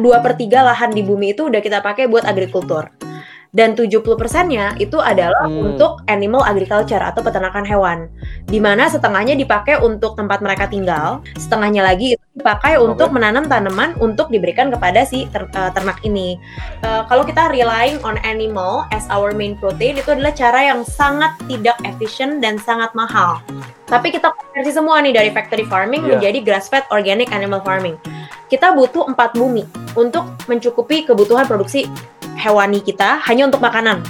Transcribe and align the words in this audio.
Dua 0.00 0.24
per 0.24 0.32
tiga 0.32 0.64
lahan 0.64 0.96
di 0.96 1.04
bumi 1.04 1.36
itu 1.36 1.52
udah 1.52 1.60
kita 1.60 1.84
pakai 1.84 2.08
buat 2.08 2.24
agrikultur. 2.24 3.09
Dan 3.50 3.74
70%-nya 3.74 4.78
itu 4.78 5.02
adalah 5.02 5.50
Hmm. 5.50 5.74
untuk 5.74 6.06
animal 6.06 6.46
agriculture 6.46 7.02
atau 7.02 7.18
peternakan 7.18 7.66
hewan. 7.66 7.98
Di 8.46 8.62
mana 8.62 8.86
setengahnya 8.86 9.34
dipakai 9.34 9.82
untuk 9.82 10.14
tempat 10.14 10.38
mereka 10.38 10.70
tinggal, 10.70 11.18
setengahnya 11.34 11.82
lagi 11.82 12.14
itu 12.14 12.24
dipakai 12.30 12.78
untuk 12.78 13.10
Oke. 13.10 13.18
menanam 13.18 13.50
tanaman 13.50 13.98
untuk 13.98 14.30
diberikan 14.30 14.70
kepada 14.70 15.02
si 15.02 15.26
ter- 15.28 15.50
eh, 15.50 15.70
ternak 15.74 15.98
ini. 16.02 16.38
Eh, 16.80 17.02
kalau 17.10 17.26
kita 17.26 17.50
relying 17.50 17.98
on 18.00 18.22
animal 18.22 18.86
as 18.94 19.10
our 19.10 19.34
main 19.34 19.58
protein 19.58 19.98
itu 19.98 20.14
adalah 20.14 20.30
cara 20.30 20.70
yang 20.70 20.86
sangat 20.86 21.34
tidak 21.50 21.74
efisien 21.82 22.38
dan 22.38 22.54
sangat 22.56 22.94
mahal. 22.94 23.42
Tapi 23.90 24.14
kita 24.14 24.30
konversi 24.30 24.70
semua 24.70 25.02
nih 25.02 25.10
dari 25.10 25.30
factory 25.34 25.66
farming 25.66 26.06
Iya. 26.06 26.10
menjadi 26.22 26.38
grass 26.40 26.70
fed 26.70 26.86
organic 26.94 27.34
animal 27.34 27.58
farming. 27.60 27.98
Kita 28.46 28.70
butuh 28.70 29.10
empat 29.10 29.34
bumi 29.34 29.66
untuk 29.94 30.22
mencukupi 30.46 31.02
kebutuhan 31.02 31.46
produksi 31.46 31.90
hewani 32.40 32.80
kita 32.80 33.20
hanya 33.28 33.44
untuk 33.46 33.60
makanan. 33.60 34.00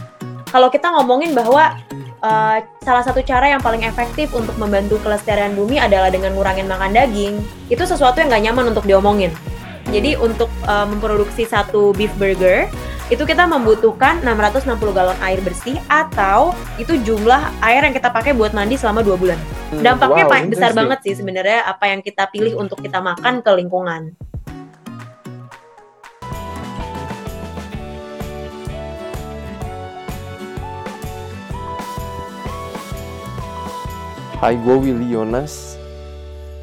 Kalau 0.50 0.70
kita 0.70 0.94
ngomongin 0.94 1.34
bahwa 1.34 1.74
uh, 2.22 2.58
salah 2.82 3.02
satu 3.02 3.22
cara 3.26 3.50
yang 3.50 3.62
paling 3.62 3.82
efektif 3.82 4.30
untuk 4.32 4.54
membantu 4.56 5.02
kelestarian 5.02 5.54
bumi 5.58 5.82
adalah 5.82 6.08
dengan 6.08 6.34
ngurangin 6.38 6.70
makan 6.70 6.94
daging, 6.94 7.42
itu 7.66 7.82
sesuatu 7.82 8.22
yang 8.22 8.30
nggak 8.30 8.44
nyaman 8.50 8.64
untuk 8.70 8.86
diomongin. 8.86 9.34
Jadi 9.90 10.14
untuk 10.14 10.46
uh, 10.70 10.86
memproduksi 10.86 11.42
satu 11.48 11.90
beef 11.98 12.14
burger 12.14 12.70
itu 13.10 13.26
kita 13.26 13.42
membutuhkan 13.42 14.22
660 14.22 14.70
galon 14.94 15.18
air 15.18 15.42
bersih 15.42 15.74
atau 15.90 16.54
itu 16.78 16.94
jumlah 17.02 17.42
air 17.58 17.82
yang 17.82 17.90
kita 17.90 18.06
pakai 18.06 18.30
buat 18.30 18.54
mandi 18.54 18.78
selama 18.78 19.02
dua 19.02 19.18
bulan. 19.18 19.38
Hmm, 19.74 19.82
Dampaknya 19.82 20.30
wow, 20.30 20.46
besar 20.46 20.70
banget 20.78 20.98
sih 21.02 21.14
sebenarnya 21.18 21.66
apa 21.66 21.90
yang 21.90 22.06
kita 22.06 22.30
pilih 22.30 22.54
untuk 22.62 22.78
kita 22.78 23.02
makan 23.02 23.42
ke 23.42 23.50
lingkungan. 23.50 24.14
Hai, 34.40 34.56
gue 34.56 34.72
Willy 34.72 35.12
Yonas. 35.12 35.76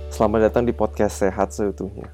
Selamat 0.10 0.50
datang 0.50 0.66
di 0.66 0.74
podcast 0.74 1.22
Sehat 1.22 1.54
Seutuhnya. 1.54 2.10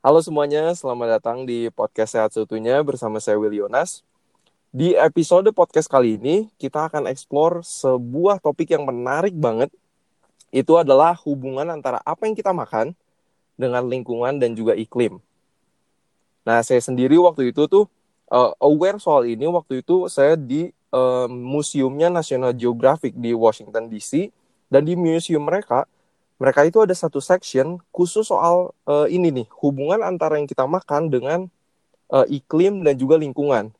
Halo 0.00 0.24
semuanya, 0.24 0.72
selamat 0.72 1.20
datang 1.20 1.44
di 1.44 1.68
podcast 1.68 2.16
Sehat 2.16 2.32
Seutuhnya 2.32 2.80
bersama 2.80 3.20
saya 3.20 3.36
Willy 3.36 3.60
Yonas. 3.60 4.00
Di 4.72 4.96
episode 4.96 5.52
podcast 5.52 5.84
kali 5.84 6.16
ini, 6.16 6.48
kita 6.56 6.88
akan 6.88 7.12
explore 7.12 7.60
sebuah 7.60 8.40
topik 8.40 8.72
yang 8.72 8.88
menarik 8.88 9.36
banget. 9.36 9.68
Itu 10.48 10.80
adalah 10.80 11.12
hubungan 11.28 11.68
antara 11.68 12.00
apa 12.08 12.24
yang 12.24 12.32
kita 12.32 12.56
makan 12.56 12.96
dengan 13.60 13.84
lingkungan 13.84 14.40
dan 14.40 14.56
juga 14.56 14.72
iklim. 14.72 15.20
Nah, 16.48 16.64
saya 16.64 16.80
sendiri 16.80 17.20
waktu 17.20 17.52
itu 17.52 17.68
tuh 17.68 17.84
uh, 18.32 18.56
aware 18.64 18.96
soal 18.96 19.28
ini 19.28 19.44
waktu 19.44 19.84
itu 19.84 20.08
saya 20.08 20.40
di 20.40 20.72
uh, 20.94 21.26
museumnya 21.26 22.06
National 22.06 22.54
Geographic 22.54 23.18
di 23.18 23.34
Washington 23.34 23.90
DC 23.90 24.30
dan 24.70 24.86
di 24.86 24.94
museum 24.94 25.42
mereka 25.42 25.90
mereka 26.38 26.66
itu 26.66 26.82
ada 26.82 26.94
satu 26.94 27.22
section 27.22 27.78
khusus 27.94 28.26
soal 28.26 28.74
uh, 28.86 29.06
ini 29.10 29.30
nih 29.30 29.46
hubungan 29.62 30.02
antara 30.02 30.38
yang 30.38 30.46
kita 30.46 30.66
makan 30.66 31.10
dengan 31.10 31.46
uh, 32.10 32.26
iklim 32.26 32.82
dan 32.82 32.98
juga 32.98 33.18
lingkungan. 33.18 33.70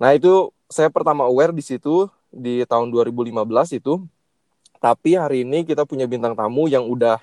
Nah 0.00 0.10
itu 0.16 0.48
saya 0.72 0.88
pertama 0.88 1.28
aware 1.28 1.52
di 1.52 1.60
situ 1.60 2.08
di 2.32 2.64
tahun 2.64 2.88
2015 2.88 3.76
itu. 3.76 4.00
Tapi 4.80 5.12
hari 5.12 5.44
ini 5.44 5.68
kita 5.68 5.84
punya 5.84 6.08
bintang 6.08 6.32
tamu 6.32 6.64
yang 6.64 6.88
udah 6.88 7.20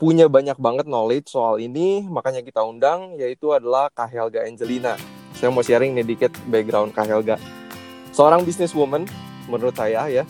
punya 0.00 0.32
banyak 0.32 0.56
banget 0.56 0.88
knowledge 0.88 1.28
soal 1.28 1.60
ini, 1.60 2.08
makanya 2.08 2.40
kita 2.40 2.64
undang 2.64 3.20
yaitu 3.20 3.52
adalah 3.52 3.92
Kak 3.92 4.08
Helga 4.08 4.48
Angelina. 4.48 5.19
Saya 5.40 5.48
mau 5.48 5.64
sharing 5.64 5.96
nih 5.96 6.04
dikit 6.04 6.36
background 6.52 6.92
Kak 6.92 7.08
Helga. 7.08 7.40
Seorang 8.12 8.44
businesswoman 8.44 9.08
menurut 9.48 9.72
saya 9.72 10.04
ya. 10.12 10.28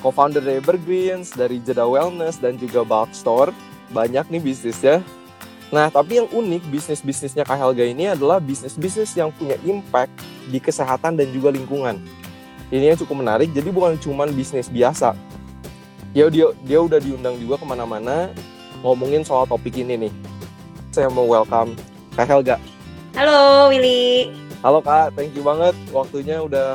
Co-founder 0.00 0.40
dari 0.40 0.64
Evergreens, 0.64 1.36
dari 1.36 1.60
Jeda 1.60 1.84
Wellness 1.84 2.40
dan 2.40 2.56
juga 2.56 2.88
Bulk 2.88 3.12
Store. 3.12 3.52
Banyak 3.92 4.32
nih 4.32 4.40
bisnisnya. 4.40 5.04
Nah, 5.68 5.92
tapi 5.92 6.24
yang 6.24 6.28
unik 6.32 6.72
bisnis-bisnisnya 6.72 7.44
Kak 7.44 7.60
Helga 7.60 7.84
ini 7.84 8.16
adalah 8.16 8.40
bisnis-bisnis 8.40 9.12
yang 9.12 9.28
punya 9.28 9.60
impact 9.60 10.16
di 10.48 10.56
kesehatan 10.56 11.20
dan 11.20 11.28
juga 11.28 11.52
lingkungan. 11.52 12.00
Ini 12.72 12.96
yang 12.96 12.98
cukup 13.04 13.20
menarik, 13.20 13.52
jadi 13.52 13.68
bukan 13.68 14.00
cuma 14.00 14.24
bisnis 14.32 14.72
biasa. 14.72 15.12
Ya 16.16 16.32
dia 16.32 16.48
dia 16.64 16.80
udah 16.80 16.96
diundang 16.96 17.36
juga 17.36 17.60
ke 17.60 17.66
mana-mana 17.68 18.32
ngomongin 18.80 19.20
soal 19.20 19.44
topik 19.44 19.76
ini 19.76 20.08
nih. 20.08 20.12
Saya 20.96 21.12
mau 21.12 21.28
welcome 21.28 21.76
Kak 22.16 22.24
Helga. 22.24 22.73
Halo 23.14 23.70
Willy. 23.70 24.34
Halo 24.58 24.82
Kak, 24.82 25.14
thank 25.14 25.30
you 25.38 25.46
banget 25.46 25.70
waktunya 25.94 26.42
udah 26.42 26.74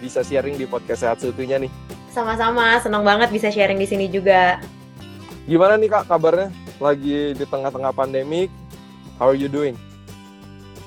bisa 0.00 0.24
sharing 0.24 0.56
di 0.56 0.64
podcast 0.64 1.04
Sehat 1.04 1.18
Seutuhnya 1.20 1.60
nih. 1.60 1.68
Sama-sama, 2.08 2.80
senang 2.80 3.04
banget 3.04 3.28
bisa 3.28 3.52
sharing 3.52 3.76
di 3.76 3.84
sini 3.84 4.08
juga. 4.08 4.56
Gimana 5.44 5.76
nih 5.76 5.92
Kak 5.92 6.08
kabarnya? 6.08 6.48
Lagi 6.80 7.36
di 7.36 7.44
tengah-tengah 7.44 7.92
pandemik, 7.92 8.48
how 9.20 9.28
are 9.28 9.36
you 9.36 9.52
doing? 9.52 9.76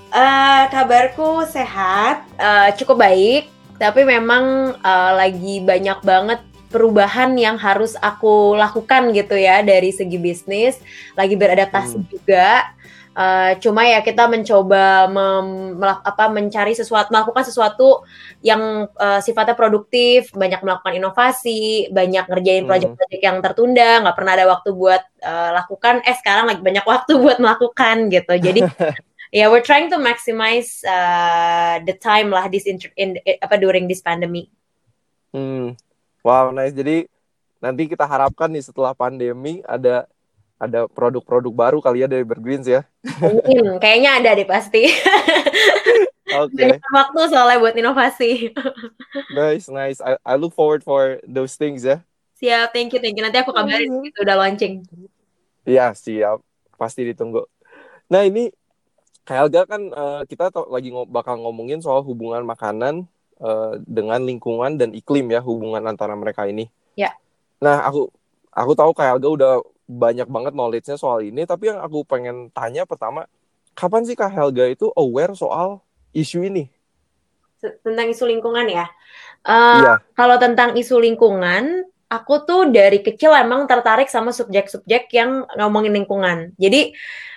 Eh, 0.09 0.63
kabarku 0.73 1.45
sehat, 1.45 2.25
eh, 2.41 2.69
cukup 2.81 2.97
baik, 2.97 3.45
tapi 3.77 4.01
memang 4.01 4.73
eh, 4.73 5.11
lagi 5.13 5.61
banyak 5.61 6.01
banget 6.01 6.41
perubahan 6.69 7.33
yang 7.37 7.57
harus 7.57 7.93
aku 7.97 8.53
lakukan 8.53 9.09
gitu 9.13 9.33
ya 9.37 9.61
dari 9.61 9.89
segi 9.89 10.17
bisnis, 10.17 10.81
lagi 11.13 11.37
beradaptasi 11.37 11.97
Hmm. 11.97 12.09
juga. 12.09 12.73
Eh, 13.19 13.51
cuma 13.59 13.83
ya 13.83 13.99
kita 13.99 14.31
mencoba 14.31 15.11
mem- 15.11 15.75
melak- 15.75 16.07
apa 16.07 16.31
mencari 16.31 16.71
sesuatu, 16.71 17.11
melakukan 17.11 17.43
sesuatu 17.43 18.07
yang 18.39 18.87
eh, 18.95 19.19
sifatnya 19.19 19.59
produktif, 19.59 20.31
banyak 20.31 20.63
melakukan 20.63 20.95
inovasi, 20.95 21.91
banyak 21.91 22.31
ngerjain 22.31 22.63
Hmm. 22.63 22.71
proyek-proyek 22.71 23.19
yang 23.19 23.37
tertunda, 23.43 23.99
nggak 24.07 24.15
pernah 24.15 24.33
ada 24.39 24.45
waktu 24.47 24.69
buat 24.71 25.03
eh, 25.19 25.51
lakukan. 25.51 25.99
Eh 26.07 26.15
sekarang 26.15 26.47
lagi 26.47 26.63
banyak 26.63 26.85
waktu 26.87 27.11
buat 27.23 27.37
melakukan 27.43 28.07
gitu. 28.07 28.33
Jadi 28.39 28.61
yeah, 29.35 29.51
we're 29.51 29.67
trying 29.67 29.91
to 29.91 29.99
maximize 29.99 30.79
uh, 30.87 31.83
the 31.83 31.99
time 31.99 32.31
lah 32.31 32.47
this 32.47 32.63
in, 32.71 32.79
i- 33.27 33.39
apa 33.43 33.59
during 33.59 33.83
this 33.91 33.99
pandemic. 33.99 34.47
Hmm. 35.35 35.75
Wow, 36.23 36.55
nice. 36.55 36.71
Jadi 36.71 37.03
nanti 37.59 37.83
kita 37.91 38.07
harapkan 38.07 38.47
nih 38.47 38.63
setelah 38.63 38.95
pandemi 38.95 39.59
ada 39.67 40.07
ada 40.59 40.91
produk-produk 40.91 41.49
baru 41.55 41.77
kali 41.79 42.03
ya 42.03 42.07
dari 42.11 42.27
Evergreens 42.27 42.67
ya. 42.67 42.83
Mungkin 43.23 43.79
kayaknya 43.79 44.19
ada 44.19 44.29
deh 44.35 44.43
pasti. 44.43 44.91
Oke, 46.29 46.61
Banyak 46.61 46.93
waktu 46.93 47.21
soalnya 47.33 47.57
buat 47.57 47.73
inovasi. 47.73 48.53
nice, 49.33 49.65
nice. 49.65 49.97
I, 50.03 50.13
I 50.21 50.37
look 50.37 50.53
forward 50.53 50.85
for 50.85 51.17
those 51.25 51.57
things 51.57 51.81
ya. 51.81 52.05
Siap, 52.37 52.69
thank 52.69 52.93
you, 52.93 53.01
thank 53.01 53.17
you. 53.17 53.23
Nanti 53.25 53.41
aku 53.41 53.49
kabarin 53.49 53.89
gitu 54.05 54.21
udah 54.21 54.37
launching. 54.37 54.85
Iya, 55.65 55.91
siap. 55.97 56.43
Pasti 56.77 57.01
ditunggu. 57.07 57.49
Nah, 58.13 58.23
ini 58.29 58.53
Helga 59.25 59.65
kan 59.65 59.81
eh, 59.89 60.21
kita 60.29 60.53
lagi 60.69 60.89
ngo- 60.93 61.09
bakal 61.09 61.37
ngomongin 61.41 61.81
soal 61.81 62.05
hubungan 62.05 62.45
makanan 62.45 63.09
eh, 63.41 63.73
dengan 63.89 64.21
lingkungan 64.21 64.77
dan 64.77 64.93
iklim 64.93 65.33
ya, 65.33 65.41
hubungan 65.41 65.81
antara 65.85 66.13
mereka 66.13 66.45
ini. 66.45 66.69
Ya. 66.93 67.17
Nah, 67.57 67.83
aku 67.89 68.13
aku 68.53 68.71
tahu 68.77 68.93
Helga 68.93 69.27
udah 69.29 69.53
banyak 69.89 70.29
banget 70.29 70.53
knowledge-nya 70.53 71.01
soal 71.01 71.25
ini, 71.25 71.49
tapi 71.49 71.73
yang 71.73 71.81
aku 71.81 72.05
pengen 72.05 72.53
tanya 72.53 72.85
pertama, 72.85 73.25
kapan 73.73 74.05
sih 74.05 74.13
Kak 74.13 74.29
Helga 74.29 74.69
itu 74.69 74.93
aware 74.93 75.33
soal 75.33 75.81
isu 76.13 76.45
ini? 76.45 76.69
Tentang 77.57 78.07
isu 78.13 78.29
lingkungan 78.29 78.69
ya. 78.69 78.85
Iya. 79.49 79.97
Kalau 80.13 80.37
tentang 80.37 80.77
isu 80.77 81.01
lingkungan, 81.01 81.89
aku 82.09 82.33
tuh 82.43 82.69
dari 82.69 83.01
kecil 83.01 83.33
emang 83.33 83.69
tertarik 83.69 84.09
sama 84.09 84.33
subjek-subjek 84.33 85.09
yang 85.13 85.45
ngomongin 85.57 85.93
lingkungan. 85.93 86.53
Jadi 86.57 86.93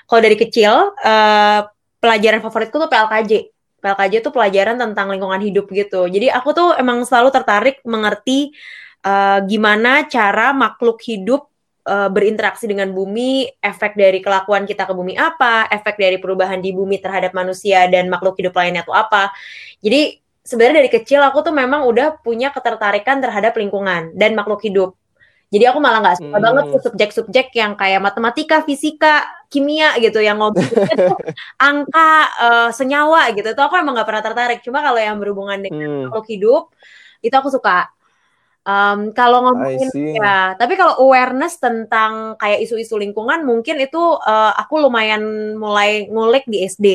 kalau 0.08 0.20
dari 0.20 0.36
kecil 0.36 0.96
eh, 0.98 1.60
pelajaran 2.00 2.40
favoritku 2.42 2.76
tuh 2.76 2.90
PLKJ. 2.90 3.32
PLKJ 3.82 4.14
tuh 4.22 4.30
pelajaran 4.30 4.78
tentang 4.78 5.10
lingkungan 5.10 5.42
hidup 5.42 5.66
gitu. 5.74 6.06
Jadi 6.06 6.30
aku 6.30 6.54
tuh 6.54 6.68
emang 6.78 7.02
selalu 7.02 7.34
tertarik 7.34 7.76
mengerti 7.84 8.54
eh, 9.04 9.38
gimana 9.46 10.08
cara 10.08 10.56
makhluk 10.56 10.98
hidup 11.04 11.51
eh, 11.82 12.08
berinteraksi 12.10 12.66
dengan 12.70 12.90
bumi, 12.90 13.46
efek 13.58 13.94
dari 13.94 14.22
kelakuan 14.22 14.64
kita 14.64 14.86
ke 14.86 14.94
bumi 14.94 15.14
apa, 15.18 15.66
efek 15.70 15.98
dari 15.98 16.16
perubahan 16.22 16.62
di 16.62 16.70
bumi 16.70 16.98
terhadap 17.02 17.34
manusia 17.34 17.86
dan 17.90 18.06
makhluk 18.06 18.38
hidup 18.38 18.54
lainnya 18.54 18.82
tuh 18.86 18.94
apa. 18.94 19.30
Jadi 19.82 20.16
sebenarnya 20.42 20.82
dari 20.82 20.90
kecil 20.90 21.22
aku 21.22 21.42
tuh 21.46 21.54
memang 21.54 21.86
udah 21.86 22.18
punya 22.22 22.50
ketertarikan 22.50 23.22
terhadap 23.22 23.54
lingkungan 23.54 24.14
dan 24.14 24.34
makhluk 24.34 24.62
hidup. 24.62 24.94
Jadi 25.52 25.68
aku 25.68 25.78
malah 25.84 26.00
nggak 26.00 26.16
suka 26.16 26.32
Hmm. 26.32 26.44
banget 26.48 26.64
subjek-subjek 26.80 27.46
yang 27.52 27.76
kayak 27.76 28.00
matematika, 28.00 28.64
fisika, 28.64 29.20
kimia 29.52 29.92
gitu 30.00 30.16
yang 30.24 30.40
ngomongin 30.40 30.64
tuh 30.96 31.18
angka, 31.60 32.12
eh, 32.40 32.70
senyawa 32.72 33.28
gitu. 33.36 33.52
Itu 33.52 33.60
aku 33.60 33.76
emang 33.76 33.92
nggak 33.92 34.08
pernah 34.08 34.24
tertarik. 34.24 34.58
Cuma 34.64 34.80
kalau 34.80 34.96
yang 34.96 35.20
berhubungan 35.20 35.60
dengan 35.60 35.84
Hmm. 35.84 36.02
makhluk 36.08 36.26
hidup 36.32 36.62
itu 37.20 37.34
aku 37.36 37.52
suka. 37.52 37.92
Um, 38.62 39.10
kalau 39.10 39.42
ngomongin 39.42 39.90
ya, 40.14 40.54
tapi 40.54 40.78
kalau 40.78 40.94
awareness 41.02 41.58
tentang 41.58 42.38
kayak 42.38 42.62
isu-isu 42.62 42.94
lingkungan 42.94 43.42
mungkin 43.42 43.82
itu 43.82 43.98
uh, 43.98 44.54
aku 44.54 44.78
lumayan 44.78 45.54
mulai 45.58 46.06
ngulik 46.06 46.46
di 46.46 46.62
SD. 46.62 46.86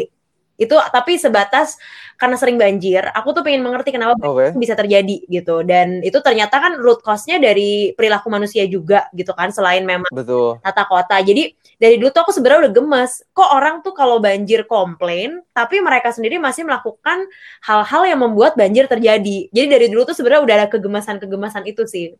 Itu 0.57 0.75
tapi 0.91 1.21
sebatas 1.21 1.77
karena 2.17 2.33
sering 2.33 2.57
banjir, 2.57 3.05
aku 3.13 3.29
tuh 3.29 3.45
pengen 3.45 3.61
mengerti 3.61 3.93
kenapa 3.93 4.17
Oke. 4.25 4.57
bisa 4.57 4.73
terjadi 4.73 5.21
gitu. 5.29 5.61
Dan 5.61 6.01
itu 6.01 6.17
ternyata 6.25 6.57
kan 6.57 6.73
root 6.81 7.05
cause-nya 7.05 7.37
dari 7.37 7.93
perilaku 7.93 8.27
manusia 8.33 8.65
juga 8.65 9.05
gitu 9.13 9.37
kan 9.37 9.53
selain 9.53 9.85
memang 9.85 10.09
Betul. 10.09 10.57
tata 10.65 10.83
kota. 10.89 11.21
Jadi 11.21 11.53
dari 11.77 12.01
dulu 12.01 12.09
tuh 12.09 12.21
aku 12.25 12.33
sebenarnya 12.33 12.67
udah 12.67 12.73
gemes. 12.73 13.11
Kok 13.37 13.49
orang 13.53 13.75
tuh 13.85 13.93
kalau 13.93 14.17
banjir 14.17 14.65
komplain, 14.65 15.45
tapi 15.53 15.77
mereka 15.77 16.09
sendiri 16.09 16.41
masih 16.41 16.65
melakukan 16.65 17.29
hal-hal 17.61 18.01
yang 18.09 18.19
membuat 18.25 18.57
banjir 18.57 18.89
terjadi. 18.89 19.37
Jadi 19.53 19.67
dari 19.69 19.85
dulu 19.93 20.09
tuh 20.09 20.17
sebenarnya 20.17 20.41
udah 20.41 20.55
ada 20.57 20.67
kegemasan-kegemasan 20.73 21.69
itu 21.69 21.85
sih. 21.85 22.17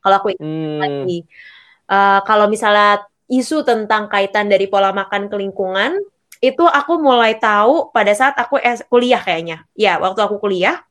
Kalau 0.00 0.16
aku 0.16 0.32
Hmm, 0.40 0.80
lagi. 0.80 1.28
Eh, 1.86 2.20
kalau 2.26 2.46
misalnya 2.50 3.04
isu 3.28 3.62
tentang 3.66 4.08
kaitan 4.10 4.46
dari 4.50 4.66
pola 4.70 4.90
makan 4.94 5.28
ke 5.30 5.36
lingkungan, 5.38 5.98
itu 6.42 6.62
aku 6.78 6.92
mulai 7.00 7.32
tahu 7.40 7.92
pada 7.94 8.12
saat 8.16 8.34
aku 8.42 8.56
es- 8.60 8.84
kuliah 8.92 9.20
kayaknya. 9.20 9.64
Ya, 9.76 9.96
waktu 10.02 10.20
aku 10.26 10.36
kuliah. 10.42 10.82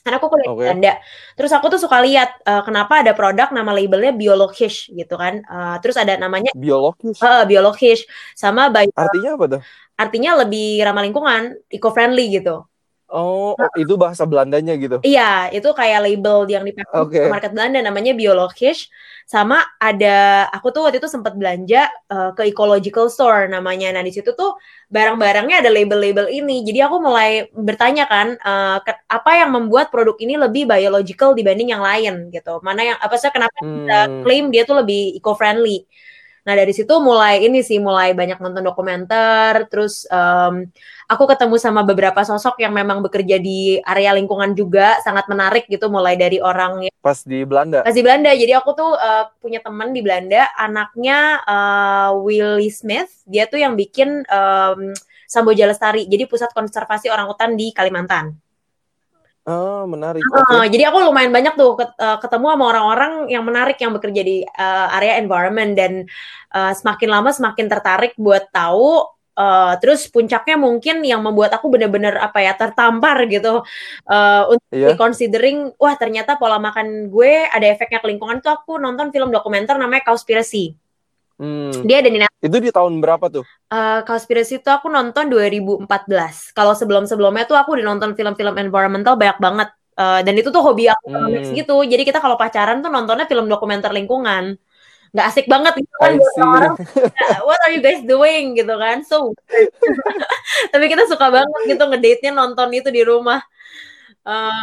Karena 0.00 0.16
aku 0.16 0.28
kuliah 0.32 0.48
Oke. 0.48 0.64
Belanda. 0.64 0.92
Terus 1.36 1.52
aku 1.52 1.66
tuh 1.72 1.80
suka 1.84 1.98
lihat 2.00 2.28
eh, 2.48 2.62
kenapa 2.66 3.04
ada 3.04 3.12
produk 3.12 3.48
nama 3.52 3.70
labelnya 3.76 4.12
biologisch 4.16 4.88
gitu 4.92 5.14
kan. 5.20 5.44
Eh, 5.44 5.76
terus 5.84 5.96
ada 6.00 6.16
namanya 6.16 6.50
biologis. 6.56 7.20
eh, 7.20 7.44
biologisch 7.50 8.02
sama 8.32 8.72
bio, 8.72 8.88
Artinya 8.96 9.30
apa 9.36 9.46
tuh? 9.52 9.60
artinya 10.00 10.30
lebih 10.40 10.80
ramah 10.80 11.02
lingkungan, 11.04 11.42
eco-friendly 11.68 12.40
gitu. 12.40 12.64
Oh, 13.10 13.50
oh, 13.62 13.70
itu 13.82 13.94
bahasa 14.02 14.24
Belandanya 14.30 14.72
gitu. 14.82 14.98
Iya, 15.06 15.22
itu 15.56 15.68
kayak 15.78 15.98
label 16.04 16.36
yang 16.54 16.64
dipakai 16.68 17.00
di 17.22 17.26
market 17.32 17.50
Belanda 17.56 17.78
namanya 17.88 18.12
biologisch. 18.20 18.80
Sama 19.32 19.56
ada 19.86 20.06
aku 20.54 20.66
tuh 20.74 20.80
waktu 20.84 20.98
itu 21.00 21.08
sempat 21.14 21.32
belanja 21.40 21.76
eh, 22.12 22.28
ke 22.36 22.42
ecological 22.50 23.06
store 23.14 23.40
namanya. 23.54 23.86
Nah, 23.96 24.02
di 24.08 24.12
situ 24.16 24.30
tuh 24.40 24.48
barang-barangnya 24.94 25.54
ada 25.64 25.70
label-label 25.76 26.26
ini. 26.36 26.52
Jadi 26.68 26.78
aku 26.86 26.96
mulai 27.06 27.28
bertanya 27.68 28.02
kan 28.12 28.26
ke- 28.84 29.00
apa 29.16 29.30
yang 29.40 29.50
membuat 29.56 29.86
produk 29.92 30.16
ini 30.24 30.32
lebih 30.44 30.62
biological 30.72 31.30
dibanding 31.38 31.68
yang 31.74 31.82
lain 31.88 32.12
gitu. 32.34 32.50
Mana 32.66 32.80
yang 32.88 32.98
apa 33.04 33.14
sih 33.20 33.30
kenapa 33.36 33.56
bisa 33.72 33.94
Hmm, 34.00 34.22
klaim 34.22 34.44
dia 34.52 34.62
tuh 34.68 34.76
lebih 34.84 34.98
eco-friendly. 35.16 35.70
Nah 36.46 36.54
dari 36.56 36.72
situ 36.72 36.92
mulai 37.08 37.44
ini 37.46 37.60
sih 37.68 37.78
mulai 37.88 38.16
banyak 38.16 38.38
nonton 38.40 38.64
dokumenter, 38.68 39.54
terus 39.70 40.08
em, 40.08 40.54
aku 41.10 41.26
ketemu 41.26 41.58
sama 41.58 41.82
beberapa 41.82 42.22
sosok 42.22 42.62
yang 42.62 42.70
memang 42.70 43.02
bekerja 43.02 43.42
di 43.42 43.82
area 43.82 44.14
lingkungan 44.14 44.54
juga 44.54 44.94
sangat 45.02 45.26
menarik 45.26 45.66
gitu, 45.66 45.90
mulai 45.90 46.14
dari 46.14 46.38
orang 46.38 46.86
yang 46.86 46.94
pas 47.02 47.18
di 47.26 47.42
Belanda. 47.42 47.82
pas 47.82 47.90
di 47.90 48.02
Belanda. 48.04 48.30
Jadi 48.30 48.52
aku 48.54 48.70
tuh 48.78 48.94
eh, 48.94 49.24
punya 49.42 49.58
teman 49.58 49.90
di 49.90 50.00
Belanda, 50.06 50.46
anaknya 50.54 51.42
eh, 51.42 52.10
Willie 52.14 52.70
Smith, 52.70 53.10
dia 53.26 53.50
tuh 53.50 53.58
yang 53.58 53.74
bikin 53.74 54.22
em, 54.22 54.80
Samboja 55.26 55.66
Lestari, 55.66 56.06
jadi 56.06 56.30
pusat 56.30 56.54
konservasi 56.54 57.10
orangutan 57.10 57.58
di 57.58 57.74
Kalimantan. 57.74 58.34
Ah, 59.48 59.82
menarik. 59.88 60.22
Eh, 60.22 60.30
Oke. 60.30 60.70
jadi 60.70 60.94
aku 60.94 61.10
lumayan 61.10 61.34
banyak 61.34 61.58
tuh 61.58 61.74
ket- 61.74 61.98
ketemu 61.98 62.46
sama 62.54 62.64
orang-orang 62.70 63.12
yang 63.32 63.42
menarik 63.42 63.80
yang 63.82 63.90
bekerja 63.90 64.22
di 64.22 64.46
eh, 64.46 64.88
area 64.94 65.18
environment 65.18 65.74
dan 65.74 66.06
eh, 66.54 66.72
semakin 66.78 67.08
lama 67.10 67.34
semakin 67.34 67.66
tertarik 67.66 68.14
buat 68.14 68.46
tahu. 68.54 69.18
Eh, 69.40 69.72
terus 69.80 70.04
puncaknya 70.12 70.60
mungkin 70.60 71.00
yang 71.00 71.24
membuat 71.24 71.56
aku 71.56 71.72
bener-bener 71.72 72.20
apa 72.20 72.44
ya 72.44 72.52
tertampar 72.52 73.24
gitu 73.32 73.64
eh, 74.06 74.42
untuk 74.52 74.68
Iya. 74.70 74.94
considering 75.00 75.72
wah 75.80 75.96
ternyata 75.96 76.36
pola 76.36 76.60
makan 76.60 77.08
gue 77.08 77.48
ada 77.48 77.66
efeknya 77.66 78.04
ke 78.04 78.08
lingkungan 78.12 78.44
tuh 78.44 78.52
aku 78.52 78.76
nonton 78.76 79.08
film 79.08 79.32
dokumenter 79.32 79.80
namanya 79.80 80.04
Cowspiracy. 80.04 80.76
Hmm, 81.40 81.72
Dia 81.88 82.04
ada 82.04 82.12
di 82.12 82.20
itu 82.20 82.56
di 82.60 82.68
tahun 82.68 83.00
berapa 83.00 83.32
tuh? 83.32 83.44
Cowspiracy 84.04 84.60
itu 84.60 84.68
aku 84.68 84.92
nonton 84.92 85.28
2014. 85.32 86.52
Kalau 86.52 86.72
sebelum-sebelumnya 86.76 87.48
tuh 87.48 87.56
aku 87.56 87.76
udah 87.80 87.86
nonton 87.96 88.12
film-film 88.12 88.60
environmental 88.60 89.16
banyak 89.16 89.40
banget. 89.40 89.68
Eh, 90.00 90.20
dan 90.24 90.34
itu 90.36 90.48
tuh 90.48 90.64
hobi 90.64 90.88
aku 90.88 91.12
Hmm. 91.12 91.52
gitu. 91.52 91.76
Jadi 91.84 92.02
kita 92.08 92.20
kalau 92.24 92.40
pacaran 92.40 92.80
tuh 92.80 92.88
nontonnya 92.88 93.28
film 93.28 93.48
dokumenter 93.48 93.92
lingkungan. 93.92 94.56
Nggak 95.10 95.26
asik 95.26 95.46
banget 95.50 95.72
gitu 95.82 95.94
kan 95.98 96.14
orang-orang. 96.14 96.74
"Ya, 97.18 97.38
What 97.42 97.58
are 97.66 97.72
you 97.74 97.82
guys 97.82 98.02
doing 98.02 98.54
gitu 98.54 98.74
kan? 98.78 99.02
So. 99.02 99.34
Tapi 100.72 100.84
kita 100.86 101.10
suka 101.10 101.30
banget 101.30 101.60
gitu 101.66 101.82
ngedate-nya 101.82 102.30
nonton 102.30 102.70
itu 102.70 102.88
di 102.88 103.02
rumah. 103.02 103.42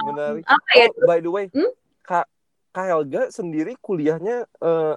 Menarik. 0.08 0.44
apa 0.48 0.70
ya? 0.78 0.88
Oh, 0.88 1.04
by 1.04 1.20
the 1.20 1.32
way, 1.32 1.46
Hmm? 1.52 1.72
Kak 2.02 2.26
Kak 2.72 2.86
Helga 2.88 3.28
sendiri 3.28 3.76
kuliahnya 3.78 4.48
eh, 4.48 4.96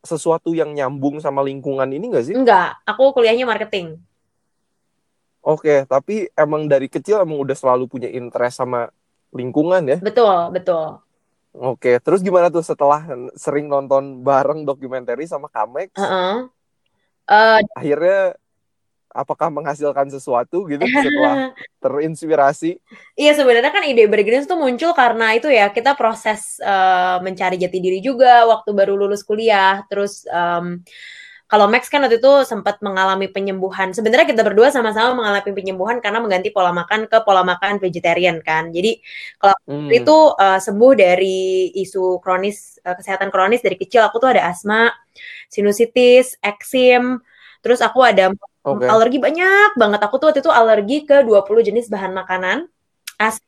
sesuatu 0.00 0.52
yang 0.52 0.72
nyambung 0.72 1.20
sama 1.20 1.40
lingkungan 1.40 1.88
ini 1.88 2.12
nggak 2.12 2.24
sih? 2.24 2.34
Enggak, 2.36 2.76
aku 2.84 3.12
kuliahnya 3.16 3.48
marketing. 3.48 4.00
Oke, 5.40 5.88
tapi 5.88 6.28
emang 6.36 6.68
dari 6.68 6.92
kecil 6.92 7.24
emang 7.24 7.40
udah 7.40 7.56
selalu 7.56 7.88
punya 7.88 8.08
interest 8.12 8.60
sama 8.60 8.92
lingkungan 9.32 9.80
ya? 9.88 9.96
Betul, 9.96 10.52
betul. 10.52 11.00
Oke, 11.50 11.98
terus 11.98 12.22
gimana 12.22 12.46
tuh 12.46 12.62
setelah 12.62 13.02
sering 13.34 13.66
nonton 13.66 14.22
bareng 14.22 14.62
dokumenter 14.62 15.18
sama 15.26 15.50
Kamex, 15.50 15.90
Heeh. 15.98 16.46
Eh, 17.30 17.58
akhirnya 17.74 18.34
apakah 19.10 19.50
menghasilkan 19.50 20.06
sesuatu 20.10 20.66
gitu 20.70 20.82
setelah 21.06 21.54
terinspirasi? 21.82 22.78
Iya 23.18 23.32
sebenarnya 23.34 23.74
kan 23.74 23.82
ide 23.86 24.06
Bergrins 24.06 24.46
tuh 24.46 24.58
muncul 24.58 24.94
karena 24.94 25.34
itu 25.34 25.50
ya 25.50 25.70
kita 25.74 25.98
proses 25.98 26.58
eh, 26.62 27.18
mencari 27.22 27.58
jati 27.58 27.78
diri 27.82 27.98
juga 27.98 28.46
waktu 28.46 28.70
baru 28.70 28.94
lulus 28.94 29.26
kuliah. 29.26 29.82
Terus 29.90 30.26
em, 30.30 30.82
kalau 31.50 31.66
Max 31.72 31.90
kan 31.90 32.00
waktu 32.06 32.22
itu 32.22 32.32
sempat 32.46 32.78
mengalami 32.86 33.26
penyembuhan. 33.26 33.90
Sebenarnya 33.90 34.26
kita 34.30 34.42
berdua 34.46 34.70
sama-sama 34.70 35.18
mengalami 35.18 35.50
penyembuhan 35.50 35.98
karena 35.98 36.22
mengganti 36.22 36.48
pola 36.54 36.70
makan 36.70 37.10
ke 37.10 37.18
pola 37.26 37.42
makan 37.42 37.82
vegetarian 37.82 38.38
kan. 38.40 38.70
Jadi 38.70 39.02
kalau 39.42 39.56
Hmm, 39.66 39.90
itu 39.90 40.16
eh, 40.38 40.58
sembuh 40.62 40.92
dari 40.94 41.74
isu 41.82 42.22
kronis 42.22 42.78
eh, 42.86 42.94
kesehatan 42.94 43.28
kronis 43.34 43.60
dari 43.66 43.74
kecil 43.74 44.06
aku 44.06 44.16
tuh 44.22 44.30
ada 44.38 44.46
asma, 44.50 44.94
sinusitis, 45.50 46.38
eksim. 46.40 47.18
Terus 47.62 47.80
aku 47.84 48.00
ada 48.06 48.30
oke. 48.62 48.90
alergi 48.90 49.18
banyak 49.18 49.74
banget. 49.80 50.00
Aku 50.06 50.16
tuh 50.22 50.30
waktu 50.32 50.40
itu 50.44 50.52
alergi 50.52 50.96
ke 51.08 51.26
20 51.26 51.62
jenis 51.66 51.90
bahan 51.92 52.12
makanan. 52.14 52.58
AC 53.20 53.38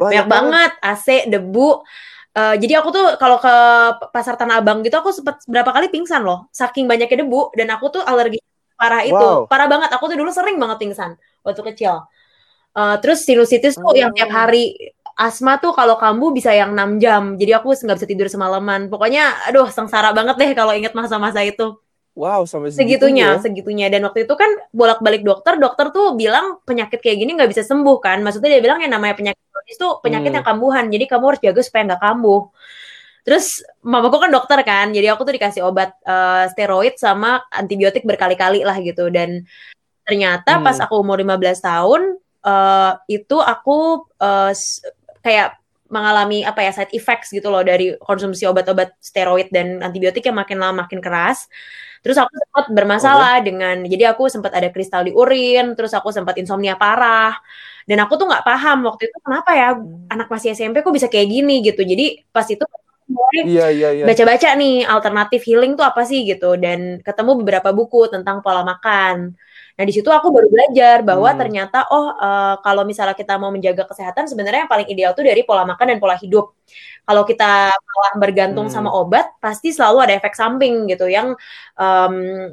banyak 0.00 0.26
banget, 0.26 0.70
AC, 0.82 1.06
debu. 1.30 1.84
Eh, 2.34 2.54
jadi 2.58 2.82
aku 2.82 2.88
tuh 2.90 3.06
kalau 3.14 3.38
ke 3.38 3.54
pasar 4.10 4.34
Tanah 4.34 4.58
Abang 4.58 4.82
gitu 4.82 4.98
aku 4.98 5.14
sempat 5.14 5.38
berapa 5.46 5.70
kali 5.70 5.86
pingsan 5.86 6.26
loh. 6.26 6.50
Saking 6.50 6.90
banyaknya 6.90 7.22
debu 7.22 7.54
dan 7.54 7.70
aku 7.70 7.94
tuh 7.94 8.02
alergi 8.02 8.42
parah 8.74 9.06
itu. 9.06 9.14
Wow. 9.14 9.46
Parah 9.46 9.70
banget. 9.70 9.94
Aku 9.94 10.10
tuh 10.10 10.18
dulu 10.18 10.34
sering 10.34 10.58
banget 10.58 10.82
pingsan 10.82 11.14
waktu 11.46 11.62
kecil. 11.70 12.02
Eh, 12.74 12.96
terus 12.98 13.22
sinusitis 13.22 13.78
tuh 13.78 13.94
yang 13.94 14.10
tiap 14.10 14.30
Oh. 14.30 14.34
hari 14.34 14.74
asma 15.14 15.62
tuh 15.62 15.70
kalau 15.78 15.94
kambuh 15.94 16.34
bisa 16.34 16.50
yang 16.50 16.74
6 16.74 16.98
jam. 16.98 17.38
Jadi 17.38 17.54
aku 17.54 17.70
nggak 17.70 17.96
bisa 18.02 18.08
tidur 18.10 18.26
semalaman. 18.26 18.90
Pokoknya 18.90 19.46
aduh 19.46 19.70
sengsara 19.70 20.10
banget 20.10 20.34
deh 20.34 20.50
kalau 20.58 20.74
inget 20.74 20.90
masa-masa 20.90 21.38
itu 21.46 21.78
Wow, 22.14 22.46
sampai 22.46 22.70
segitunya 22.70 23.38
segitunya. 23.38 23.42
segitunya 23.42 23.86
dan 23.90 24.06
waktu 24.06 24.22
itu 24.22 24.34
kan 24.38 24.46
bolak-balik 24.70 25.26
dokter 25.26 25.58
dokter 25.58 25.90
tuh 25.90 26.14
bilang 26.14 26.62
penyakit 26.62 27.02
kayak 27.02 27.18
gini 27.18 27.34
nggak 27.34 27.50
bisa 27.50 27.66
sembuh 27.66 27.98
kan 27.98 28.22
maksudnya 28.22 28.54
dia 28.54 28.62
bilang 28.62 28.78
yang 28.78 28.94
namanya 28.94 29.18
penyakit 29.18 29.42
tuh 29.74 29.98
penyakit 30.04 30.30
Hmm. 30.30 30.36
yang 30.40 30.46
kambuhan 30.46 30.84
jadi 30.92 31.04
kamu 31.08 31.24
harus 31.32 31.40
jaga 31.42 31.60
supaya 31.64 31.82
nggak 31.92 32.02
kambuh 32.04 32.42
terus 33.24 33.64
mamaku 33.80 34.20
kan 34.20 34.30
dokter 34.30 34.60
kan 34.68 34.92
jadi 34.92 35.16
aku 35.16 35.24
tuh 35.24 35.34
dikasih 35.40 35.64
obat 35.64 35.96
eh, 36.04 36.44
steroid 36.52 36.94
sama 37.00 37.40
antibiotik 37.48 38.04
berkali-kali 38.04 38.60
lah 38.68 38.76
gitu 38.84 39.08
dan 39.08 39.48
ternyata 40.04 40.60
Hmm. 40.60 40.64
pas 40.66 40.76
aku 40.76 41.00
umur 41.00 41.16
15 41.16 41.64
tahun 41.64 42.20
eh, 42.44 42.92
itu 43.08 43.36
aku 43.40 44.04
s- 44.52 44.84
kayak 45.24 45.56
mengalami 45.88 46.42
apa 46.42 46.64
ya 46.64 46.72
side 46.74 46.92
effects 46.96 47.30
gitu 47.30 47.48
loh 47.52 47.62
dari 47.62 47.94
konsumsi 48.02 48.44
obat-obat 48.48 48.98
steroid 48.98 49.48
dan 49.54 49.78
antibiotik 49.80 50.24
yang 50.26 50.34
makin 50.36 50.58
lama 50.58 50.84
makin 50.84 50.98
keras. 50.98 51.46
Terus 52.02 52.18
aku 52.20 52.34
sempat 52.36 52.64
bermasalah 52.72 53.40
dengan 53.40 53.80
jadi 53.86 54.12
aku 54.12 54.28
sempat 54.28 54.52
ada 54.58 54.68
kristal 54.74 55.06
di 55.08 55.12
urin, 55.14 55.72
terus 55.78 55.92
aku 55.96 56.10
sempat 56.12 56.36
insomnia 56.40 56.74
parah. 56.76 57.32
Dan 57.88 57.98
aku 58.04 58.12
tuh 58.20 58.26
nggak 58.30 58.44
paham 58.48 58.78
waktu 58.88 59.02
itu 59.12 59.16
kenapa 59.24 59.50
ya 59.60 59.66
anak 60.12 60.26
masih 60.32 60.48
SMP 60.56 60.80
kok 60.84 60.94
bisa 60.96 61.08
kayak 61.12 61.28
gini 61.34 61.60
gitu. 61.66 61.80
Jadi 61.84 62.04
pas 62.34 62.46
itu 62.48 62.64
mulai 63.04 63.44
Iya, 63.44 63.66
iya, 63.68 63.88
iya. 64.00 64.04
baca-baca 64.08 64.48
nih 64.56 64.88
alternatif 64.88 65.40
healing 65.44 65.76
tuh 65.76 65.84
apa 65.84 66.08
sih 66.08 66.24
gitu 66.24 66.56
dan 66.56 67.04
ketemu 67.04 67.30
beberapa 67.44 67.68
buku 67.76 68.08
tentang 68.08 68.40
pola 68.40 68.64
makan. 68.64 69.36
Nah 69.76 69.84
di 69.84 69.92
situ 69.92 70.08
aku 70.08 70.32
baru 70.32 70.48
belajar 70.48 71.04
bahwa 71.04 71.28
Hmm. 71.28 71.36
ternyata 71.40 71.84
oh 71.92 72.16
eh, 72.16 72.54
kalau 72.64 72.82
misalnya 72.88 73.12
kita 73.12 73.36
mau 73.36 73.52
menjaga 73.52 73.84
kesehatan 73.90 74.24
sebenarnya 74.30 74.64
yang 74.64 74.72
paling 74.72 74.88
ideal 74.88 75.12
tuh 75.12 75.20
dari 75.28 75.44
pola 75.44 75.68
makan 75.68 75.86
dan 75.92 75.98
pola 76.00 76.16
hidup. 76.16 76.56
Kalau 77.04 77.22
kita 77.28 77.68
malah 77.76 78.12
bergantung 78.16 78.66
Hmm. 78.70 78.74
sama 78.74 78.88
obat 78.96 79.36
pasti 79.36 79.68
selalu 79.76 79.98
ada 80.08 80.12
efek 80.16 80.32
samping 80.32 80.88
gitu 80.88 81.04
yang 81.04 81.36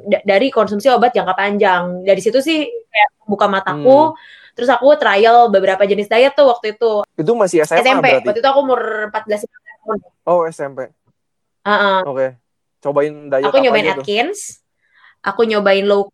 da- 0.04 0.24
dari 0.26 0.52
konsumsi 0.52 0.86
obat 0.92 1.16
jangka 1.16 1.32
panjang. 1.32 2.04
Dari 2.04 2.20
situ 2.20 2.38
sih 2.44 2.58
kayak 2.68 3.08
buka 3.24 3.46
mataku. 3.48 4.12
Terus 4.52 4.68
aku 4.68 4.92
trial 4.94 5.48
beberapa 5.48 5.80
jenis 5.82 6.06
diet 6.06 6.32
tuh 6.32 6.44
waktu 6.46 6.76
itu 6.76 7.00
Itu 7.14 7.32
masih 7.32 7.64
SMA, 7.64 7.80
SMP. 7.80 8.04
berarti. 8.04 8.26
Waktu 8.28 8.40
itu 8.40 8.48
aku 8.48 8.60
umur 8.60 8.80
14 9.08 9.42
15 9.42 9.48
tahun. 9.80 9.98
Oh 10.22 10.40
SMP. 10.44 10.78
Uh-uh. 11.62 11.98
Oke. 12.04 12.26
Cobain 12.78 13.14
diet 13.28 13.46
Aku 13.46 13.56
nyobain? 13.56 13.86
Atkins, 13.88 14.60
aku 15.20 15.44
nyobain 15.44 15.84
low 15.84 16.10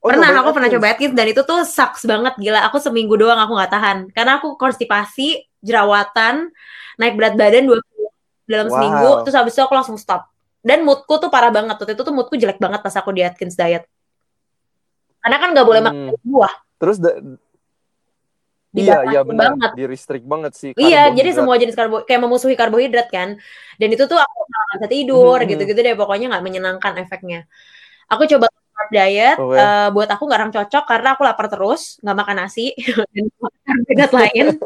Oh, 0.00 0.08
pernah 0.08 0.32
aku 0.32 0.56
pernah 0.56 0.72
Atkins. 0.72 0.80
coba 0.80 0.96
Atkins 0.96 1.12
dan 1.12 1.26
itu 1.28 1.42
tuh 1.44 1.60
sucks 1.60 2.08
banget 2.08 2.32
gila 2.40 2.64
aku 2.64 2.80
seminggu 2.80 3.20
doang 3.20 3.36
aku 3.36 3.52
nggak 3.52 3.68
tahan 3.68 3.98
karena 4.08 4.40
aku 4.40 4.56
konstipasi 4.56 5.44
jerawatan 5.60 6.48
naik 6.96 7.20
berat 7.20 7.36
badan 7.36 7.68
dua 7.68 7.84
dalam 8.48 8.66
Wow. 8.66 8.72
seminggu 8.72 9.08
terus 9.28 9.36
habis 9.36 9.52
itu 9.52 9.60
aku 9.60 9.76
langsung 9.76 10.00
stop 10.00 10.24
dan 10.64 10.88
moodku 10.88 11.20
tuh 11.20 11.28
parah 11.28 11.52
banget 11.52 11.76
waktu 11.76 11.92
itu 11.92 12.00
tuh 12.00 12.16
moodku 12.16 12.32
jelek 12.34 12.56
banget 12.56 12.80
pas 12.80 12.96
aku 12.96 13.12
di 13.12 13.20
Atkins 13.20 13.52
diet 13.52 13.84
karena 15.20 15.36
kan 15.36 15.48
nggak 15.52 15.66
boleh 15.68 15.80
makan 15.84 16.16
Hmm. 16.16 16.24
buah 16.24 16.52
Terus 16.80 16.96
da- 16.96 17.20
iya 18.74 19.02
iya 19.10 19.20
benar, 19.26 19.58
banget. 19.58 19.70
di 19.74 19.84
restrict 19.90 20.26
banget 20.26 20.52
sih. 20.54 20.70
Iya, 20.78 21.10
jadi 21.10 21.30
semua 21.34 21.58
jenis 21.58 21.74
karbo 21.74 22.06
kayak 22.06 22.22
memusuhi 22.22 22.54
karbohidrat 22.54 23.10
kan. 23.10 23.34
Dan 23.80 23.88
itu 23.90 24.06
tuh 24.06 24.18
aku 24.18 24.38
nggak 24.46 24.64
bisa 24.78 24.88
tidur 24.90 25.38
gitu-gitu 25.42 25.80
deh 25.82 25.94
pokoknya 25.98 26.30
nggak 26.30 26.44
menyenangkan 26.46 26.92
efeknya. 27.02 27.50
Aku 28.10 28.26
coba 28.30 28.46
carb 28.50 28.90
diet, 28.94 29.36
Oke. 29.38 29.58
eh, 29.58 29.88
buat 29.90 30.08
aku 30.10 30.22
nggak 30.26 30.38
orang 30.38 30.54
cocok 30.54 30.84
karena 30.86 31.08
aku 31.14 31.22
lapar 31.26 31.46
terus, 31.50 31.98
nggak 32.02 32.16
makan 32.16 32.36
nasi 32.46 32.74
dan 33.14 33.24
karbohidrat 33.26 34.12
lain. 34.14 34.46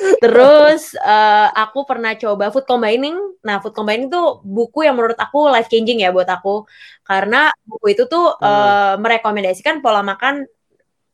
Terus 0.00 0.96
eh, 0.96 1.48
aku 1.52 1.84
pernah 1.84 2.16
coba 2.16 2.48
food 2.48 2.64
combining. 2.64 3.16
Nah, 3.44 3.60
food 3.60 3.76
combining 3.76 4.08
tuh 4.08 4.40
buku 4.40 4.88
yang 4.88 4.96
menurut 4.96 5.16
aku 5.20 5.52
life 5.52 5.68
changing 5.68 6.00
ya 6.00 6.08
buat 6.08 6.28
aku 6.28 6.64
karena 7.04 7.52
buku 7.68 7.92
itu 7.94 8.08
tuh 8.08 8.34
Hmm. 8.40 8.48
eh, 8.48 8.94
merekomendasikan 8.96 9.84
pola 9.84 10.00
makan 10.00 10.48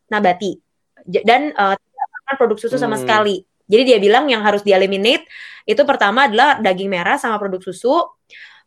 nabati 0.06 0.65
dan 1.06 1.54
eh, 1.54 1.74
tidak 1.78 2.06
makan 2.20 2.34
produk 2.36 2.58
susu 2.58 2.76
sama 2.76 2.96
Hmm. 2.98 3.02
sekali. 3.06 3.36
Jadi 3.66 3.82
dia 3.82 3.98
bilang 3.98 4.30
yang 4.30 4.42
harus 4.46 4.62
di 4.62 4.70
eliminate 4.70 5.26
itu 5.66 5.82
pertama 5.82 6.26
adalah 6.30 6.58
daging 6.62 6.86
merah 6.86 7.18
sama 7.18 7.38
produk 7.38 7.58
susu 7.62 7.94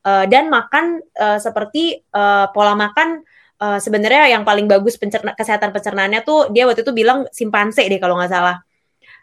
eh, 0.08 0.26
dan 0.28 0.48
makan 0.48 1.00
eh, 1.04 1.40
seperti 1.40 2.00
eh, 2.02 2.46
pola 2.56 2.74
makan 2.76 3.22
eh, 3.60 3.80
sebenarnya 3.80 4.32
yang 4.36 4.44
paling 4.48 4.66
bagus 4.68 4.96
pencerna, 4.96 5.36
kesehatan 5.36 5.72
pencernaannya 5.76 6.24
tuh 6.24 6.52
dia 6.52 6.64
waktu 6.68 6.82
itu 6.84 6.92
bilang 6.96 7.28
simpanse 7.32 7.84
deh 7.84 8.00
kalau 8.00 8.16
nggak 8.20 8.32
salah. 8.32 8.58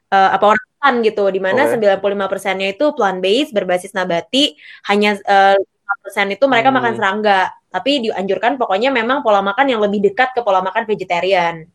Eh, 0.06 0.30
apa 0.36 0.54
orangutan 0.54 0.94
gitu 1.02 1.24
di 1.34 1.40
mana 1.42 1.66
Oke. 1.66 1.82
95%-nya 1.82 2.70
itu 2.72 2.94
plant 2.94 3.18
based 3.18 3.50
berbasis 3.50 3.90
nabati 3.90 4.54
hanya 4.86 5.18
eh, 5.18 5.56
5% 5.58 6.30
itu 6.30 6.44
mereka 6.46 6.70
Hmm. 6.70 6.78
makan 6.78 6.92
serangga 6.94 7.40
tapi 7.68 8.00
dianjurkan 8.06 8.56
pokoknya 8.56 8.88
memang 8.94 9.20
pola 9.26 9.42
makan 9.44 9.66
yang 9.68 9.80
lebih 9.82 10.00
dekat 10.00 10.32
ke 10.32 10.40
pola 10.40 10.62
makan 10.62 10.86
vegetarian 10.86 11.66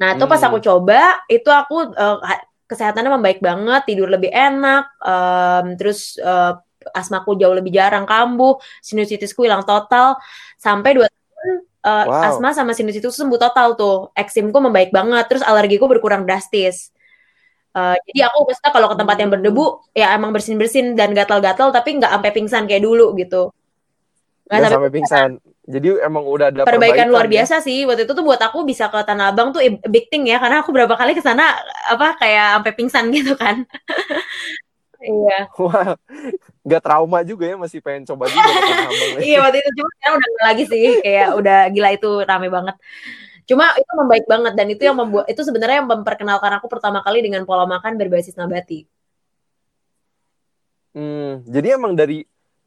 nah 0.00 0.08
itu 0.14 0.24
pas 0.28 0.40
Hmm. 0.40 0.48
aku 0.52 0.58
coba 0.60 1.00
itu 1.32 1.48
aku 1.48 1.74
ha- 1.96 2.44
kesehatannya 2.68 3.10
membaik 3.16 3.40
banget 3.40 3.80
tidur 3.88 4.08
lebih 4.10 4.30
enak 4.34 4.82
em, 5.06 5.66
terus 5.78 6.18
eh, 6.20 6.52
asmaku 6.94 7.34
jauh 7.40 7.54
lebih 7.56 7.72
jarang 7.74 8.04
kambuh 8.06 8.58
sinusitisku 8.84 9.42
hilang 9.46 9.64
total 9.66 10.18
sampai 10.58 10.90
dua 10.98 11.06
tahun 11.10 11.54
eh, 11.86 12.04
Wow. 12.06 12.22
asma 12.28 12.48
sama 12.54 12.72
sinusitis 12.76 13.14
sembuh 13.16 13.38
total 13.40 13.68
tuh 13.80 14.10
eksimku 14.14 14.58
membaik 14.66 14.90
banget 14.94 15.24
terus 15.30 15.42
alergiku 15.46 15.86
berkurang 15.90 16.22
drastis 16.28 16.92
Eh, 17.76 17.96
jadi 18.08 18.20
aku 18.32 18.48
pasti 18.48 18.72
kalau 18.72 18.88
ke 18.88 18.96
tempat 18.96 19.16
yang 19.20 19.28
berdebu 19.28 19.84
ya 19.92 20.16
emang 20.16 20.32
bersin 20.32 20.56
bersin 20.56 20.96
dan 20.96 21.12
gatal-gatal 21.12 21.68
tapi 21.76 22.00
nggak 22.00 22.08
sampai 22.08 22.30
pingsan 22.32 22.64
kayak 22.64 22.80
dulu 22.80 23.12
gitu 23.20 23.52
nggak 24.46 24.58
Nggak 24.62 24.70
sampai 24.70 24.78
sampai 24.78 24.90
pingsan. 24.94 25.30
Jadi 25.66 25.98
emang 25.98 26.22
udah 26.22 26.54
ada 26.54 26.62
perbaikan 26.62 27.10
luar 27.10 27.26
ya. 27.26 27.42
biasa 27.42 27.58
sih. 27.58 27.82
Waktu 27.82 28.06
itu 28.06 28.14
tuh 28.14 28.22
buat 28.22 28.38
aku 28.38 28.62
bisa 28.62 28.86
ke 28.86 29.02
Tanah 29.02 29.34
Abang 29.34 29.50
tuh 29.50 29.58
big 29.90 30.06
thing 30.06 30.30
ya. 30.30 30.38
Karena 30.38 30.62
aku 30.62 30.70
berapa 30.70 30.94
kali 30.94 31.18
ke 31.18 31.22
sana 31.22 31.58
apa 31.90 32.14
kayak 32.22 32.62
sampai 32.62 32.72
pingsan 32.78 33.10
gitu 33.16 33.34
kan. 33.34 33.66
Iya. 35.02 35.50
Wah, 35.58 35.98
nggak 36.62 36.82
trauma 36.82 37.26
juga 37.26 37.50
ya 37.50 37.58
masih 37.58 37.82
pengen 37.82 38.06
coba 38.06 38.30
juga 38.30 38.46
ke 38.46 38.62
Tanah 38.62 38.86
Abang. 38.86 39.10
iya 39.28 39.38
waktu 39.42 39.58
itu 39.58 39.70
cuma 39.82 39.90
sekarang 39.98 40.14
udah 40.22 40.30
lagi 40.46 40.64
sih. 40.70 40.86
Kayak 41.02 41.28
udah 41.34 41.58
gila 41.74 41.90
itu 41.90 42.10
rame 42.22 42.48
banget. 42.48 42.76
Cuma 43.46 43.66
itu 43.78 43.92
membaik 43.94 44.26
banget 44.26 44.52
dan 44.54 44.66
itu 44.70 44.82
yang 44.86 44.98
membuat 44.98 45.26
itu 45.30 45.42
sebenarnya 45.42 45.82
yang 45.82 45.90
memperkenalkan 45.90 46.62
aku 46.62 46.66
pertama 46.70 47.02
kali 47.02 47.22
dengan 47.22 47.42
pola 47.42 47.66
makan 47.66 47.98
berbasis 47.98 48.38
nabati. 48.38 48.86
Hmm, 50.94 51.44
jadi 51.44 51.76
emang 51.76 51.92
dari 51.92 52.24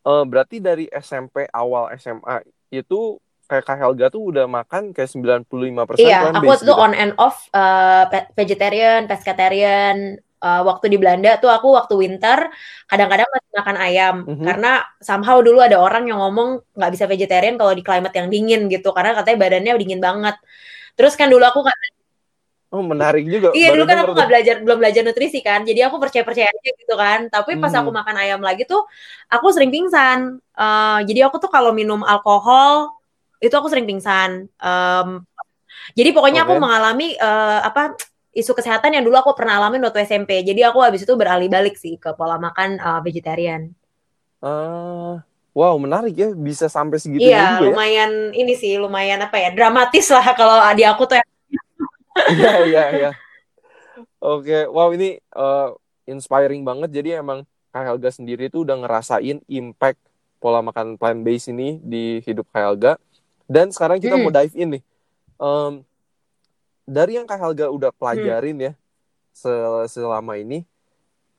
eh, 0.10 0.24
berarti 0.26 0.58
dari 0.60 0.86
SMP 0.90 1.46
awal 1.54 1.94
SMA 1.96 2.42
itu 2.72 3.00
kayak 3.46 3.66
Kak 3.66 3.78
Helga 3.82 4.06
tuh 4.10 4.30
udah 4.30 4.46
makan 4.46 4.94
kayak 4.94 5.10
95% 5.10 5.98
Iya, 5.98 6.18
plant 6.22 6.38
aku 6.38 6.46
waktu 6.50 6.66
itu 6.66 6.74
gitu. 6.74 6.84
on 6.86 6.94
and 6.94 7.14
off 7.18 7.38
uh, 7.52 8.06
vegetarian, 8.34 9.06
pescatarian. 9.06 9.98
Uh, 10.40 10.64
waktu 10.64 10.88
di 10.88 10.96
Belanda 10.96 11.36
tuh 11.36 11.52
aku 11.52 11.68
waktu 11.76 12.00
winter 12.00 12.48
kadang-kadang 12.88 13.28
masih 13.28 13.52
makan 13.60 13.76
ayam 13.76 14.16
Mhm. 14.24 14.46
karena 14.48 14.72
somehow 15.04 15.44
dulu 15.44 15.60
ada 15.60 15.76
orang 15.76 16.08
yang 16.08 16.16
ngomong 16.24 16.64
nggak 16.80 16.92
bisa 16.96 17.06
vegetarian 17.12 17.60
kalau 17.60 17.76
di 17.76 17.84
climate 17.84 18.16
yang 18.16 18.32
dingin 18.32 18.62
gitu 18.72 18.88
karena 18.96 19.12
katanya 19.20 19.36
badannya 19.44 19.72
dingin 19.76 20.00
banget. 20.00 20.40
Terus 20.96 21.20
kan 21.20 21.28
dulu 21.28 21.44
aku 21.44 21.60
nggak 21.60 21.78
Oh, 22.70 22.84
menarik 22.86 23.26
juga. 23.26 23.50
iya 23.56 23.68
dulu 23.74 23.84
kan 23.90 23.98
aku 24.06 24.12
nggak 24.16 24.30
belajar 24.32 24.56
belum 24.66 24.78
belajar 24.82 25.02
nutrisi 25.06 25.40
kan. 25.48 25.60
Jadi 25.70 25.80
aku 25.88 25.96
percaya 26.04 26.24
percaya 26.28 26.48
aja 26.54 26.70
gitu 26.82 26.94
kan. 27.04 27.20
Tapi 27.34 27.52
pas 27.62 27.74
Hmm. 27.74 27.80
aku 27.80 27.90
makan 28.00 28.16
ayam 28.22 28.42
lagi 28.48 28.62
tuh 28.72 28.82
aku 29.34 29.46
sering 29.56 29.72
pingsan. 29.74 30.20
Eh, 30.60 30.98
jadi 31.10 31.20
aku 31.28 31.36
tuh 31.44 31.50
kalau 31.56 31.72
minum 31.80 32.00
alkohol 32.06 32.94
itu 33.44 33.54
aku 33.60 33.68
sering 33.72 33.88
pingsan. 33.90 34.32
Em, 34.62 35.08
jadi 35.98 36.10
pokoknya 36.16 36.42
aku 36.46 36.54
Oke. 36.54 36.64
mengalami 36.64 37.06
eh, 37.18 37.60
apa 37.70 37.82
isu 38.36 38.52
kesehatan 38.58 38.92
yang 38.96 39.04
dulu 39.08 39.18
aku 39.22 39.32
pernah 39.40 39.58
alamin 39.62 39.82
waktu 39.88 40.06
SMP 40.08 40.32
jadi 40.46 40.70
aku 40.72 40.80
habis 40.86 41.02
itu 41.06 41.14
beralih 41.22 41.50
balik 41.52 41.76
sih 41.84 41.96
ke 42.04 42.10
pola 42.20 42.38
makan 42.42 42.70
eh, 42.80 43.00
vegetarian. 43.06 43.62
Ah, 44.44 45.20
wow, 45.58 45.76
menarik 45.84 46.14
ya. 46.22 46.28
Bisa 46.48 46.66
sampai 46.72 46.98
segitunya 47.04 47.44
iya 47.44 47.44
juga 47.52 47.66
ya. 47.76 47.78
lumayan 47.78 48.12
ini 48.40 48.52
sih 48.62 48.72
lumayan 48.84 49.20
apa 49.26 49.36
ya 49.44 49.50
dramatis 49.56 50.06
lah 50.16 50.26
kalau 50.40 50.56
di 50.78 50.84
aku 50.92 51.04
tuh 51.10 51.18
Iya, 52.28 52.52
iya, 52.68 52.84
iya. 52.92 53.12
Oke, 54.20 54.68
wow 54.68 54.92
ini 54.92 55.16
eh, 55.20 55.68
inspiring 56.06 56.62
banget. 56.64 56.90
Jadi 56.92 57.16
emang 57.16 57.44
Kak 57.70 57.86
Helga 57.86 58.10
sendiri 58.10 58.50
tuh 58.50 58.68
udah 58.68 58.76
ngerasain 58.82 59.40
impact 59.46 60.00
pola 60.40 60.60
makan 60.60 60.96
plant 60.96 61.22
based 61.22 61.52
ini 61.52 61.80
di 61.80 62.20
hidup 62.24 62.48
Kak 62.52 62.64
Helga. 62.64 62.92
Dan 63.46 63.72
sekarang 63.72 64.00
kita 64.00 64.16
Hmm. 64.16 64.28
mau 64.28 64.34
dive 64.34 64.56
in 64.56 64.70
nih. 64.80 64.84
Em, 65.40 65.74
dari 66.84 67.16
yang 67.16 67.28
Kak 67.30 67.40
Helga 67.40 67.70
udah 67.70 67.92
pelajarin 67.94 68.58
ya 68.60 68.72
se- 69.32 69.88
selama 69.88 70.36
ini, 70.36 70.66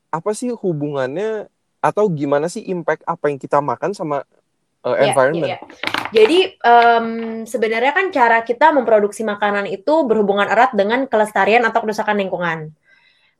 apa 0.09 0.31
sih 0.33 0.51
hubungannya 0.51 1.51
atau 1.81 2.07
gimana 2.09 2.47
sih 2.47 2.65
impact 2.69 3.03
apa 3.05 3.29
yang 3.33 3.39
kita 3.41 3.59
makan 3.59 3.93
sama 3.93 4.23
Iya, 4.81 5.13
environment? 5.13 5.45
iya, 5.45 5.59
iya. 5.59 5.59
Jadi 6.11 6.39
em, 6.57 7.07
sebenarnya 7.45 7.93
kan 7.93 8.07
cara 8.11 8.41
kita 8.41 8.73
memproduksi 8.73 9.23
makanan 9.23 9.69
itu 9.69 10.09
berhubungan 10.09 10.49
erat 10.49 10.73
dengan 10.73 11.05
kelestarian 11.05 11.63
atau 11.69 11.85
kerusakan 11.85 12.17
lingkungan. 12.17 12.73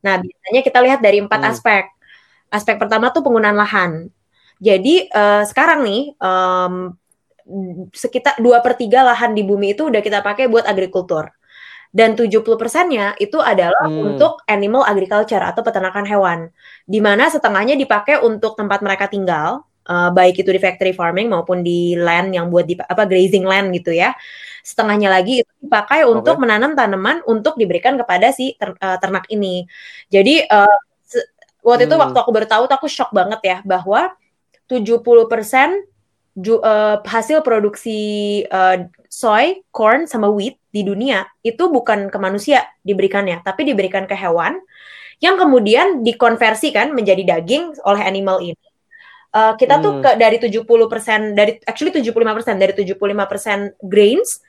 Nah, 0.01 0.15
biasanya 0.21 0.61
kita 0.61 0.79
lihat 0.85 1.01
dari 1.01 1.19
empat 1.21 1.41
Hmm. 1.41 1.51
aspek. 1.51 1.85
Aspek 2.53 2.77
pertama 2.77 3.09
tuh 3.11 3.25
penggunaan 3.25 3.57
lahan. 3.57 3.91
Jadi 4.61 5.09
eh, 5.09 5.43
sekarang 5.49 5.81
nih 5.83 6.13
em, 6.15 6.75
sekitar 7.91 8.39
2 8.39 8.61
per 8.63 8.79
3 8.79 9.03
lahan 9.03 9.33
di 9.35 9.43
bumi 9.43 9.75
itu 9.75 9.89
udah 9.91 9.99
kita 10.05 10.21
pakai 10.21 10.47
buat 10.47 10.69
agrikultur. 10.69 11.27
Dan 11.91 12.15
70 12.15 12.55
persennya 12.55 13.19
itu 13.19 13.43
adalah 13.43 13.83
Hmm. 13.91 14.15
untuk 14.15 14.39
animal 14.47 14.87
agriculture 14.87 15.43
atau 15.43 15.65
peternakan 15.67 16.07
hewan. 16.07 16.39
Di 16.87 17.03
mana 17.03 17.27
setengahnya 17.27 17.75
dipakai 17.75 18.23
untuk 18.23 18.55
tempat 18.55 18.79
mereka 18.79 19.11
tinggal, 19.11 19.67
eh, 19.91 20.11
baik 20.15 20.41
itu 20.47 20.51
di 20.55 20.61
factory 20.63 20.95
farming 20.95 21.27
maupun 21.35 21.67
di 21.67 21.99
land 21.99 22.31
yang 22.31 22.47
buat 22.49 22.65
di 22.71 22.79
apa 22.79 23.03
grazing 23.11 23.43
land 23.43 23.75
gitu 23.75 23.91
ya. 23.91 24.15
Setengahnya 24.63 25.09
lagi 25.11 25.43
itu 25.43 25.53
dipakai 25.59 26.07
untuk 26.07 26.39
Oke. 26.39 26.43
menanam 26.47 26.79
tanaman 26.79 27.25
untuk 27.27 27.59
diberikan 27.59 27.99
kepada 27.99 28.31
si 28.31 28.55
ter- 28.55 28.79
eh, 28.79 28.99
ternak 29.03 29.27
ini. 29.33 29.67
Jadi 30.13 30.47
se- 31.05 31.27
waktu 31.67 31.91
itu 31.91 31.95
Hmm. 31.99 32.05
waktu 32.07 32.19
aku 32.23 32.31
baru 32.31 32.47
tahu 32.47 32.63
tuh 32.71 32.77
aku 32.79 32.89
shock 32.89 33.11
banget 33.11 33.41
ya 33.43 33.57
bahwa 33.67 34.15
70% 34.71 35.75
ju- 36.39 36.63
eh, 36.63 36.97
hasil 37.03 37.43
produksi 37.43 37.99
eh, 38.47 38.77
soy, 39.11 39.67
corn 39.75 40.07
sama 40.07 40.31
wheat 40.31 40.55
di 40.71 40.87
dunia 40.87 41.27
itu 41.43 41.67
bukan 41.67 42.07
ke 42.15 42.19
manusia 42.23 42.63
diberikannya, 42.87 43.43
tapi 43.43 43.67
diberikan 43.67 44.07
ke 44.07 44.15
hewan 44.15 44.55
yang 45.19 45.37
kemudian 45.37 46.07
dikonversikan 46.07 46.95
menjadi 46.95 47.37
daging 47.37 47.75
oleh 47.83 48.03
animal 48.07 48.39
ini. 48.41 48.70
Eh, 49.31 49.55
kita 49.63 49.79
tuh 49.79 49.99
Hmm. 49.99 50.03
ke 50.03 50.11
dari 50.19 50.43
70% 50.43 51.39
dari 51.39 51.63
actually 51.63 51.95
75% 51.95 52.59
dari 52.59 52.75
75% 52.75 53.79
grains 53.79 54.43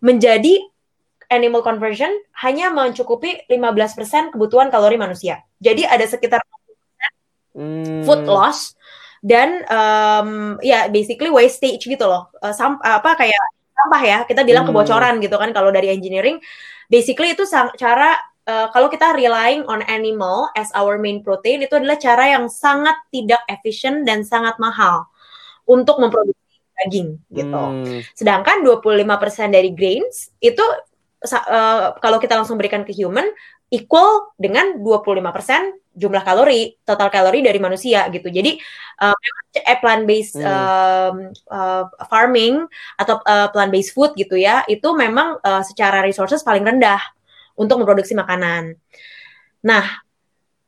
menjadi 0.00 0.56
animal 1.28 1.60
conversion 1.60 2.08
hanya 2.40 2.72
mencukupi 2.72 3.44
15% 3.44 4.32
kebutuhan 4.32 4.72
kalori 4.72 4.96
manusia. 4.96 5.44
Jadi 5.60 5.84
ada 5.84 6.08
sekitar 6.08 6.40
Hmm. 7.52 8.00
food 8.08 8.24
loss 8.24 8.72
dan 9.20 9.60
um, 9.68 10.56
ya 10.64 10.88
basically 10.88 11.28
wastage 11.28 11.84
gitu 11.84 12.00
loh 12.08 12.32
sam- 12.56 12.80
apa 12.80 13.12
kayak 13.20 13.44
sampah 13.76 14.02
ya 14.02 14.18
kita 14.24 14.40
bilang 14.48 14.64
Hmm. 14.64 14.72
kebocoran 14.72 15.20
gitu 15.20 15.36
kan 15.36 15.52
kalau 15.52 15.68
dari 15.68 15.92
engineering 15.92 16.40
basically 16.88 17.36
itu 17.36 17.44
cara 17.76 18.16
uh, 18.46 18.68
kalau 18.70 18.88
kita 18.90 19.14
relying 19.14 19.62
on 19.70 19.82
animal 19.86 20.50
as 20.58 20.70
our 20.74 20.98
main 20.98 21.22
protein 21.22 21.62
itu 21.62 21.74
adalah 21.78 21.98
cara 21.98 22.34
yang 22.34 22.46
sangat 22.50 22.96
tidak 23.14 23.42
efisien 23.46 24.02
dan 24.02 24.26
sangat 24.26 24.58
mahal 24.58 25.06
untuk 25.66 25.98
memproduksi 26.02 26.38
daging 26.82 27.20
gitu. 27.30 27.62
Hmm. 27.62 28.00
Sedangkan 28.16 28.64
25% 28.66 29.54
dari 29.54 29.70
grains 29.70 30.34
itu 30.42 30.64
uh, 31.30 31.94
kalau 32.02 32.18
kita 32.18 32.34
langsung 32.34 32.58
berikan 32.58 32.82
ke 32.82 32.90
human 32.90 33.26
equal 33.72 34.34
dengan 34.36 34.76
25% 34.82 35.80
jumlah 35.92 36.24
kalori 36.24 36.76
total 36.88 37.08
kalori 37.12 37.44
dari 37.44 37.60
manusia 37.60 38.08
gitu. 38.08 38.32
Jadi 38.32 38.56
uh, 39.00 39.16
plant 39.80 40.04
based 40.08 40.40
hmm. 40.40 40.44
uh, 40.44 41.12
uh, 41.52 41.84
farming 42.08 42.64
atau 42.96 43.20
uh, 43.22 43.48
plant 43.52 43.70
based 43.70 43.92
food 43.92 44.16
gitu 44.16 44.34
ya, 44.36 44.64
itu 44.66 44.88
memang 44.96 45.38
uh, 45.40 45.62
secara 45.64 46.00
resources 46.02 46.40
paling 46.40 46.64
rendah 46.64 47.00
untuk 47.62 47.78
memproduksi 47.78 48.18
makanan. 48.18 48.74
Nah, 49.62 49.86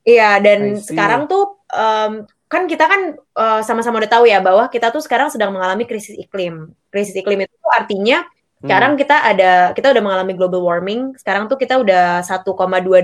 iya 0.06 0.38
dan 0.38 0.78
sekarang 0.78 1.26
tuh 1.26 1.58
um, 1.74 2.22
kan 2.46 2.70
kita 2.70 2.86
kan 2.86 3.18
sama 3.66 3.82
sama-sama 3.82 3.98
udah 3.98 4.12
tahu 4.14 4.24
ya 4.30 4.38
bahwa 4.38 4.70
kita 4.70 4.94
tuh 4.94 5.02
sekarang 5.02 5.26
sedang 5.34 5.50
mengalami 5.50 5.90
krisis 5.90 6.14
iklim. 6.14 6.70
Krisis 6.94 7.18
iklim 7.18 7.42
itu 7.42 7.68
artinya 7.74 8.22
sekarang 8.64 8.96
hmm. 8.96 9.00
kita 9.04 9.16
ada 9.20 9.52
kita 9.76 9.92
udah 9.92 10.02
mengalami 10.02 10.32
global 10.32 10.64
warming. 10.64 11.12
Sekarang 11.20 11.50
tuh 11.52 11.60
kita 11.60 11.76
udah 11.76 12.24
1,2 12.24 12.48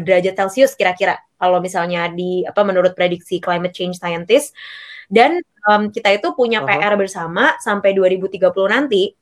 derajat 0.06 0.32
Celcius 0.32 0.72
kira-kira 0.72 1.20
kalau 1.36 1.60
misalnya 1.60 2.08
di 2.08 2.48
apa 2.48 2.64
menurut 2.64 2.96
prediksi 2.96 3.42
climate 3.44 3.76
change 3.76 4.00
scientist. 4.00 4.56
Dan 5.10 5.42
um, 5.68 5.90
kita 5.90 6.16
itu 6.16 6.32
punya 6.32 6.62
uh 6.62 6.70
-huh. 6.70 6.80
PR 6.80 6.94
bersama 6.96 7.58
sampai 7.60 7.92
2030 7.92 8.40
nanti 8.70 9.12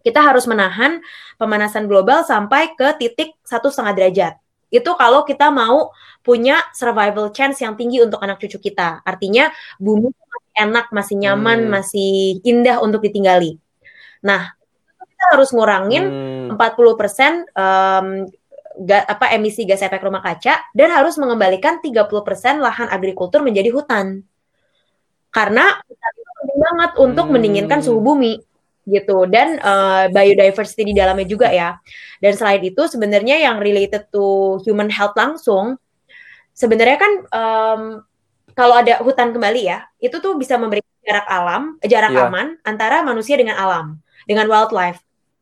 kita 0.00 0.20
harus 0.20 0.48
menahan 0.48 1.00
pemanasan 1.36 1.84
global 1.84 2.24
sampai 2.24 2.72
ke 2.76 2.88
titik 2.96 3.36
satu 3.44 3.68
setengah 3.68 3.94
derajat. 3.96 4.34
Itu 4.70 4.94
kalau 4.94 5.26
kita 5.26 5.50
mau 5.50 5.90
punya 6.22 6.62
survival 6.72 7.34
chance 7.34 7.60
yang 7.60 7.74
tinggi 7.74 8.00
untuk 8.00 8.22
anak 8.22 8.38
cucu 8.38 8.70
kita. 8.70 9.02
Artinya 9.02 9.50
bumi 9.82 10.08
masih 10.08 10.52
enak, 10.62 10.86
masih 10.94 11.16
nyaman, 11.18 11.58
hmm. 11.66 11.70
masih 11.70 12.10
indah 12.46 12.78
untuk 12.78 13.02
ditinggali. 13.02 13.58
Nah, 14.22 14.54
kita 14.94 15.24
harus 15.36 15.50
ngurangin 15.50 16.04
hmm. 16.48 16.54
40% 16.54 17.50
um, 17.50 18.06
ga, 18.86 18.98
apa 19.04 19.34
emisi 19.34 19.66
gas 19.66 19.82
efek 19.82 20.00
rumah 20.00 20.22
kaca 20.22 20.70
dan 20.72 20.88
harus 20.94 21.18
mengembalikan 21.18 21.82
30% 21.82 22.62
lahan 22.62 22.88
agrikultur 22.88 23.42
menjadi 23.42 23.74
hutan. 23.74 24.22
Karena 25.34 25.66
hutan 25.82 26.12
itu 26.14 26.30
penting 26.40 26.58
banget 26.62 26.90
untuk 27.02 27.26
hmm. 27.26 27.34
mendinginkan 27.34 27.78
suhu 27.82 27.98
bumi 27.98 28.38
gitu 28.90 29.24
dan 29.30 29.56
uh, 29.62 30.10
biodiversity 30.10 30.90
di 30.90 30.94
dalamnya 30.98 31.24
juga 31.24 31.48
ya. 31.48 31.78
Dan 32.18 32.34
selain 32.36 32.60
itu 32.66 32.84
sebenarnya 32.90 33.40
yang 33.40 33.62
related 33.62 34.10
to 34.10 34.58
human 34.66 34.90
health 34.90 35.14
langsung 35.14 35.78
sebenarnya 36.60 36.98
kan 37.00 37.12
um, 37.32 37.82
kalau 38.52 38.76
ada 38.76 39.00
hutan 39.00 39.32
kembali 39.32 39.62
ya, 39.64 39.88
itu 40.02 40.20
tuh 40.20 40.36
bisa 40.36 40.60
memberikan 40.60 40.92
jarak 41.00 41.26
alam, 41.30 41.62
jarak 41.80 42.12
yeah. 42.12 42.28
aman 42.28 42.60
antara 42.66 43.00
manusia 43.00 43.40
dengan 43.40 43.56
alam, 43.56 43.96
dengan 44.28 44.44
wildlife. 44.50 45.00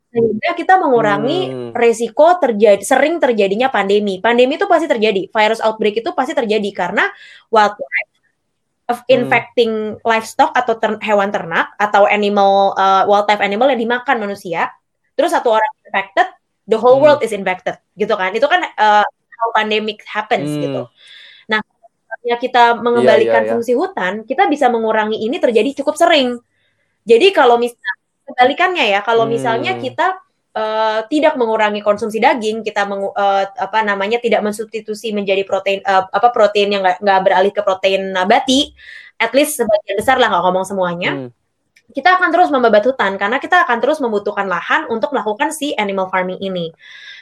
Sehingga 0.09 0.57
kita 0.57 0.81
mengurangi 0.81 1.53
hmm. 1.53 1.71
resiko 1.77 2.41
terjadi 2.41 2.81
sering 2.81 3.21
terjadinya 3.21 3.69
pandemi. 3.69 4.23
Pandemi 4.25 4.57
itu 4.57 4.65
pasti 4.65 4.89
terjadi, 4.89 5.29
virus 5.29 5.61
outbreak 5.61 6.01
itu 6.01 6.11
pasti 6.17 6.33
terjadi 6.33 6.71
karena 6.73 7.05
wildlife 7.53 8.08
of 8.89 9.05
infecting 9.07 9.95
hmm. 9.95 10.03
livestock 10.03 10.51
atau 10.57 10.75
ter 10.81 10.97
hewan 11.05 11.29
ternak 11.29 11.77
atau 11.77 12.09
animal 12.09 12.73
uh, 12.75 13.05
wildlife 13.05 13.45
animal 13.45 13.69
yang 13.69 13.81
dimakan 13.85 14.17
manusia 14.17 14.73
terus 15.13 15.31
satu 15.31 15.53
orang 15.53 15.73
infected 15.85 16.29
the 16.65 16.79
whole 16.81 16.97
hmm. 16.97 17.05
world 17.05 17.21
is 17.21 17.37
infected 17.37 17.77
gitu 17.95 18.17
kan 18.17 18.33
itu 18.33 18.49
kan 18.49 18.65
uh, 18.65 19.05
how 19.39 19.49
pandemic 19.53 20.01
happens 20.09 20.49
hmm. 20.49 20.63
gitu 20.65 20.83
nah 21.47 21.61
ya 22.25 22.41
kita 22.41 22.81
mengembalikan 22.81 23.25
yeah, 23.25 23.33
yeah, 23.37 23.45
yeah. 23.45 23.53
fungsi 23.53 23.73
hutan 23.77 24.25
kita 24.25 24.49
bisa 24.49 24.73
mengurangi 24.73 25.21
ini 25.21 25.37
terjadi 25.37 25.85
cukup 25.85 26.01
sering 26.01 26.41
jadi 27.05 27.33
kalau 27.33 27.61
misalnya 27.61 27.95
kebalikannya 28.29 28.85
ya 28.89 29.01
kalau 29.05 29.29
hmm. 29.29 29.33
misalnya 29.37 29.73
kita 29.77 30.17
uh, 30.59 31.01
tidak 31.07 31.39
mengurangi 31.39 31.81
konsumsi 31.81 32.19
daging, 32.19 32.67
kita 32.67 32.83
mengu, 32.85 33.15
uh, 33.15 33.47
apa 33.47 33.87
namanya 33.87 34.19
tidak 34.19 34.43
mensubstitusi 34.43 35.15
menjadi 35.15 35.47
protein 35.47 35.79
uh, 35.87 36.11
apa 36.11 36.35
protein 36.35 36.75
yang 36.75 36.83
nggak 36.83 37.21
beralih 37.23 37.53
ke 37.55 37.63
protein 37.63 38.11
nabati, 38.11 38.75
at 39.23 39.31
least 39.31 39.63
sebagian 39.63 39.95
besar 39.95 40.19
lah 40.19 40.29
nggak 40.35 40.45
ngomong 40.45 40.67
semuanya. 40.67 41.11
Hmm. 41.15 41.31
Kita 41.89 42.21
akan 42.21 42.29
terus 42.29 42.53
membabat 42.53 42.85
hutan 42.85 43.17
karena 43.17 43.41
kita 43.41 43.65
akan 43.65 43.81
terus 43.81 43.97
membutuhkan 44.05 44.45
lahan 44.45 44.85
untuk 44.93 45.09
melakukan 45.15 45.57
si 45.57 45.73
animal 45.73 46.13
farming 46.13 46.37
ini. 46.43 46.69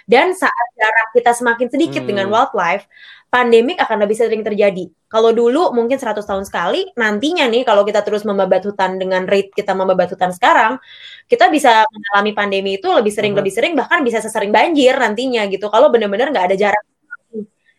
Dan 0.06 0.34
saat 0.34 0.66
jarak 0.74 1.14
kita 1.14 1.34
semakin 1.34 1.66
sedikit 1.70 2.02
hmm. 2.02 2.10
dengan 2.10 2.26
wildlife, 2.30 2.86
pandemik 3.30 3.78
akan 3.82 4.06
lebih 4.06 4.16
sering 4.18 4.42
terjadi. 4.46 4.86
Kalau 5.06 5.30
dulu 5.34 5.70
mungkin 5.74 5.98
100 5.98 6.22
tahun 6.22 6.44
sekali, 6.46 6.90
nantinya 6.98 7.46
nih 7.46 7.62
kalau 7.62 7.86
kita 7.86 8.02
terus 8.02 8.26
membabat 8.26 8.62
hutan 8.66 8.98
dengan 8.98 9.26
rate 9.26 9.54
kita 9.54 9.74
membabat 9.74 10.14
hutan 10.14 10.34
sekarang, 10.34 10.78
kita 11.26 11.50
bisa 11.50 11.82
mengalami 11.90 12.32
pandemi 12.32 12.70
itu 12.78 12.86
lebih 12.86 13.10
sering 13.10 13.34
hmm. 13.34 13.40
lebih 13.42 13.52
sering 13.52 13.72
bahkan 13.74 13.98
bisa 14.06 14.22
sesering 14.22 14.54
banjir 14.54 14.94
nantinya 14.94 15.42
gitu. 15.50 15.66
Kalau 15.66 15.90
benar-benar 15.90 16.30
nggak 16.30 16.54
ada 16.54 16.56
jarak 16.56 16.84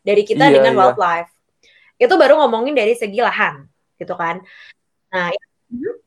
dari 0.03 0.23
kita 0.23 0.47
iya, 0.47 0.53
dengan 0.59 0.73
iya. 0.75 0.79
wildlife. 0.79 1.31
Itu 1.95 2.13
baru 2.19 2.39
ngomongin 2.43 2.75
dari 2.75 2.93
segi 2.93 3.19
lahan, 3.19 3.67
gitu 3.99 4.13
kan. 4.15 4.43
Nah, 5.11 5.31
ya. 5.31 5.43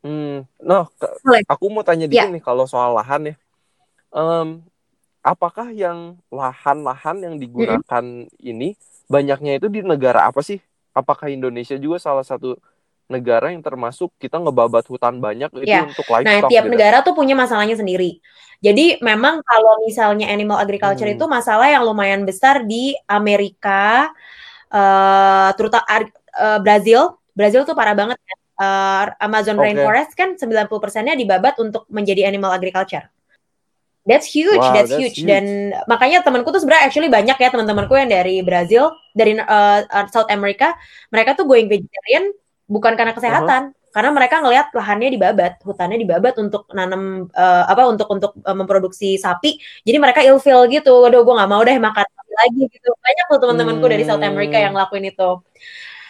Hmm, 0.01 0.49
no, 0.65 0.89
aku 1.45 1.65
mau 1.69 1.85
tanya 1.85 2.09
dikit 2.09 2.29
ya. 2.29 2.33
nih 2.33 2.41
kalau 2.41 2.65
soal 2.65 2.97
lahan 2.97 3.33
ya. 3.33 3.35
Um, 4.09 4.65
apakah 5.21 5.69
yang 5.69 6.17
lahan-lahan 6.33 7.21
yang 7.21 7.35
digunakan 7.37 8.05
-hmm. 8.05 8.33
ini 8.41 8.73
banyaknya 9.09 9.61
itu 9.61 9.69
di 9.69 9.85
negara 9.85 10.25
apa 10.25 10.41
sih? 10.41 10.61
Apakah 10.97 11.29
Indonesia 11.29 11.77
juga 11.77 12.01
salah 12.01 12.25
satu 12.25 12.57
negara 13.11 13.51
yang 13.51 13.61
termasuk 13.61 14.15
kita 14.17 14.39
ngebabat 14.39 14.87
hutan 14.87 15.19
banyak 15.19 15.51
itu 15.61 15.67
ya. 15.67 15.85
untuk 15.85 16.07
livestock. 16.07 16.47
Nah, 16.47 16.49
tiap 16.49 16.65
gitu. 16.65 16.73
negara 16.73 17.03
tuh 17.03 17.13
punya 17.19 17.35
masalahnya 17.35 17.75
sendiri. 17.75 18.23
Jadi 18.63 19.03
memang 19.03 19.43
kalau 19.43 19.83
misalnya 19.83 20.31
animal 20.31 20.63
agriculture 20.63 21.09
hmm. 21.11 21.17
itu 21.19 21.25
masalah 21.27 21.67
yang 21.67 21.83
lumayan 21.83 22.23
besar 22.23 22.63
di 22.63 22.95
Amerika, 23.11 24.15
uh, 24.71 25.51
terutama 25.59 25.85
uh, 26.39 26.61
Brazil. 26.63 27.19
Brazil 27.35 27.67
tuh 27.67 27.75
parah 27.75 27.99
banget. 27.99 28.17
Uh, 28.61 29.09
Amazon 29.25 29.57
okay. 29.57 29.73
rainforest 29.73 30.13
kan 30.13 30.37
90 30.37 30.69
persennya 30.69 31.17
dibabat 31.17 31.57
untuk 31.57 31.89
menjadi 31.89 32.29
animal 32.29 32.53
agriculture. 32.53 33.09
That's 34.05 34.29
huge, 34.29 34.61
wow, 34.61 34.73
that's, 34.73 34.93
that's 34.93 35.01
huge. 35.01 35.25
huge. 35.25 35.29
Dan 35.29 35.77
makanya 35.89 36.21
temanku 36.21 36.53
tuh 36.53 36.61
sebenarnya 36.61 36.89
actually 36.89 37.13
banyak 37.13 37.37
ya 37.37 37.49
teman-temanku 37.49 37.93
yang 37.97 38.09
dari 38.09 38.41
Brazil, 38.45 38.97
dari 39.13 39.37
uh, 39.37 39.81
South 40.13 40.29
America, 40.29 40.77
mereka 41.09 41.37
tuh 41.37 41.49
going 41.49 41.69
vegetarian 41.69 42.33
bukan 42.71 42.95
karena 42.95 43.11
kesehatan, 43.11 43.63
uh 43.69 43.71
-huh. 43.75 43.91
karena 43.91 44.11
mereka 44.15 44.39
ngelihat 44.39 44.71
lahannya 44.71 45.11
dibabat, 45.11 45.53
hutannya 45.67 45.99
dibabat 45.99 46.35
untuk 46.39 46.71
nanam 46.71 47.27
uh, 47.35 47.65
apa 47.67 47.83
untuk 47.91 48.07
untuk 48.07 48.33
uh, 48.47 48.55
memproduksi 48.55 49.19
sapi. 49.19 49.59
Jadi 49.83 49.99
mereka 49.99 50.23
ilfeel 50.23 50.71
gitu. 50.71 51.03
Waduh, 51.03 51.27
gue 51.27 51.35
nggak 51.35 51.51
mau 51.51 51.63
deh 51.67 51.75
makan 51.75 52.07
sapi 52.07 52.33
lagi 52.39 52.63
gitu. 52.71 52.89
Banyak 52.95 53.25
tuh 53.27 53.39
teman-temanku 53.43 53.85
hmm. 53.85 53.93
dari 53.99 54.05
South 54.07 54.23
America 54.23 54.57
yang 54.63 54.79
hmm. 54.79 54.83
lakuin 54.87 55.11
itu. 55.11 55.31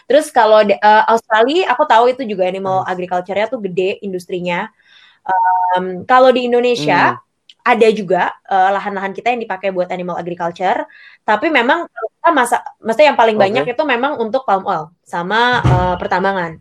Terus 0.04 0.26
kalau 0.28 0.60
uh, 0.60 1.04
Australia, 1.08 1.72
aku 1.72 1.82
tahu 1.88 2.04
itu 2.12 2.22
juga 2.28 2.44
animal 2.44 2.84
hmm. 2.84 2.92
agriculture-nya 2.92 3.46
tuh 3.48 3.64
gede 3.64 3.96
industrinya. 4.04 4.68
Um, 5.24 6.04
kalau 6.04 6.28
di 6.28 6.44
Indonesia 6.44 7.16
hmm 7.16 7.29
ada 7.60 7.88
juga 7.92 8.32
uh, 8.48 8.70
lahan-lahan 8.74 9.12
kita 9.12 9.32
yang 9.32 9.40
dipakai 9.44 9.70
buat 9.70 9.88
animal 9.92 10.16
agriculture, 10.16 10.88
tapi 11.24 11.52
memang 11.52 11.86
kita 11.86 12.30
masa, 12.32 12.56
maksudnya 12.80 13.12
yang 13.12 13.18
paling 13.20 13.36
okay. 13.36 13.44
banyak 13.48 13.64
itu 13.76 13.82
memang 13.84 14.16
untuk 14.20 14.44
palm 14.48 14.64
oil 14.64 14.92
sama 15.04 15.60
uh, 15.64 15.94
pertambangan. 16.00 16.58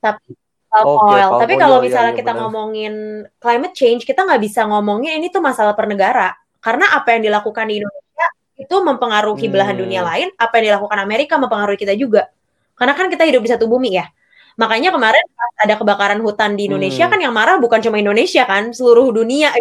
Tapi 0.00 0.36
palm 0.68 0.86
okay, 0.86 1.20
oil. 1.20 1.28
Palm 1.36 1.40
tapi 1.44 1.54
kalau 1.56 1.78
misalnya 1.84 2.12
ya, 2.12 2.18
kita 2.20 2.32
bener. 2.32 2.40
ngomongin 2.44 2.94
climate 3.38 3.74
change, 3.76 4.02
kita 4.04 4.24
nggak 4.24 4.40
bisa 4.42 4.64
ngomongin 4.68 5.20
ini 5.20 5.28
tuh 5.28 5.40
masalah 5.44 5.72
per 5.72 5.86
negara, 5.88 6.34
karena 6.60 6.96
apa 6.96 7.16
yang 7.16 7.28
dilakukan 7.30 7.64
di 7.68 7.80
Indonesia 7.80 8.26
itu 8.56 8.76
mempengaruhi 8.80 9.46
hmm. 9.46 9.52
belahan 9.52 9.76
dunia 9.76 10.00
lain, 10.00 10.28
apa 10.40 10.52
yang 10.58 10.74
dilakukan 10.74 10.98
Amerika 10.98 11.34
mempengaruhi 11.36 11.76
kita 11.76 11.92
juga. 11.92 12.32
Karena 12.76 12.92
kan 12.92 13.08
kita 13.08 13.24
hidup 13.24 13.44
di 13.44 13.50
satu 13.52 13.68
bumi 13.68 13.96
ya. 13.96 14.08
Makanya 14.56 14.88
kemarin 14.88 15.24
ada 15.60 15.76
kebakaran 15.76 16.20
hutan 16.24 16.56
di 16.56 16.64
Indonesia 16.64 17.04
hmm. 17.04 17.12
kan 17.12 17.20
yang 17.20 17.32
marah 17.36 17.60
bukan 17.60 17.80
cuma 17.84 18.00
Indonesia 18.00 18.48
kan, 18.48 18.72
seluruh 18.72 19.12
dunia 19.12 19.52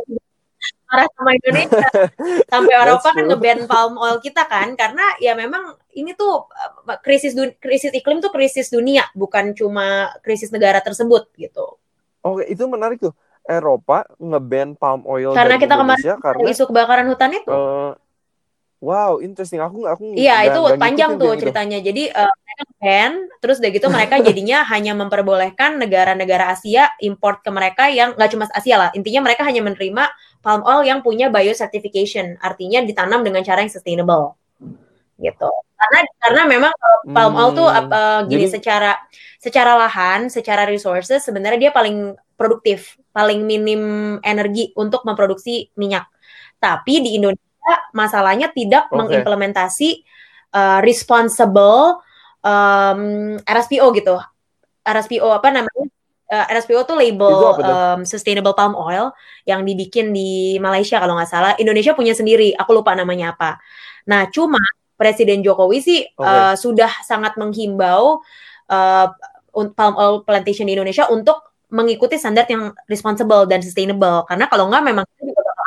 marah 0.95 1.11
sama 1.11 1.31
Indonesia 1.35 1.87
sampai 2.47 2.73
Eropa 2.79 3.09
kan 3.11 3.25
ngeban 3.27 3.59
palm 3.67 3.93
oil 3.99 4.17
kita 4.23 4.47
kan 4.47 4.79
karena 4.79 5.03
ya 5.19 5.35
memang 5.35 5.75
ini 5.91 6.15
tuh 6.15 6.47
eh, 6.87 6.99
krisis 7.03 7.35
krisis 7.59 7.91
iklim 7.91 8.23
tuh 8.23 8.31
krisis 8.31 8.71
dunia 8.71 9.03
bukan 9.11 9.51
cuma 9.51 10.15
krisis 10.23 10.55
negara 10.55 10.79
tersebut 10.79 11.27
gitu. 11.35 11.75
Oke 12.23 12.47
itu 12.47 12.63
menarik 12.71 13.03
tuh 13.03 13.11
Eropa 13.43 14.07
ngeban 14.17 14.79
palm 14.79 15.03
oil 15.03 15.35
karena 15.35 15.59
kita 15.59 15.75
Indonesia 15.75 16.15
kemarin 16.15 16.23
karena 16.23 16.47
isu 16.47 16.63
kebakaran 16.71 17.07
hutan 17.11 17.35
itu. 17.35 17.51
Uh, 17.51 17.93
Wow, 18.85 19.23
interesting. 19.23 19.57
Aku 19.63 19.89
aku 19.89 20.13
Iya, 20.13 20.51
itu 20.51 20.61
panjang 20.77 21.17
tuh 21.17 21.33
ceritanya. 21.41 21.81
Itu. 21.81 21.89
Jadi 21.89 22.03
uh, 22.13 22.29
mereka 22.29 22.63
terus 23.41 23.57
udah 23.57 23.71
gitu 23.73 23.87
mereka 23.89 24.15
jadinya 24.21 24.61
hanya 24.69 24.93
memperbolehkan 24.93 25.81
negara-negara 25.81 26.53
Asia 26.53 26.93
import 27.01 27.41
ke 27.41 27.49
mereka 27.49 27.89
yang 27.89 28.13
nggak 28.13 28.29
cuma 28.29 28.45
Asia 28.53 28.77
lah. 28.77 28.89
Intinya 28.93 29.25
mereka 29.25 29.41
hanya 29.41 29.65
menerima 29.65 30.03
palm 30.45 30.61
oil 30.61 30.85
yang 30.85 31.01
punya 31.01 31.33
biocertification, 31.33 32.37
artinya 32.37 32.85
ditanam 32.85 33.25
dengan 33.25 33.41
cara 33.41 33.65
yang 33.65 33.73
sustainable. 33.73 34.37
gitu. 35.17 35.49
Karena 35.79 35.99
karena 36.21 36.41
memang 36.45 36.73
palm 37.09 37.33
oil 37.33 37.49
tuh 37.55 37.67
uh, 37.71 38.21
gini 38.29 38.45
jadi, 38.45 38.59
secara 38.61 38.91
secara 39.41 39.73
lahan, 39.79 40.29
secara 40.29 40.69
resources 40.69 41.25
sebenarnya 41.25 41.69
dia 41.69 41.71
paling 41.73 42.13
produktif, 42.37 42.99
paling 43.15 43.47
minim 43.47 44.15
energi 44.21 44.69
untuk 44.77 45.01
memproduksi 45.07 45.73
minyak. 45.79 46.05
Tapi 46.59 47.01
di 47.01 47.17
Indonesia 47.17 47.73
masalahnya 47.95 48.51
tidak 48.51 48.91
okay. 48.91 48.95
mengimplementasi 48.99 49.89
uh, 50.51 50.79
responsible 50.83 52.03
um, 52.43 53.35
RSPO 53.41 53.87
gitu. 53.95 54.19
RSPO 54.85 55.27
apa 55.31 55.49
namanya? 55.49 55.94
Uh, 56.35 56.45
RSPO 56.51 56.83
tuh 56.83 56.99
label 56.99 57.31
um, 57.63 58.03
sustainable 58.03 58.51
palm 58.51 58.75
oil 58.75 59.15
yang 59.47 59.63
dibikin 59.63 60.11
di 60.11 60.59
Malaysia 60.59 60.99
kalau 60.99 61.15
nggak 61.15 61.31
salah. 61.31 61.51
Indonesia 61.55 61.95
punya 61.95 62.11
sendiri, 62.11 62.51
aku 62.59 62.75
lupa 62.75 62.91
namanya 62.91 63.31
apa. 63.31 63.63
Nah, 64.11 64.27
cuma 64.27 64.59
Presiden 64.99 65.39
Jokowi 65.43 65.79
sih 65.79 66.01
okay. 66.03 66.27
uh, 66.27 66.55
sudah 66.59 66.91
sangat 67.07 67.39
menghimbau 67.39 68.19
uh, 68.67 69.07
palm 69.75 69.93
oil 69.95 70.27
plantation 70.27 70.67
di 70.67 70.75
Indonesia 70.75 71.07
untuk 71.07 71.55
mengikuti 71.71 72.19
standar 72.19 72.43
yang 72.51 72.75
responsible 72.91 73.47
dan 73.47 73.63
sustainable. 73.63 74.27
Karena 74.27 74.51
kalau 74.51 74.67
nggak 74.67 74.83
memang 74.83 75.05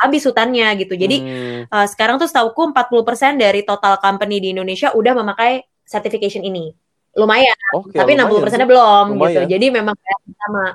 habis 0.04 0.22
hutannya 0.28 0.68
gitu. 0.78 0.94
Jadi 0.94 1.16
hmm. 1.20 1.60
uh, 1.72 1.86
sekarang 1.88 2.20
tuh 2.20 2.28
setauku 2.28 2.70
40% 2.76 3.40
dari 3.40 3.64
total 3.64 3.96
company 3.98 4.40
di 4.40 4.52
Indonesia 4.52 4.92
udah 4.92 5.12
memakai 5.16 5.64
certification 5.88 6.44
ini 6.44 6.87
lumayan 7.16 7.56
okay, 7.74 7.98
tapi 7.98 8.10
enam 8.14 8.26
puluh 8.28 8.40
persennya 8.44 8.68
belum 8.68 9.04
gitu. 9.08 9.14
lumayan. 9.16 9.32
gitu 9.32 9.42
jadi 9.56 9.66
memang 9.72 9.94
sama 10.36 10.66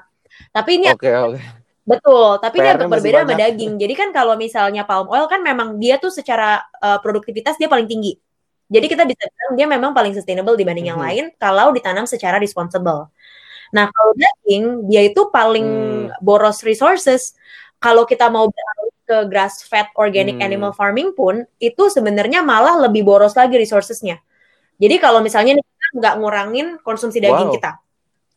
tapi 0.49 0.71
ini 0.81 0.87
okay, 0.89 1.13
okay. 1.13 1.41
betul 1.85 2.41
tapi 2.41 2.55
ini 2.61 2.69
agak 2.73 2.89
berbeda 2.89 3.19
sama 3.27 3.35
daging 3.37 3.73
jadi 3.77 3.93
kan 3.93 4.09
kalau 4.15 4.33
misalnya 4.39 4.83
palm 4.87 5.07
oil 5.11 5.25
kan 5.29 5.43
memang 5.45 5.77
dia 5.77 6.01
tuh 6.01 6.09
secara 6.09 6.63
uh, 6.81 6.97
produktivitas 6.99 7.59
dia 7.59 7.69
paling 7.69 7.85
tinggi 7.85 8.17
jadi 8.71 8.85
kita 8.89 9.03
bisa 9.05 9.23
bilang 9.29 9.53
dia 9.53 9.67
memang 9.69 9.91
paling 9.93 10.15
sustainable 10.17 10.57
dibanding 10.57 10.89
mm 10.89 10.95
-hmm. 10.95 11.03
yang 11.05 11.29
lain 11.29 11.37
kalau 11.37 11.69
ditanam 11.75 12.09
secara 12.09 12.41
responsible 12.41 13.13
nah 13.73 13.89
kalau 13.89 14.13
daging 14.13 14.85
dia 14.85 15.01
itu 15.09 15.33
paling 15.33 15.65
hmm. 15.65 16.21
boros 16.21 16.61
resources 16.61 17.33
kalau 17.81 18.05
kita 18.05 18.29
mau 18.29 18.45
beralih 18.45 18.93
ke 19.03 19.17
grass 19.33 19.65
fed 19.65 19.89
organic 19.97 20.37
hmm. 20.37 20.45
animal 20.45 20.71
farming 20.77 21.09
pun 21.17 21.41
itu 21.57 21.89
sebenarnya 21.89 22.45
malah 22.45 22.77
lebih 22.85 23.01
boros 23.01 23.33
lagi 23.33 23.57
resourcesnya 23.57 24.21
jadi 24.77 25.01
kalau 25.01 25.25
misalnya 25.25 25.57
nggak 25.93 26.13
ngurangin 26.19 26.67
konsumsi 26.81 27.21
daging 27.21 27.49
wow. 27.49 27.55
kita. 27.55 27.71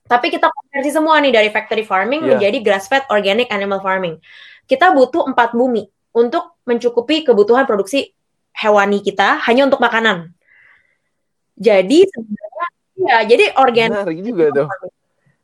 Tapi 0.06 0.26
kita 0.30 0.46
konversi 0.52 0.90
semua 0.94 1.18
nih 1.18 1.34
dari 1.34 1.48
factory 1.50 1.82
farming 1.82 2.22
yeah. 2.22 2.30
menjadi 2.36 2.58
grass 2.62 2.86
fed 2.86 3.02
organic 3.10 3.50
animal 3.50 3.82
farming. 3.82 4.22
Kita 4.70 4.94
butuh 4.94 5.26
empat 5.26 5.56
bumi 5.56 5.88
untuk 6.14 6.60
mencukupi 6.62 7.26
kebutuhan 7.26 7.66
produksi 7.66 8.14
hewani 8.54 9.02
kita 9.02 9.42
hanya 9.50 9.66
untuk 9.66 9.82
makanan. 9.82 10.30
Jadi 11.58 12.06
sebenarnya 12.06 12.66
ya, 12.96 13.18
jadi 13.26 13.44
organik. 13.58 14.04
Menarik 14.04 14.20
juga 14.22 14.44
tuh. 14.52 14.68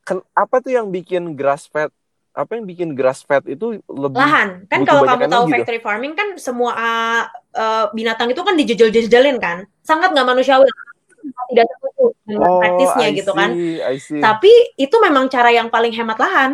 Ken, 0.02 0.18
apa 0.34 0.56
tuh 0.58 0.72
yang 0.74 0.90
bikin 0.90 1.34
grass 1.34 1.70
fed 1.70 1.90
apa 2.32 2.56
yang 2.56 2.64
bikin 2.64 2.96
grass 2.96 3.20
fed 3.28 3.44
itu 3.44 3.84
lebih 3.84 4.16
lahan 4.16 4.64
kan 4.64 4.88
kalau 4.88 5.04
kamu 5.04 5.28
tahu 5.28 5.44
gitu? 5.46 5.52
factory 5.52 5.80
farming 5.84 6.16
kan 6.16 6.32
semua 6.40 6.72
uh, 7.52 7.92
binatang 7.92 8.32
itu 8.32 8.40
kan 8.40 8.56
dijejel-jejelin 8.56 9.36
kan 9.36 9.68
sangat 9.84 10.16
nggak 10.16 10.24
manusiawi 10.24 10.64
tidak 11.22 11.66
setuju 11.78 12.06
dengan 12.26 12.48
oh, 12.50 12.58
praktisnya 12.58 13.06
I 13.08 13.16
gitu 13.16 13.32
kan. 13.32 13.50
Tapi 14.20 14.52
itu 14.80 14.96
memang 14.98 15.24
cara 15.30 15.50
yang 15.54 15.68
paling 15.70 15.92
hemat 15.94 16.18
lahan. 16.18 16.50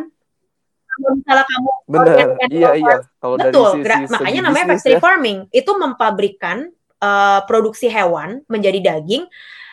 Kalau 0.88 1.14
misalnya 1.14 1.46
kamu 1.46 1.70
Benar. 1.88 2.16
Iya, 2.50 2.70
iya. 2.76 2.96
Kalau 3.22 3.37
betul. 3.38 3.81
Dari 3.81 4.04
sisi 4.04 4.12
makanya 4.12 4.40
namanya 4.50 4.66
factory 4.74 4.96
ya. 4.98 5.00
farming. 5.00 5.38
Itu 5.54 5.72
mempabrikan 5.78 6.68
uh, 7.00 7.40
produksi 7.46 7.87
hewan 7.88 8.42
menjadi 8.50 8.78
daging 8.83 9.24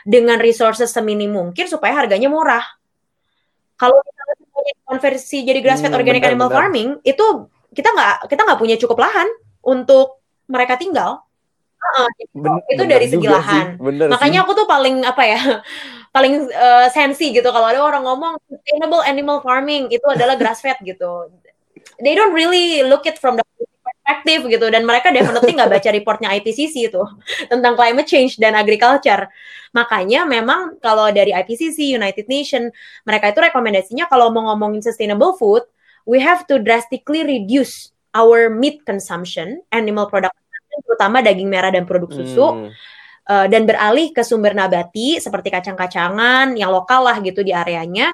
dengan 0.06 0.38
resources 0.38 0.94
seminim 0.94 1.34
mungkin 1.34 1.66
supaya 1.66 1.98
harganya 1.98 2.30
murah. 2.30 2.64
Kalau 3.76 4.00
misalnya 4.00 4.74
konversi 4.86 5.44
jadi 5.44 5.60
grass 5.60 5.84
fed 5.84 5.92
hmm, 5.92 6.00
organic 6.00 6.22
benar, 6.24 6.32
animal 6.32 6.48
benar. 6.48 6.58
farming, 6.62 6.90
itu 7.04 7.26
kita 7.76 7.90
nggak 7.92 8.16
kita 8.32 8.42
nggak 8.48 8.60
punya 8.62 8.76
cukup 8.80 8.98
lahan 9.04 9.28
untuk 9.66 10.24
mereka 10.48 10.78
tinggal 10.78 11.25
Uh, 11.96 12.10
itu 12.72 12.84
dari 12.90 13.06
segi 13.06 13.28
lahan. 13.30 13.78
Makanya 13.80 14.40
sih. 14.42 14.44
aku 14.44 14.52
tuh 14.58 14.68
paling 14.68 15.06
apa 15.06 15.24
ya? 15.24 15.40
paling 16.16 16.48
uh, 16.48 16.88
sensi 16.90 17.36
gitu 17.36 17.52
kalau 17.52 17.68
ada 17.68 17.84
orang 17.84 18.08
ngomong 18.08 18.40
sustainable 18.48 19.04
animal 19.04 19.44
farming 19.44 19.92
itu 19.92 20.06
adalah 20.08 20.40
grass 20.40 20.64
fed 20.64 20.80
gitu. 20.82 21.30
They 22.00 22.16
don't 22.16 22.32
really 22.36 22.84
look 22.88 23.04
it 23.08 23.20
from 23.20 23.36
the 23.36 23.44
perspective 24.06 24.46
gitu 24.50 24.68
dan 24.70 24.86
mereka 24.86 25.10
definitely 25.10 25.58
nggak 25.58 25.72
baca 25.82 25.90
reportnya 25.90 26.30
IPCC 26.38 26.94
itu 26.94 27.04
tentang 27.52 27.74
climate 27.74 28.06
change 28.06 28.38
dan 28.38 28.54
agriculture. 28.54 29.28
Makanya 29.76 30.24
memang 30.24 30.78
kalau 30.80 31.10
dari 31.10 31.34
IPCC 31.34 31.98
United 31.98 32.30
Nation 32.30 32.70
mereka 33.04 33.34
itu 33.34 33.40
rekomendasinya 33.42 34.06
kalau 34.08 34.30
mau 34.30 34.54
ngomongin 34.54 34.86
sustainable 34.86 35.36
food, 35.36 35.66
we 36.08 36.22
have 36.22 36.46
to 36.46 36.62
drastically 36.62 37.26
reduce 37.26 37.92
our 38.16 38.48
meat 38.48 38.86
consumption, 38.88 39.60
animal 39.76 40.08
product 40.08 40.38
terutama 40.84 41.24
daging 41.24 41.48
merah 41.48 41.72
dan 41.72 41.88
produk 41.88 42.12
susu. 42.12 42.48
Hmm. 42.48 42.70
Uh, 43.26 43.50
dan 43.50 43.66
beralih 43.66 44.14
ke 44.14 44.22
sumber 44.22 44.54
nabati 44.54 45.18
seperti 45.18 45.50
kacang-kacangan 45.50 46.54
yang 46.54 46.70
lokal 46.70 47.02
lah 47.10 47.18
gitu 47.26 47.42
di 47.42 47.54
areanya. 47.54 48.14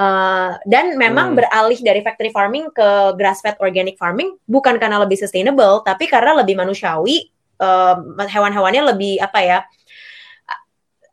Uh, 0.00 0.56
dan 0.64 0.96
memang 0.96 1.36
hmm. 1.36 1.44
beralih 1.44 1.76
dari 1.84 2.00
factory 2.00 2.32
farming 2.32 2.72
ke 2.72 2.88
grass 3.20 3.44
fed 3.44 3.60
organic 3.60 4.00
farming 4.00 4.32
bukan 4.48 4.80
karena 4.80 4.96
lebih 4.96 5.20
sustainable, 5.20 5.84
tapi 5.84 6.08
karena 6.08 6.40
lebih 6.40 6.56
manusiawi, 6.56 7.28
uh, 7.60 8.00
hewan-hewannya 8.16 8.96
lebih 8.96 9.20
apa 9.20 9.38
ya? 9.44 9.58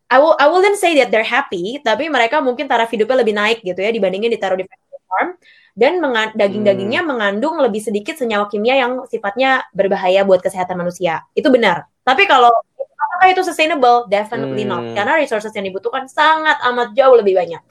I 0.07 0.23
will 0.23 0.39
I 0.39 0.47
wouldn't 0.47 0.79
say 0.79 0.95
that 1.03 1.11
they're 1.11 1.27
happy, 1.27 1.83
tapi 1.83 2.07
mereka 2.07 2.39
mungkin 2.39 2.71
taraf 2.71 2.87
hidupnya 2.87 3.27
lebih 3.27 3.35
naik 3.35 3.59
gitu 3.59 3.75
ya 3.83 3.91
dibandingin 3.91 4.31
ditaruh 4.31 4.55
di 4.55 4.63
factory 4.63 5.03
farm 5.11 5.29
dan 5.77 6.01
daging-dagingnya 6.33 7.05
hmm. 7.05 7.09
mengandung 7.13 7.61
lebih 7.61 7.85
sedikit 7.85 8.17
senyawa 8.17 8.49
kimia 8.49 8.81
yang 8.81 9.05
sifatnya 9.05 9.61
berbahaya 9.77 10.25
buat 10.25 10.41
kesehatan 10.41 10.73
manusia. 10.73 11.21
Itu 11.37 11.53
benar. 11.53 11.85
Tapi 12.01 12.25
kalau 12.25 12.49
apakah 12.97 13.29
itu 13.29 13.45
sustainable? 13.45 14.09
Definitely 14.09 14.65
hmm. 14.65 14.73
not. 14.73 14.83
Karena 14.97 15.21
resources 15.21 15.53
yang 15.53 15.69
dibutuhkan 15.69 16.09
sangat 16.09 16.57
amat 16.73 16.97
jauh 16.97 17.13
lebih 17.13 17.37
banyak. 17.37 17.61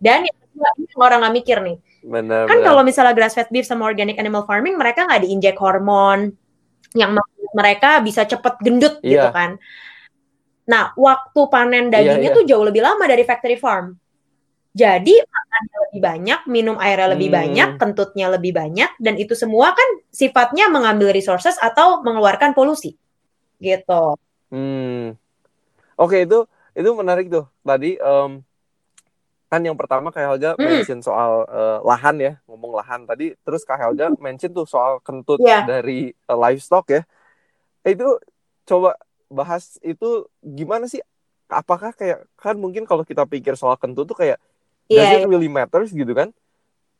Dan 0.00 0.24
yang 0.24 0.36
orang 0.96 1.20
nggak 1.20 1.36
mikir 1.36 1.58
nih. 1.60 1.76
Benar, 2.04 2.44
kan 2.44 2.60
kalau 2.60 2.84
misalnya 2.84 3.16
grass 3.16 3.32
fed 3.32 3.48
beef 3.48 3.64
sama 3.64 3.88
organic 3.88 4.20
animal 4.20 4.44
farming, 4.44 4.76
mereka 4.76 5.08
nggak 5.08 5.24
diinjek 5.24 5.56
hormon 5.56 6.36
yang 6.92 7.16
mereka 7.56 8.04
bisa 8.04 8.28
cepet 8.28 8.60
gendut 8.60 9.00
yeah. 9.00 9.08
gitu 9.12 9.28
kan. 9.32 9.50
Nah, 10.64 10.96
waktu 10.96 11.40
panen 11.52 11.92
dagingnya 11.92 12.20
yeah, 12.20 12.32
yeah. 12.32 12.36
tuh 12.36 12.44
jauh 12.48 12.64
lebih 12.64 12.80
lama 12.80 13.04
dari 13.04 13.24
factory 13.24 13.56
farm. 13.60 14.00
Jadi 14.74 15.14
makannya 15.14 15.78
lebih 15.86 16.00
banyak, 16.02 16.40
minum 16.50 16.76
airnya 16.82 17.14
lebih 17.14 17.30
hmm. 17.30 17.38
banyak, 17.38 17.68
kentutnya 17.78 18.26
lebih 18.26 18.50
banyak, 18.50 18.90
dan 18.98 19.14
itu 19.14 19.38
semua 19.38 19.70
kan 19.70 19.88
sifatnya 20.10 20.66
mengambil 20.66 21.14
resources 21.14 21.54
atau 21.62 22.02
mengeluarkan 22.02 22.58
polusi, 22.58 22.98
gitu. 23.62 24.18
Hmm. 24.50 25.14
Oke 25.94 26.26
itu 26.26 26.50
itu 26.74 26.90
menarik 26.90 27.30
tuh. 27.30 27.46
Tadi 27.62 27.94
um, 28.02 28.42
kan 29.46 29.62
yang 29.62 29.78
pertama 29.78 30.10
kayak 30.10 30.34
Helga 30.34 30.50
hmm. 30.58 30.66
mention 30.66 30.98
soal 31.06 31.46
uh, 31.46 31.78
lahan 31.86 32.18
ya, 32.18 32.32
ngomong 32.50 32.74
lahan 32.74 33.06
tadi. 33.06 33.30
Terus 33.46 33.62
Kak 33.62 33.78
Helga 33.78 34.10
hmm. 34.10 34.18
mention 34.18 34.50
tuh 34.50 34.66
soal 34.66 34.98
kentut 35.06 35.38
yeah. 35.38 35.62
dari 35.62 36.10
uh, 36.26 36.34
livestock 36.34 36.90
ya. 36.90 37.06
Itu 37.86 38.18
coba 38.66 38.98
bahas 39.30 39.78
itu 39.86 40.26
gimana 40.42 40.90
sih? 40.90 40.98
Apakah 41.46 41.94
kayak 41.94 42.26
kan 42.34 42.58
mungkin 42.58 42.90
kalau 42.90 43.06
kita 43.06 43.22
pikir 43.22 43.54
soal 43.54 43.78
kentut 43.78 44.10
tuh 44.10 44.18
kayak 44.18 44.42
yeah, 44.90 45.18
does 45.18 45.24
it 45.24 45.30
really 45.30 45.50
matters 45.50 45.90
gitu 45.90 46.12
kan? 46.12 46.30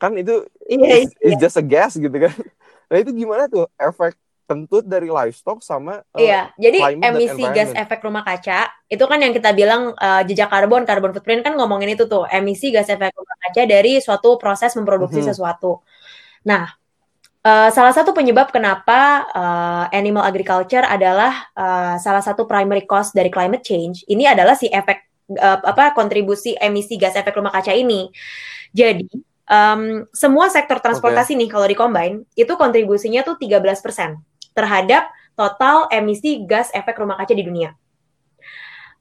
Kan 0.01 0.17
itu 0.19 0.45
yeah, 0.67 1.03
it's, 1.03 1.15
it's 1.21 1.39
just 1.41 1.57
a 1.59 1.65
guess 1.65 1.95
gitu 1.95 2.13
kan. 2.13 2.33
Nah 2.85 3.01
itu 3.01 3.17
gimana 3.17 3.49
tuh? 3.49 3.65
Efek 3.81 4.13
kentut 4.45 4.85
dari 4.85 5.09
livestock 5.09 5.65
sama 5.65 6.05
uh, 6.13 6.21
iya 6.21 6.53
jadi 6.53 7.01
emisi 7.01 7.43
gas 7.49 7.73
efek 7.73 8.05
rumah 8.05 8.21
kaca 8.21 8.69
itu 8.85 9.01
kan 9.01 9.17
yang 9.17 9.33
kita 9.33 9.49
bilang 9.57 9.97
uh, 9.97 10.21
jejak 10.21 10.53
karbon 10.53 10.85
karbon 10.85 11.17
footprint 11.17 11.41
kan 11.41 11.57
ngomongin 11.57 11.97
itu 11.97 12.05
tuh 12.05 12.29
emisi 12.29 12.69
gas 12.69 12.85
efek 12.85 13.09
rumah 13.09 13.37
kaca 13.41 13.65
dari 13.65 13.97
suatu 13.97 14.37
proses 14.37 14.77
memproduksi 14.77 15.19
mm 15.19 15.25
-hmm. 15.25 15.33
sesuatu. 15.33 15.81
Nah 16.45 16.77
Uh, 17.45 17.69
salah 17.69 17.93
satu 17.93 18.09
penyebab 18.09 18.49
kenapa 18.49 19.29
uh, 19.29 19.85
animal 19.93 20.25
agriculture 20.25 20.81
adalah 20.81 21.45
uh, 21.53 21.93
salah 22.01 22.25
satu 22.25 22.49
primary 22.49 22.89
cause 22.89 23.13
dari 23.13 23.29
climate 23.29 23.61
change 23.61 24.01
ini 24.09 24.25
adalah 24.25 24.57
si 24.57 24.65
efek 24.65 25.04
uh, 25.33 25.59
apa 25.65 25.93
kontribusi 25.97 26.53
emisi 26.57 26.99
gas 26.99 27.17
efek 27.17 27.35
rumah 27.35 27.53
kaca 27.53 27.73
ini. 27.73 28.09
Jadi 28.75 29.09
um, 29.49 30.05
semua 30.11 30.49
sektor 30.49 30.81
transportasi 30.81 31.33
okay. 31.33 31.39
nih 31.45 31.49
kalau 31.49 31.67
dikombin 31.69 32.13
itu 32.37 32.53
kontribusinya 32.57 33.25
tuh 33.25 33.37
13% 33.39 33.77
terhadap 34.55 35.09
total 35.35 35.89
emisi 35.91 36.43
gas 36.47 36.71
efek 36.71 36.97
rumah 36.97 37.17
kaca 37.19 37.33
di 37.33 37.43
dunia. 37.43 37.73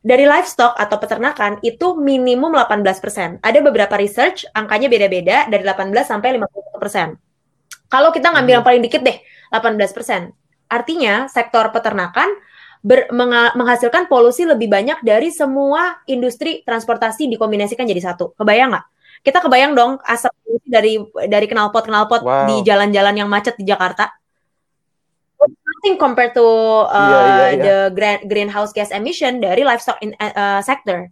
Dari 0.04 0.28
livestock 0.28 0.76
atau 0.76 1.00
peternakan 1.00 1.64
itu 1.64 1.96
minimum 1.96 2.52
18%. 2.52 3.40
Ada 3.40 3.58
beberapa 3.64 3.96
research 3.96 4.44
angkanya 4.52 4.92
beda-beda 4.92 5.48
dari 5.48 5.64
18 5.64 5.96
sampai 6.04 6.36
51%. 6.36 7.16
Kalau 7.88 8.12
kita 8.12 8.28
ngambil 8.36 8.52
hmm. 8.52 8.58
yang 8.60 8.66
paling 8.68 8.82
dikit 8.84 9.00
deh, 9.00 9.16
18%. 9.48 10.28
Artinya 10.68 11.24
sektor 11.32 11.72
peternakan 11.72 12.36
ber, 12.84 13.08
menghasilkan 13.56 14.06
polusi 14.12 14.44
lebih 14.44 14.68
banyak 14.68 15.00
dari 15.00 15.32
semua 15.32 16.04
industri 16.04 16.60
transportasi 16.68 17.32
dikombinasikan 17.32 17.88
jadi 17.88 18.12
satu. 18.12 18.36
Kebayang 18.36 18.76
nggak? 18.76 18.86
Kita 19.24 19.40
kebayang 19.40 19.72
dong 19.72 19.96
asap 20.04 20.36
dari 20.68 21.00
dari 21.32 21.48
knalpot 21.48 21.88
knalpot 21.88 22.20
wow. 22.20 22.44
di 22.44 22.60
jalan-jalan 22.60 23.24
yang 23.24 23.28
macet 23.32 23.56
di 23.56 23.64
Jakarta. 23.64 24.12
Nothing 25.44 25.96
compared 25.96 26.32
to 26.36 26.44
uh, 26.44 26.92
yeah, 26.92 27.24
yeah, 27.24 27.50
yeah. 27.52 27.88
the 27.90 28.08
greenhouse 28.28 28.72
gas 28.72 28.92
emission 28.92 29.40
dari 29.40 29.64
livestock 29.64 29.96
in, 30.04 30.16
uh, 30.16 30.60
sector. 30.64 31.08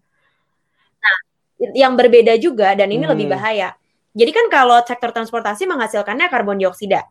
Nah, 1.01 1.17
yang 1.77 1.97
berbeda 1.97 2.37
juga 2.41 2.73
dan 2.77 2.89
ini 2.93 3.05
hmm. 3.05 3.13
lebih 3.17 3.27
bahaya. 3.33 3.77
Jadi 4.13 4.31
kan 4.33 4.47
kalau 4.53 4.81
sektor 4.85 5.13
transportasi 5.13 5.65
menghasilkannya 5.69 6.29
karbon 6.29 6.61
dioksida. 6.61 7.09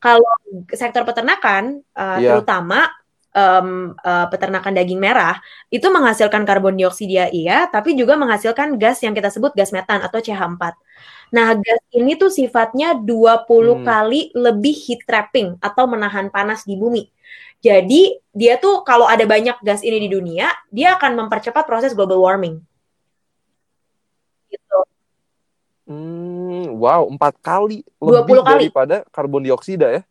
Kalau 0.00 0.28
sektor 0.72 1.04
peternakan, 1.08 1.80
uh, 1.96 2.20
yeah. 2.20 2.36
terutama 2.36 2.92
um, 3.36 3.92
uh, 4.00 4.26
peternakan 4.32 4.72
daging 4.72 4.96
merah 4.96 5.36
itu 5.68 5.84
menghasilkan 5.92 6.48
karbon 6.48 6.80
dioksida 6.80 7.28
iya, 7.28 7.68
tapi 7.68 7.92
juga 7.92 8.16
menghasilkan 8.16 8.80
gas 8.80 9.04
yang 9.04 9.12
kita 9.12 9.28
sebut 9.28 9.52
gas 9.52 9.70
metan 9.70 10.00
atau 10.00 10.18
CH4. 10.18 10.72
Nah, 11.36 11.58
gas 11.58 11.82
ini 11.92 12.16
tuh 12.16 12.32
sifatnya 12.32 12.96
20 12.96 13.44
hmm. 13.44 13.84
kali 13.84 14.20
lebih 14.32 14.72
heat 14.74 15.04
trapping 15.04 15.60
atau 15.60 15.84
menahan 15.84 16.32
panas 16.32 16.64
di 16.64 16.74
bumi. 16.78 17.12
Jadi, 17.60 18.16
dia 18.30 18.56
tuh 18.56 18.86
kalau 18.86 19.10
ada 19.10 19.26
banyak 19.26 19.58
gas 19.60 19.82
ini 19.82 20.06
di 20.06 20.08
dunia, 20.08 20.48
dia 20.70 20.94
akan 20.96 21.26
mempercepat 21.26 21.66
proses 21.66 21.92
global 21.92 22.22
warming. 22.22 22.62
Gitu. 24.46 24.78
Hmm, 25.90 26.78
wow, 26.78 27.10
empat 27.10 27.34
kali 27.42 27.82
lebih 27.98 28.42
kali. 28.42 28.70
daripada 28.70 28.96
karbon 29.10 29.42
dioksida 29.42 29.98
ya? 29.98 30.02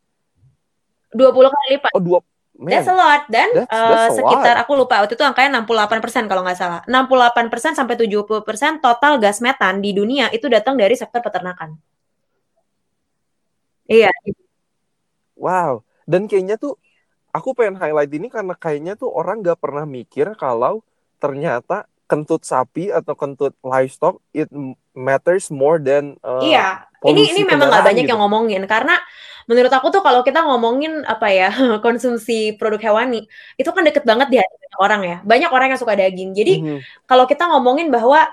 20 1.15 1.47
kali 1.47 1.67
lipat. 1.79 1.91
Oh, 1.95 2.03
dua 2.03 2.19
Man, 2.55 2.71
that's 2.71 2.87
a 2.87 2.95
lot 2.95 3.27
dan 3.27 3.51
that's, 3.51 3.67
that's 3.67 4.15
uh, 4.15 4.23
sekitar 4.23 4.55
lot. 4.55 4.63
aku 4.63 4.71
lupa 4.79 5.03
waktu 5.03 5.19
itu 5.19 5.27
angkanya 5.27 5.59
68% 5.67 6.31
kalau 6.31 6.41
nggak 6.47 6.55
salah. 6.55 6.79
68% 6.87 7.75
sampai 7.75 7.95
70% 7.99 8.79
total 8.79 9.13
gas 9.19 9.43
metan 9.43 9.83
di 9.83 9.91
dunia 9.91 10.31
itu 10.31 10.47
datang 10.47 10.79
dari 10.79 10.95
sektor 10.95 11.19
peternakan. 11.19 11.75
Iya. 13.91 14.07
Wow. 15.35 15.83
Dan 16.07 16.31
kayaknya 16.31 16.55
tuh 16.55 16.79
aku 17.35 17.51
pengen 17.51 17.75
highlight 17.75 18.11
ini 18.15 18.31
karena 18.31 18.55
kayaknya 18.55 18.95
tuh 18.95 19.11
orang 19.11 19.43
nggak 19.43 19.59
pernah 19.59 19.83
mikir 19.83 20.31
kalau 20.39 20.79
ternyata 21.19 21.91
kentut 22.07 22.47
sapi 22.47 22.93
atau 22.93 23.17
kentut 23.17 23.51
livestock 23.65 24.21
it 24.31 24.47
matters 24.95 25.51
more 25.51 25.75
than 25.75 26.15
uh, 26.23 26.39
Iya. 26.39 26.87
Ini 27.05 27.21
ini 27.35 27.41
memang 27.45 27.67
nggak 27.69 27.85
banyak 27.85 28.03
gitu. 28.05 28.11
yang 28.15 28.21
ngomongin 28.25 28.61
karena 28.65 28.97
menurut 29.45 29.69
aku 29.69 29.93
tuh 29.93 30.01
kalau 30.01 30.25
kita 30.25 30.41
ngomongin 30.41 31.05
apa 31.05 31.27
ya 31.29 31.49
konsumsi 31.85 32.57
produk 32.57 32.81
hewani 32.81 33.29
itu 33.61 33.69
kan 33.69 33.85
deket 33.85 34.01
banget 34.01 34.27
di 34.33 34.37
hati 34.41 34.55
banyak 34.57 34.79
orang 34.81 35.01
ya 35.05 35.17
banyak 35.21 35.51
orang 35.53 35.67
yang 35.73 35.79
suka 35.79 35.93
daging 35.93 36.33
jadi 36.33 36.53
mm 36.59 36.65
-hmm. 36.65 36.79
kalau 37.05 37.29
kita 37.29 37.45
ngomongin 37.45 37.93
bahwa 37.93 38.25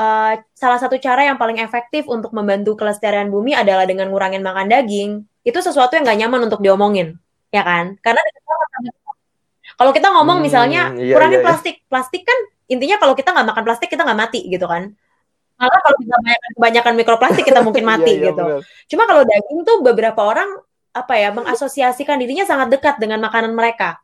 uh, 0.00 0.32
salah 0.56 0.78
satu 0.80 0.96
cara 0.98 1.28
yang 1.28 1.36
paling 1.36 1.60
efektif 1.60 2.08
untuk 2.08 2.32
membantu 2.32 2.74
kelestarian 2.74 3.28
bumi 3.28 3.52
adalah 3.52 3.84
dengan 3.84 4.08
ngurangin 4.08 4.40
makan 4.40 4.72
daging 4.72 5.10
itu 5.44 5.58
sesuatu 5.60 5.94
yang 5.94 6.08
gak 6.08 6.18
nyaman 6.24 6.48
untuk 6.48 6.64
diomongin 6.64 7.20
ya 7.54 7.62
kan 7.62 7.94
karena 8.02 8.18
kalau 9.74 9.90
kita 9.94 10.08
ngomong 10.10 10.42
hmm, 10.42 10.46
misalnya 10.46 10.82
iya, 10.96 11.14
kurangin 11.14 11.38
iya, 11.38 11.42
iya. 11.42 11.46
plastik 11.46 11.76
plastik 11.86 12.22
kan 12.26 12.38
intinya 12.66 12.96
kalau 12.98 13.14
kita 13.14 13.30
nggak 13.30 13.46
makan 13.52 13.64
plastik 13.66 13.88
kita 13.92 14.02
nggak 14.02 14.18
mati 14.18 14.40
gitu 14.48 14.66
kan 14.66 14.96
Malah 15.54 15.80
kalau 15.80 15.96
kita 16.02 16.16
kebanyakan 16.58 16.92
mikroplastik 16.98 17.44
kita 17.46 17.60
mungkin 17.62 17.84
mati 17.90 18.18
iya, 18.18 18.18
iya, 18.18 18.26
gitu. 18.30 18.42
Bener. 18.42 18.60
Cuma 18.90 19.02
kalau 19.06 19.22
daging 19.22 19.60
tuh 19.62 19.76
beberapa 19.80 20.20
orang 20.22 20.50
apa 20.94 21.14
ya 21.18 21.34
mengasosiasikan 21.34 22.16
dirinya 22.22 22.46
sangat 22.46 22.74
dekat 22.78 23.02
dengan 23.02 23.18
makanan 23.22 23.54
mereka. 23.54 23.98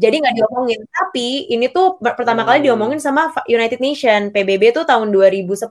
Jadi 0.00 0.24
nggak 0.24 0.34
diomongin. 0.34 0.80
Tapi 0.88 1.52
ini 1.52 1.68
tuh 1.68 2.00
pertama 2.00 2.42
hmm. 2.42 2.48
kali 2.48 2.58
diomongin 2.64 3.00
sama 3.00 3.28
United 3.44 3.78
Nation. 3.78 4.32
PBB 4.32 4.72
tuh 4.72 4.84
tahun 4.88 5.12
2010 5.12 5.68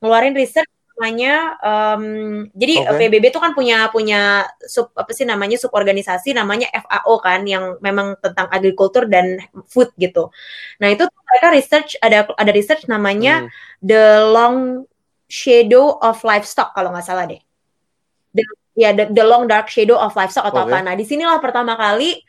ngeluarin 0.00 0.34
research 0.36 0.70
namanya 1.00 1.56
um, 1.64 2.04
jadi 2.52 2.84
okay. 2.84 3.08
PBB 3.08 3.32
itu 3.32 3.40
kan 3.40 3.56
punya 3.56 3.88
punya 3.88 4.44
sub 4.68 4.92
apa 4.92 5.08
sih 5.16 5.24
namanya 5.24 5.56
suborganisasi 5.56 6.36
namanya 6.36 6.68
FAO 6.76 7.16
kan 7.24 7.48
yang 7.48 7.80
memang 7.80 8.20
tentang 8.20 8.52
agrikultur 8.52 9.08
dan 9.08 9.40
food 9.64 9.88
gitu. 9.96 10.28
Nah, 10.76 10.92
itu 10.92 11.08
mereka 11.08 11.48
research 11.56 11.96
ada 12.04 12.28
ada 12.36 12.52
research 12.52 12.84
namanya 12.84 13.48
hmm. 13.48 13.80
The 13.80 14.28
Long 14.28 14.84
Shadow 15.24 15.96
of 16.04 16.20
Livestock 16.20 16.76
kalau 16.76 16.92
nggak 16.92 17.08
salah 17.08 17.24
deh. 17.24 17.40
The, 18.36 18.44
ya 18.76 18.92
the, 18.92 19.08
the 19.08 19.24
Long 19.24 19.48
Dark 19.48 19.72
Shadow 19.72 19.96
of 19.96 20.12
Livestock 20.12 20.52
atau 20.52 20.68
okay. 20.68 20.76
apa. 20.76 20.84
Nah, 20.84 20.94
di 21.00 21.08
sinilah 21.08 21.40
pertama 21.40 21.80
kali 21.80 22.20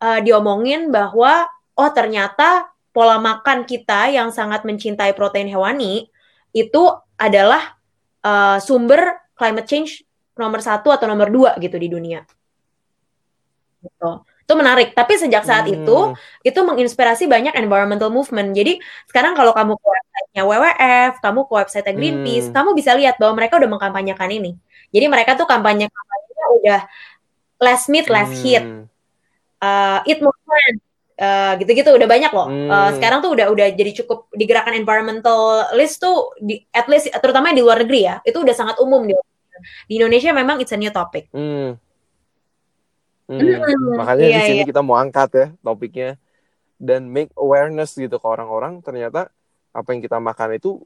uh, 0.00 0.24
diomongin 0.24 0.88
bahwa 0.88 1.44
oh 1.76 1.90
ternyata 1.92 2.72
pola 2.96 3.20
makan 3.20 3.68
kita 3.68 4.08
yang 4.16 4.32
sangat 4.32 4.64
mencintai 4.64 5.12
protein 5.12 5.52
hewani 5.52 6.08
itu 6.56 6.88
adalah 7.20 7.76
uh, 8.24 8.58
sumber 8.58 9.20
climate 9.36 9.68
change 9.68 10.02
nomor 10.34 10.58
satu 10.64 10.90
atau 10.90 11.06
nomor 11.06 11.30
dua 11.30 11.54
gitu 11.60 11.76
di 11.78 11.86
dunia. 11.92 12.24
Gitu. 13.84 14.10
Itu 14.44 14.52
menarik. 14.60 14.92
Tapi 14.92 15.16
sejak 15.16 15.46
saat 15.46 15.64
hmm. 15.64 15.74
itu, 15.80 15.98
itu 16.44 16.60
menginspirasi 16.60 17.24
banyak 17.24 17.56
environmental 17.56 18.12
movement. 18.12 18.52
Jadi 18.52 18.80
sekarang 19.08 19.32
kalau 19.32 19.56
kamu 19.56 19.72
ke 19.78 19.86
websitenya 19.88 20.42
WWF, 20.44 21.12
kamu 21.24 21.40
ke 21.48 21.52
website 21.52 21.88
Greenpeace, 21.96 22.48
hmm. 22.50 22.54
kamu 22.56 22.70
bisa 22.76 22.92
lihat 22.92 23.16
bahwa 23.16 23.40
mereka 23.40 23.56
udah 23.56 23.70
mengkampanyekan 23.70 24.28
ini. 24.28 24.52
Jadi 24.92 25.06
mereka 25.08 25.32
tuh 25.38 25.48
kampanye 25.48 25.88
kampanyenya 25.88 26.46
udah 26.60 26.80
less 27.62 27.88
meat, 27.88 28.06
less 28.12 28.30
hmm. 28.30 28.40
heat, 28.44 28.64
uh, 29.64 29.98
eat 30.04 30.20
more 30.20 30.36
plant, 30.44 30.78
Uh, 31.14 31.54
gitu-gitu 31.62 31.94
udah 31.94 32.10
banyak 32.10 32.32
loh. 32.34 32.50
Hmm. 32.50 32.66
Uh, 32.66 32.90
sekarang 32.98 33.22
tuh 33.22 33.38
udah 33.38 33.46
udah 33.46 33.70
jadi 33.70 34.02
cukup 34.02 34.26
di 34.34 34.50
gerakan 34.50 34.74
environmental 34.74 35.62
list 35.78 36.02
tuh 36.02 36.34
di 36.42 36.58
at 36.74 36.90
least 36.90 37.06
terutama 37.22 37.54
di 37.54 37.62
luar 37.62 37.86
negeri 37.86 38.00
ya 38.02 38.18
itu 38.26 38.34
udah 38.42 38.50
sangat 38.50 38.82
umum 38.82 39.06
di 39.06 39.14
di 39.86 40.02
Indonesia 40.02 40.34
memang 40.34 40.58
it's 40.58 40.74
a 40.74 40.78
new 40.78 40.90
topic. 40.90 41.30
Hmm. 41.30 41.78
Hmm. 43.30 43.38
Hmm. 43.38 43.94
Makanya 43.94 44.26
iya, 44.26 44.38
di 44.42 44.46
sini 44.50 44.60
iya. 44.66 44.70
kita 44.74 44.82
mau 44.82 44.98
angkat 44.98 45.30
ya 45.38 45.46
topiknya 45.62 46.10
dan 46.82 47.06
make 47.06 47.30
awareness 47.38 47.94
gitu 47.94 48.18
ke 48.18 48.26
orang-orang 48.26 48.82
ternyata 48.82 49.30
apa 49.70 49.88
yang 49.94 50.02
kita 50.02 50.18
makan 50.18 50.58
itu 50.58 50.82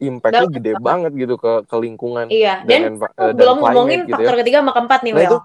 impactnya 0.00 0.48
gede 0.48 0.72
banget 0.76 1.12
gitu 1.16 1.40
ke 1.40 1.64
ke 1.64 1.76
lingkungan. 1.80 2.28
Iya. 2.28 2.68
Dan, 2.68 3.00
dan, 3.00 3.08
uh, 3.16 3.32
belum 3.32 3.64
ngomongin 3.64 4.04
gitu 4.04 4.12
ya. 4.12 4.28
faktor 4.28 4.34
ya. 4.36 4.40
ketiga 4.44 4.58
sama 4.60 4.72
keempat 4.76 5.00
nih, 5.04 5.12
nah, 5.12 5.24
Itu, 5.24 5.38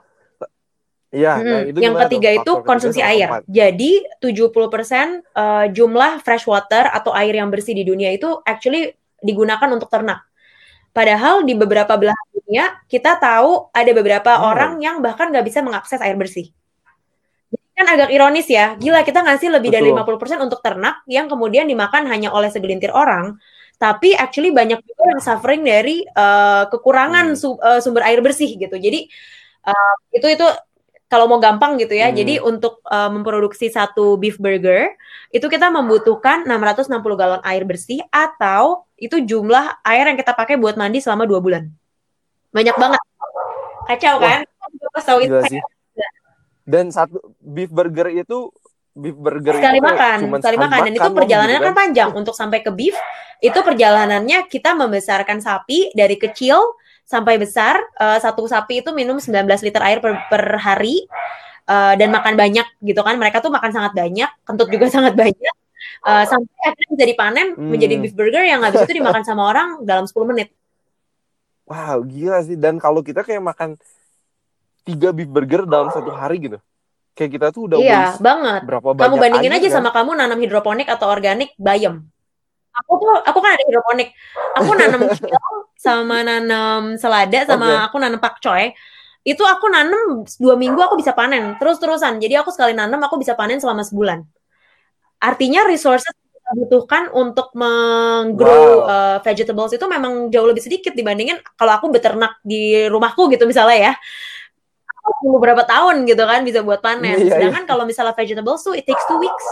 Iya, 1.15 1.33
hmm, 1.39 1.47
nah 1.47 1.59
itu 1.63 1.79
yang 1.79 1.95
ketiga 1.95 2.29
itu 2.35 2.51
konsumsi 2.67 2.99
air. 2.99 3.31
Keempat. 3.31 3.47
Jadi 3.47 3.91
70% 4.19 5.23
uh, 5.31 5.65
jumlah 5.71 6.11
fresh 6.19 6.43
water 6.43 6.91
atau 6.91 7.15
air 7.15 7.39
yang 7.39 7.47
bersih 7.47 7.71
di 7.71 7.87
dunia 7.87 8.11
itu 8.11 8.27
actually 8.43 8.91
digunakan 9.23 9.71
untuk 9.71 9.87
ternak. 9.87 10.27
Padahal 10.91 11.47
di 11.47 11.55
beberapa 11.55 11.95
belahan 11.95 12.27
dunia 12.35 12.75
kita 12.91 13.15
tahu 13.15 13.71
ada 13.71 13.91
beberapa 13.95 14.31
hmm. 14.35 14.43
orang 14.43 14.71
yang 14.83 14.99
bahkan 14.99 15.31
nggak 15.31 15.47
bisa 15.47 15.63
mengakses 15.63 16.03
air 16.03 16.19
bersih. 16.19 16.51
Jadi 17.51 17.67
kan 17.71 17.87
agak 17.95 18.09
ironis 18.11 18.47
ya, 18.51 18.75
gila 18.75 18.99
kita 19.07 19.23
ngasih 19.23 19.55
lebih 19.55 19.71
Betul. 19.71 19.95
dari 19.95 20.35
50% 20.35 20.43
untuk 20.43 20.59
ternak 20.59 20.99
yang 21.07 21.31
kemudian 21.31 21.63
dimakan 21.63 22.11
hanya 22.11 22.35
oleh 22.35 22.51
segelintir 22.51 22.91
orang, 22.91 23.39
tapi 23.79 24.15
actually 24.15 24.51
banyak 24.51 24.79
juga 24.83 25.03
yang 25.15 25.21
suffering 25.23 25.63
dari 25.63 26.03
uh, 26.03 26.67
kekurangan 26.67 27.35
hmm. 27.35 27.39
su 27.39 27.55
uh, 27.55 27.79
sumber 27.79 28.03
air 28.03 28.19
bersih 28.19 28.51
gitu. 28.55 28.75
Jadi 28.75 29.07
uh, 29.67 29.95
itu 30.11 30.27
itu 30.27 30.47
kalau 31.05 31.29
mau 31.29 31.37
gampang 31.37 31.77
gitu 31.77 31.93
ya. 31.93 32.09
Hmm. 32.09 32.17
Jadi 32.17 32.41
untuk 32.41 32.81
uh, 32.89 33.09
memproduksi 33.13 33.69
satu 33.69 34.17
beef 34.17 34.41
burger 34.41 34.93
itu 35.29 35.45
kita 35.45 35.69
membutuhkan 35.69 36.47
660 36.47 36.89
galon 37.19 37.41
air 37.45 37.63
bersih 37.67 38.01
atau 38.09 38.87
itu 38.95 39.21
jumlah 39.21 39.83
air 39.83 40.07
yang 40.07 40.17
kita 40.17 40.31
pakai 40.31 40.55
buat 40.55 40.79
mandi 40.79 41.03
selama 41.03 41.27
dua 41.27 41.39
bulan. 41.43 41.63
Banyak 42.55 42.75
banget. 42.79 43.01
Kacau 43.85 44.15
kan? 44.17 44.39
Tahu 45.03 45.19
itu. 45.21 45.35
Sih. 45.51 45.61
Dan 46.65 46.89
satu 46.89 47.21
beef 47.37 47.69
burger 47.69 48.09
itu 48.09 48.49
beef 48.95 49.13
burger 49.13 49.59
sekali 49.59 49.77
itu 49.77 49.85
makan, 49.85 50.17
cuma 50.23 50.37
sekali 50.39 50.57
makan 50.57 50.79
dan 50.87 50.93
itu 50.95 51.09
perjalanannya 51.11 51.59
gitu 51.59 51.67
kan? 51.67 51.75
kan 51.75 51.81
panjang 51.83 52.09
untuk 52.15 52.33
sampai 52.33 52.59
ke 52.65 52.71
beef. 52.73 52.97
Itu 53.43 53.61
perjalanannya 53.61 54.47
kita 54.49 54.73
membesarkan 54.73 55.43
sapi 55.43 55.93
dari 55.93 56.17
kecil 56.17 56.57
sampai 57.05 57.37
besar. 57.37 57.79
Uh, 57.95 58.17
satu 58.17 58.43
sapi 58.49 58.81
itu 58.81 58.89
minum 58.91 59.21
19 59.21 59.45
liter 59.61 59.81
air 59.85 60.01
per, 60.01 60.17
per 60.27 60.43
hari 60.57 61.05
uh, 61.69 61.93
dan 61.95 62.09
makan 62.11 62.33
banyak 62.35 62.65
gitu 62.81 63.01
kan. 63.05 63.15
Mereka 63.15 63.39
tuh 63.39 63.53
makan 63.53 63.71
sangat 63.71 63.93
banyak, 63.93 64.29
kentut 64.43 64.67
juga 64.73 64.89
sangat 64.95 65.13
banyak. 65.13 65.55
Uh, 66.05 66.25
sampai 66.25 66.49
akhirnya 66.65 66.89
bisa 66.97 67.05
dipanen 67.05 67.47
hmm. 67.53 67.69
menjadi 67.69 67.95
beef 68.01 68.13
burger 68.13 68.45
yang 68.45 68.61
habis 68.65 68.85
itu 68.85 68.97
dimakan 68.97 69.21
sama 69.21 69.45
orang 69.49 69.85
dalam 69.85 70.09
10 70.09 70.13
menit. 70.33 70.49
Wow, 71.65 72.05
gila 72.05 72.41
sih. 72.45 72.57
Dan 72.57 72.77
kalau 72.77 73.01
kita 73.01 73.25
kayak 73.25 73.41
makan 73.41 73.77
tiga 74.85 75.09
beef 75.13 75.29
burger 75.29 75.65
dalam 75.65 75.89
satu 75.89 76.13
hari 76.13 76.41
gitu. 76.41 76.57
Kayak 77.15 77.31
kita 77.31 77.47
tuh 77.55 77.71
udah 77.71 77.77
Iya, 77.79 78.19
banget. 78.19 78.67
Berapa 78.67 78.91
banyak 78.91 79.07
Kamu 79.07 79.15
bandingin 79.17 79.53
aja, 79.55 79.61
aja 79.63 79.69
kan? 79.71 79.75
sama 79.79 79.89
kamu 79.95 80.11
nanam 80.19 80.39
hidroponik 80.41 80.89
atau 80.91 81.07
organik 81.07 81.55
bayam 81.55 82.05
aku 82.83 82.91
tuh 82.99 83.13
aku 83.23 83.39
kan 83.39 83.51
ada 83.55 83.63
hidroponik. 83.63 84.09
Aku 84.59 84.71
nanam 84.75 85.01
sama 85.85 86.17
nanam 86.25 86.81
selada 86.99 87.39
sama 87.47 87.67
okay. 87.69 87.85
aku 87.87 87.95
nanam 88.01 88.19
pakcoy 88.19 88.73
itu 89.25 89.41
aku 89.41 89.65
nanem 89.73 90.21
dua 90.37 90.53
minggu 90.53 90.77
aku 90.77 91.01
bisa 91.01 91.09
panen 91.17 91.57
terus 91.57 91.81
terusan 91.81 92.21
jadi 92.21 92.45
aku 92.45 92.53
sekali 92.53 92.77
nanem 92.77 93.01
aku 93.01 93.17
bisa 93.17 93.33
panen 93.33 93.57
selama 93.57 93.81
sebulan. 93.81 94.21
Artinya 95.21 95.65
resources 95.65 96.11
yang 96.11 96.61
dibutuhkan 96.61 97.09
untuk 97.09 97.49
menggrow 97.57 98.85
Wow. 98.85 98.85
uh, 98.85 99.17
vegetables 99.25 99.73
itu 99.73 99.85
memang 99.89 100.29
jauh 100.29 100.45
lebih 100.45 100.61
sedikit 100.61 100.93
dibandingin 100.93 101.41
kalau 101.57 101.73
aku 101.73 101.89
beternak 101.89 102.37
di 102.45 102.85
rumahku 102.85 103.31
gitu 103.33 103.49
misalnya 103.49 103.91
ya. 103.91 103.93
Aku 105.05 105.37
beberapa 105.37 105.61
tahun 105.65 106.05
gitu 106.09 106.21
kan 106.25 106.41
bisa 106.41 106.65
buat 106.65 106.81
panen. 106.81 107.17
Iya, 107.17 107.17
iya. 107.25 107.33
sedangkan 107.33 107.65
kalau 107.65 107.85
misalnya 107.85 108.13
vegetables 108.13 108.61
tuh 108.61 108.77
it 108.77 108.85
takes 108.85 109.05
two 109.09 109.17
weeks 109.17 109.45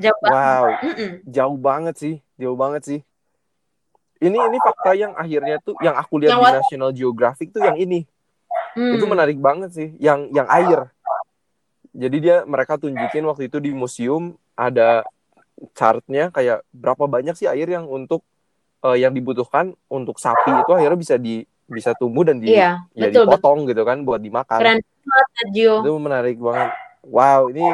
jauh 0.00 0.18
banget 0.20 0.34
Wow, 0.34 0.64
Mm-mm. 0.80 1.10
jauh 1.28 1.58
banget 1.60 1.94
sih, 2.00 2.14
jauh 2.40 2.58
banget 2.58 2.82
sih. 2.88 3.00
Ini 4.20 4.36
ini 4.36 4.58
fakta 4.60 4.92
yang 4.92 5.12
akhirnya 5.16 5.56
tuh 5.64 5.76
yang 5.80 5.96
aku 5.96 6.20
lihat 6.20 6.36
Yang 6.36 6.40
di? 6.44 6.52
National 6.60 6.90
Geographic 6.92 7.48
tuh 7.56 7.64
yang 7.64 7.76
ini. 7.80 8.04
Hmm. 8.76 8.96
Itu 8.96 9.04
menarik 9.08 9.40
banget 9.40 9.70
sih, 9.72 9.88
yang 9.96 10.28
yang 10.32 10.44
air. 10.48 10.92
Jadi 11.90 12.16
dia 12.22 12.36
mereka 12.44 12.76
tunjukin 12.76 13.24
waktu 13.26 13.48
itu 13.48 13.58
di 13.58 13.72
museum 13.72 14.36
ada 14.54 15.02
chartnya 15.72 16.28
kayak 16.32 16.64
berapa 16.72 17.04
banyak 17.08 17.34
sih 17.36 17.48
air 17.48 17.68
yang 17.68 17.88
untuk 17.88 18.24
eh, 18.84 19.00
yang 19.00 19.12
dibutuhkan 19.12 19.72
untuk 19.88 20.16
sapi 20.20 20.52
itu 20.52 20.70
akhirnya 20.72 20.98
bisa 21.00 21.16
di 21.20 21.44
bisa 21.70 21.94
tumbuh 21.94 22.26
dan 22.26 22.42
di 22.42 22.50
iya 22.50 22.82
ya 22.92 23.06
betul 23.08 23.24
betul 23.30 23.38
dipotong 23.38 23.58
gitu 23.70 23.82
kan 23.86 23.98
buat 24.02 24.20
dimakan. 24.20 24.58
keren 24.58 24.78
banget 24.82 25.26
Itu 25.54 25.92
menarik 25.96 26.36
banget. 26.42 26.70
Wow, 27.06 27.48
ini 27.54 27.64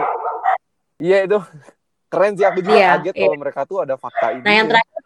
iya 1.03 1.27
itu 1.27 1.39
keren 2.07 2.33
sih 2.39 2.47
aku 2.47 2.59
juga 2.63 2.77
Iya, 2.79 2.89
kaget 2.99 3.15
iya. 3.15 3.23
kalau 3.27 3.37
mereka 3.39 3.61
tuh 3.67 3.79
ada 3.83 3.95
fakta 3.99 4.27
ini. 4.35 4.43
nah 4.47 4.53
yang 4.55 4.67
terakhir 4.71 5.01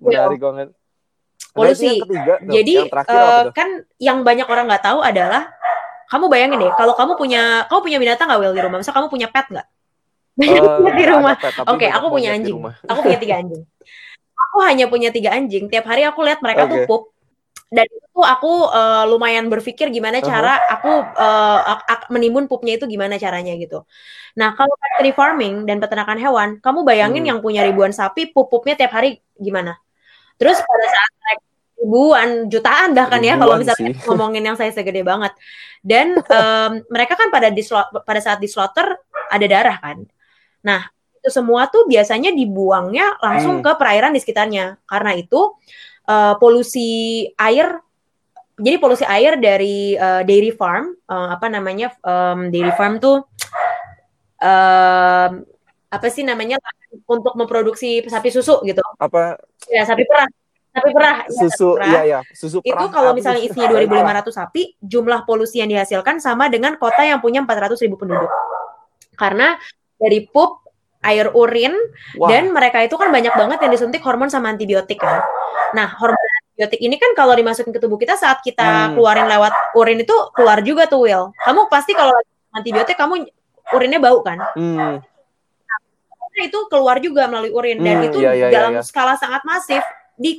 menarik 0.00 0.40
banget. 0.40 0.68
Nah, 0.70 1.54
Polusi. 1.56 1.82
yang 1.82 2.02
ketiga, 2.06 2.34
tuh. 2.38 2.52
Jadi 2.54 2.72
yang 2.78 2.88
tuh? 3.42 3.52
kan 3.54 3.68
yang 3.98 4.18
banyak 4.22 4.46
orang 4.46 4.64
nggak 4.70 4.84
tahu 4.86 4.98
adalah 5.02 5.42
kamu 6.10 6.24
bayangin 6.26 6.58
deh 6.62 6.72
kalau 6.74 6.94
kamu 6.94 7.12
punya 7.14 7.42
kamu 7.70 7.80
punya 7.86 7.98
binatang 8.02 8.26
nggak 8.30 8.40
Will 8.42 8.54
di 8.54 8.62
rumah? 8.62 8.78
Misal 8.82 8.94
kamu 8.94 9.06
punya 9.10 9.28
pet 9.30 9.46
nggak? 9.50 9.66
Banyak 10.38 10.62
banget 10.62 10.94
di 10.94 11.06
rumah. 11.10 11.34
Oke, 11.68 11.86
banyak 11.86 11.94
aku 11.94 12.06
punya 12.10 12.28
anjing. 12.34 12.56
Aku 12.86 13.00
punya 13.02 13.18
tiga 13.18 13.34
anjing. 13.42 13.62
Aku 14.50 14.56
hanya 14.66 14.86
punya 14.90 15.08
tiga 15.14 15.30
anjing. 15.36 15.64
Tiap 15.70 15.84
hari 15.86 16.02
aku 16.06 16.22
lihat 16.26 16.40
mereka 16.42 16.66
tuh 16.70 16.82
Oke. 16.82 16.86
pup. 16.88 17.02
Dan 17.70 17.86
itu 17.86 18.18
aku 18.18 18.66
eh, 18.68 19.04
lumayan 19.06 19.46
berpikir 19.46 19.94
gimana 19.94 20.18
Uh-huh. 20.18 20.26
cara 20.26 20.58
aku 20.74 20.90
ak- 21.70 21.86
ak- 21.86 22.08
menimbun 22.10 22.50
pupnya 22.50 22.74
itu 22.74 22.90
gimana 22.90 23.14
caranya 23.16 23.54
gitu. 23.54 23.86
Nah 24.34 24.58
kalau 24.58 24.74
factory 24.74 25.14
farming 25.14 25.64
dan 25.70 25.78
peternakan 25.78 26.18
hewan, 26.18 26.48
kamu 26.58 26.82
bayangin 26.82 27.22
Hmm. 27.22 27.30
yang 27.30 27.38
punya 27.38 27.62
ribuan 27.62 27.94
sapi, 27.94 28.34
pup-pupnya 28.34 28.74
tiap 28.74 28.90
hari 28.90 29.22
gimana? 29.38 29.78
Terus 30.34 30.58
pada 30.58 30.86
saat 30.86 31.12
mereka 31.14 31.42
ribuan, 31.80 32.28
jutaan 32.50 32.88
bahkan 32.92 33.22
ya 33.22 33.34
kalau 33.38 33.54
Ribuan 33.54 33.62
misalnya 33.62 33.90
sih. 33.94 34.04
ngomongin 34.04 34.42
yang 34.44 34.56
saya 34.58 34.70
segede 34.74 35.00
banget. 35.00 35.32
Dan 35.80 36.06
em, 36.36 36.72
mereka 36.90 37.14
kan 37.14 37.30
pada 37.30 37.48
di 37.48 37.62
pada 38.02 38.20
saat 38.20 38.38
di 38.42 38.48
slaughter 38.50 38.98
ada 39.30 39.46
darah 39.46 39.78
kan. 39.78 40.02
Nah 40.66 40.90
itu 41.16 41.28
semua 41.30 41.68
tuh 41.68 41.84
biasanya 41.86 42.34
dibuangnya 42.34 43.14
langsung 43.22 43.60
Hmm. 43.60 43.64
ke 43.64 43.72
perairan 43.78 44.10
di 44.10 44.20
sekitarnya. 44.20 44.80
Karena 44.84 45.12
itu 45.14 45.54
eh, 46.10 46.34
polusi 46.42 46.90
air 47.38 47.78
jadi 48.60 48.76
polusi 48.76 49.06
air 49.06 49.38
dari 49.38 49.94
eh, 49.94 50.22
dairy 50.26 50.52
farm 50.52 50.92
eh, 50.92 51.28
apa 51.38 51.46
namanya 51.46 51.94
em, 52.02 52.50
dairy 52.50 52.74
farm 52.74 52.98
tuh 52.98 53.24
em, 54.42 55.46
apa 55.90 56.06
sih 56.06 56.22
namanya 56.22 56.58
untuk 57.06 57.34
memproduksi 57.34 58.06
sapi 58.06 58.30
susu 58.30 58.62
gitu. 58.62 58.82
Apa? 58.98 59.38
Ya 59.70 59.82
sapi 59.86 60.06
perah 60.06 60.26
sapi 60.70 60.90
perah 60.94 61.26
ya, 61.26 61.34
sapi 61.34 61.50
susu 61.50 61.68
perah. 61.74 61.90
iya 61.90 62.00
ya, 62.06 62.20
susu 62.30 62.58
itu 62.62 62.70
perah. 62.70 62.94
kalau 62.94 63.10
misalnya 63.10 63.42
isinya 63.42 63.74
2.500 63.74 64.30
sapi 64.30 64.62
jumlah 64.78 65.26
polusi 65.26 65.58
yang 65.58 65.66
dihasilkan 65.66 66.22
sama 66.22 66.46
dengan 66.46 66.78
kota 66.78 67.02
yang 67.02 67.18
punya 67.18 67.42
400.000 67.42 67.90
penduduk. 67.98 68.30
Karena 69.18 69.58
dari 69.98 70.30
pup 70.30 70.59
air 71.00 71.32
urin 71.32 71.72
Wah, 72.20 72.28
dan 72.28 72.52
mereka 72.52 72.84
itu 72.84 72.92
kan 73.00 73.08
banyak 73.08 73.32
banget 73.32 73.58
yang 73.64 73.72
disuntik 73.72 74.04
hormon 74.04 74.28
sama 74.28 74.52
antibiotik 74.52 75.00
kan. 75.00 75.24
Nah, 75.72 75.88
hormon 75.96 76.20
antibiotik 76.44 76.80
ini 76.84 76.96
kan 77.00 77.16
kalau 77.16 77.32
dimasukin 77.32 77.72
ke 77.72 77.80
tubuh 77.80 77.96
kita 77.96 78.20
saat 78.20 78.44
kita 78.44 78.92
Hmm. 78.92 79.00
keluarin 79.00 79.24
lewat 79.24 79.52
urin 79.76 80.04
itu 80.04 80.12
keluar 80.36 80.60
juga 80.60 80.84
tuh 80.84 81.08
Will. 81.08 81.32
Kamu 81.40 81.72
pasti 81.72 81.96
kalau 81.96 82.12
lagi 82.12 82.30
antibiotik 82.52 82.96
kamu 83.00 83.24
urinnya 83.72 84.00
bau 84.02 84.20
kan? 84.20 84.38
hmm, 84.58 85.00
Nah, 86.30 86.46
itu 86.46 86.60
keluar 86.70 87.02
juga 87.02 87.26
melalui 87.26 87.50
urin 87.50 87.82
dan 87.82 88.00
Hmm, 88.00 88.06
itu 88.06 88.18
iya, 88.22 88.32
iya, 88.32 88.46
iya, 88.48 88.54
dalam 88.54 88.72
iya. 88.78 88.82
skala 88.86 89.18
sangat 89.18 89.42
masif 89.42 89.82
di 90.14 90.38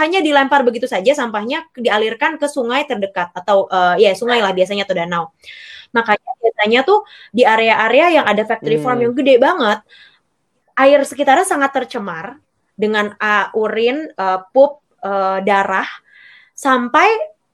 hanya 0.00 0.22
dilempar 0.22 0.62
begitu 0.64 0.86
saja 0.88 1.12
sampahnya 1.12 1.66
dialirkan 1.76 2.38
ke 2.40 2.46
sungai 2.48 2.86
terdekat 2.88 3.34
atau 3.36 3.68
eh, 3.68 4.06
ya 4.06 4.10
sungai 4.16 4.40
lah 4.40 4.54
biasanya 4.54 4.86
atau 4.88 4.96
danau. 4.96 5.24
Makanya 5.90 6.30
biasanya 6.38 6.80
tuh 6.86 7.02
di 7.34 7.42
area-area 7.42 8.22
yang 8.22 8.26
ada 8.26 8.42
factory 8.46 8.78
Hmm. 8.78 8.84
farm 8.84 8.98
yang 9.02 9.12
gede 9.14 9.34
banget, 9.42 9.78
air 10.78 11.00
sekitarnya 11.04 11.44
sangat 11.44 11.70
tercemar 11.74 12.38
dengan 12.78 13.12
ah, 13.20 13.52
urin, 13.52 14.08
eh, 14.08 14.40
pup, 14.54 14.80
eh, 15.04 15.38
darah, 15.44 15.88
sampai 16.56 17.08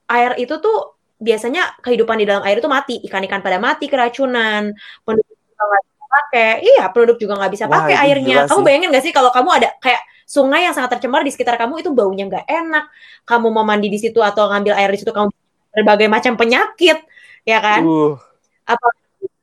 air 0.06 0.38
itu 0.38 0.58
tuh 0.62 0.94
biasanya 1.16 1.80
kehidupan 1.80 2.20
di 2.20 2.26
dalam 2.28 2.44
air 2.44 2.60
itu 2.60 2.68
mati, 2.68 3.00
ikan-ikan 3.08 3.40
pada 3.40 3.56
mati 3.56 3.88
keracunan, 3.88 4.70
penduduk 5.02 5.32
juga 5.32 5.62
nggak 5.64 5.82
bisa 5.82 6.04
pakai, 6.06 6.50
iya 6.62 6.84
penduduk 6.92 7.16
juga 7.18 7.34
nggak 7.40 7.52
bisa 7.56 7.64
pakai 7.66 7.94
airnya. 8.04 8.36
Kamu 8.46 8.60
bayangin 8.62 8.88
nggak 8.92 9.04
sih 9.04 9.12
kalau 9.16 9.32
kamu 9.32 9.48
ada 9.56 9.68
kayak 9.80 10.02
sungai 10.26 10.66
yang 10.66 10.74
sangat 10.76 10.98
tercemar 10.98 11.22
di 11.24 11.30
sekitar 11.32 11.56
kamu 11.56 11.80
itu 11.80 11.90
baunya 11.94 12.28
nggak 12.28 12.46
enak, 12.46 12.84
kamu 13.24 13.46
mau 13.48 13.64
mandi 13.64 13.88
di 13.88 13.98
situ 13.98 14.20
atau 14.20 14.50
ngambil 14.52 14.74
air 14.76 14.90
di 14.92 14.98
situ 15.00 15.10
kamu 15.14 15.32
berbagai 15.72 16.08
macam 16.10 16.32
penyakit, 16.36 16.98
ya 17.46 17.58
kan? 17.64 17.80
uh, 17.86 18.18
apa 18.66 18.86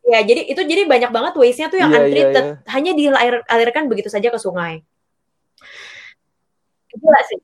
ya 0.03 0.19
jadi 0.21 0.41
itu 0.51 0.61
jadi 0.61 0.83
banyak 0.83 1.11
banget 1.15 1.33
waste-nya 1.39 1.67
tuh 1.71 1.79
yang 1.79 1.89
Iya, 1.89 1.95
iya, 1.95 2.05
untreated 2.05 2.45
iya. 2.45 2.55
hanya 2.75 2.91
dialirkan 2.91 3.83
begitu 3.87 4.11
saja 4.11 4.27
ke 4.27 4.37
sungai 4.37 4.83
Gila 6.93 7.21
sih 7.25 7.39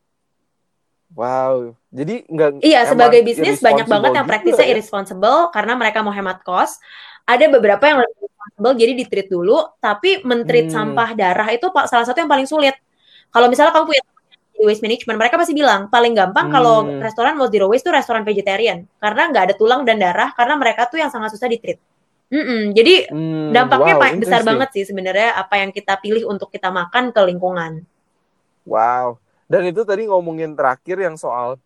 wow. 1.18 1.74
Jadi 1.89 2.22
nggak 2.30 2.50
iya 2.62 2.86
sebagai 2.86 3.26
bisnis 3.26 3.58
banyak 3.58 3.89
banget 3.89 4.12
yang 4.13 4.28
praktisnya 4.30 4.65
ya? 4.68 4.72
irresponsible 4.78 5.50
karena 5.50 5.74
mereka 5.74 6.06
mau 6.06 6.13
hemat 6.13 6.46
cost 6.46 6.78
ada 7.26 7.46
beberapa 7.50 7.82
yang 7.82 8.00
lebih 8.06 8.30
responsible 8.30 8.74
jadi 8.78 8.92
ditreat 8.94 9.28
dulu 9.32 9.58
tapi 9.82 10.22
mentreat 10.22 10.70
Hmm. 10.70 10.94
sampah 10.94 11.10
darah 11.18 11.50
itu 11.50 11.65
salah 11.89 12.06
satu 12.06 12.22
yang 12.22 12.30
paling 12.30 12.46
sulit 12.46 12.78
kalau 13.34 13.50
misalnya 13.50 13.74
kamu 13.74 13.89
punya 13.89 14.04
waste 14.67 14.84
management 14.86 15.17
mereka 15.19 15.36
pasti 15.39 15.54
bilang 15.56 15.88
paling 15.88 16.13
gampang 16.15 16.48
kalau 16.52 16.88
Hmm. 16.88 17.00
restoran 17.02 17.34
mau 17.39 17.48
zero 17.48 17.67
waste 17.72 17.86
tuh 17.88 17.95
restoran 17.95 18.24
vegetarian 18.28 18.84
karena 19.00 19.22
nggak 19.32 19.43
ada 19.52 19.56
tulang 19.56 19.82
dan 19.88 19.98
darah 20.00 20.30
karena 20.36 20.56
mereka 20.60 20.88
tuh 20.91 21.00
yang 21.02 21.12
sangat 21.12 21.32
susah 21.36 21.48
ditreat 21.50 21.80
Mm-mm. 22.30 22.78
jadi 22.78 23.10
Hmm, 23.10 23.50
dampaknya 23.50 23.98
wow, 23.98 24.02
besar 24.22 24.41
banget 24.45 24.69
sih 24.76 24.84
sebenarnya 24.86 25.34
apa 25.34 25.56
yang 25.58 25.72
kita 25.74 25.98
pilih 25.98 26.30
untuk 26.30 26.54
kita 26.54 26.69
makan 26.69 27.10
ke 27.10 27.22
lingkungan. 27.26 27.82
Wow. 28.67 29.17
Dan 29.50 29.65
itu 29.69 29.82
tadi 29.82 30.06
ngomongin 30.06 30.54
terakhir 30.54 31.02
yang 31.02 31.17
soal 31.17 31.58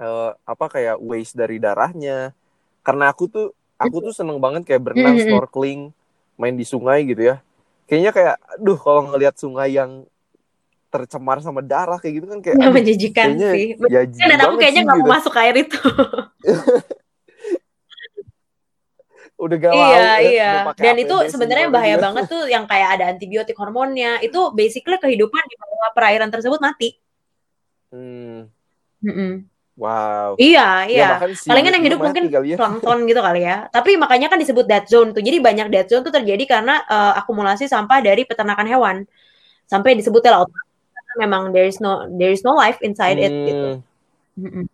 eh, 0.00 0.30
apa 0.44 0.66
kayak 0.70 0.98
waste 1.02 1.38
dari 1.38 1.58
darahnya. 1.62 2.34
Karena 2.82 3.10
aku 3.12 3.30
tuh 3.30 3.46
aku 3.78 3.96
tuh 4.10 4.14
seneng 4.14 4.38
banget 4.42 4.66
kayak 4.66 4.82
berenang, 4.82 5.16
snorkeling, 5.22 5.94
main 6.40 6.56
di 6.58 6.66
sungai 6.66 7.06
gitu 7.06 7.22
ya. 7.34 7.36
Kayaknya 7.86 8.12
kayak 8.16 8.34
aduh 8.58 8.78
kalau 8.80 9.02
ngelihat 9.12 9.36
sungai 9.38 9.76
yang 9.76 10.06
tercemar 10.92 11.40
sama 11.40 11.64
darah 11.64 11.96
kayak 11.96 12.14
gitu 12.20 12.26
kan 12.28 12.38
kayak 12.38 12.56
Nggak 12.60 12.68
aduh, 12.68 12.76
menjijikan 12.76 13.28
kayaknya 13.32 13.50
sih. 13.56 13.66
ya 13.88 14.00
Kan 14.04 14.28
dan 14.28 14.40
aku 14.44 14.54
kayaknya 14.60 14.82
nggak 14.84 14.98
gitu. 15.00 15.08
mau 15.08 15.14
masuk 15.16 15.34
air 15.40 15.54
itu. 15.56 15.78
Udah 19.42 19.56
gak 19.58 19.72
iya 19.74 19.90
ya, 19.90 20.12
iya. 20.22 20.50
Dan 20.78 20.94
APD 20.94 21.02
itu 21.02 21.16
sebenarnya 21.26 21.66
bahaya 21.66 21.96
juga. 21.98 22.04
banget 22.06 22.24
tuh 22.30 22.42
yang 22.46 22.64
kayak 22.70 22.88
ada 22.94 23.04
antibiotik 23.10 23.56
hormonnya. 23.58 24.22
Itu 24.22 24.54
basically 24.54 25.02
kehidupan 25.02 25.42
di 25.50 25.56
bawah 25.58 25.90
perairan 25.96 26.30
tersebut 26.30 26.62
mati. 26.62 26.94
Hmm, 27.90 28.46
Mm-mm. 29.02 29.42
wow. 29.74 30.38
Iya 30.38 30.86
Ya, 30.86 30.88
iya. 30.88 31.06
bahkan 31.18 31.30
si 31.34 31.44
Palingan 31.50 31.74
yang 31.74 31.84
hidup 31.84 31.98
mungkin 32.00 32.24
ya. 32.30 32.54
plankton 32.54 32.98
gitu 33.10 33.18
kali 33.18 33.40
ya. 33.42 33.66
Tapi 33.68 33.98
makanya 33.98 34.30
kan 34.30 34.38
disebut 34.38 34.64
dead 34.64 34.86
zone 34.86 35.10
tuh. 35.10 35.20
Jadi 35.20 35.42
banyak 35.42 35.66
dead 35.74 35.86
zone 35.90 36.06
tuh 36.06 36.14
terjadi 36.14 36.44
karena 36.46 36.78
eh, 36.86 37.12
akumulasi 37.18 37.66
sampah 37.66 37.98
dari 37.98 38.22
peternakan 38.22 38.66
hewan. 38.70 38.96
Sampai 39.66 39.98
disebutnya 39.98 40.38
laut. 40.38 40.54
Karena 41.12 41.28
memang 41.28 41.52
there 41.52 41.68
is 41.68 41.76
no 41.76 42.08
there 42.08 42.32
is 42.32 42.40
no 42.40 42.56
life 42.56 42.80
inside 42.80 43.20
it 43.20 43.28
gitu. 43.28 43.68
Hmm. 43.76 44.40
Mm-mm. 44.40 44.66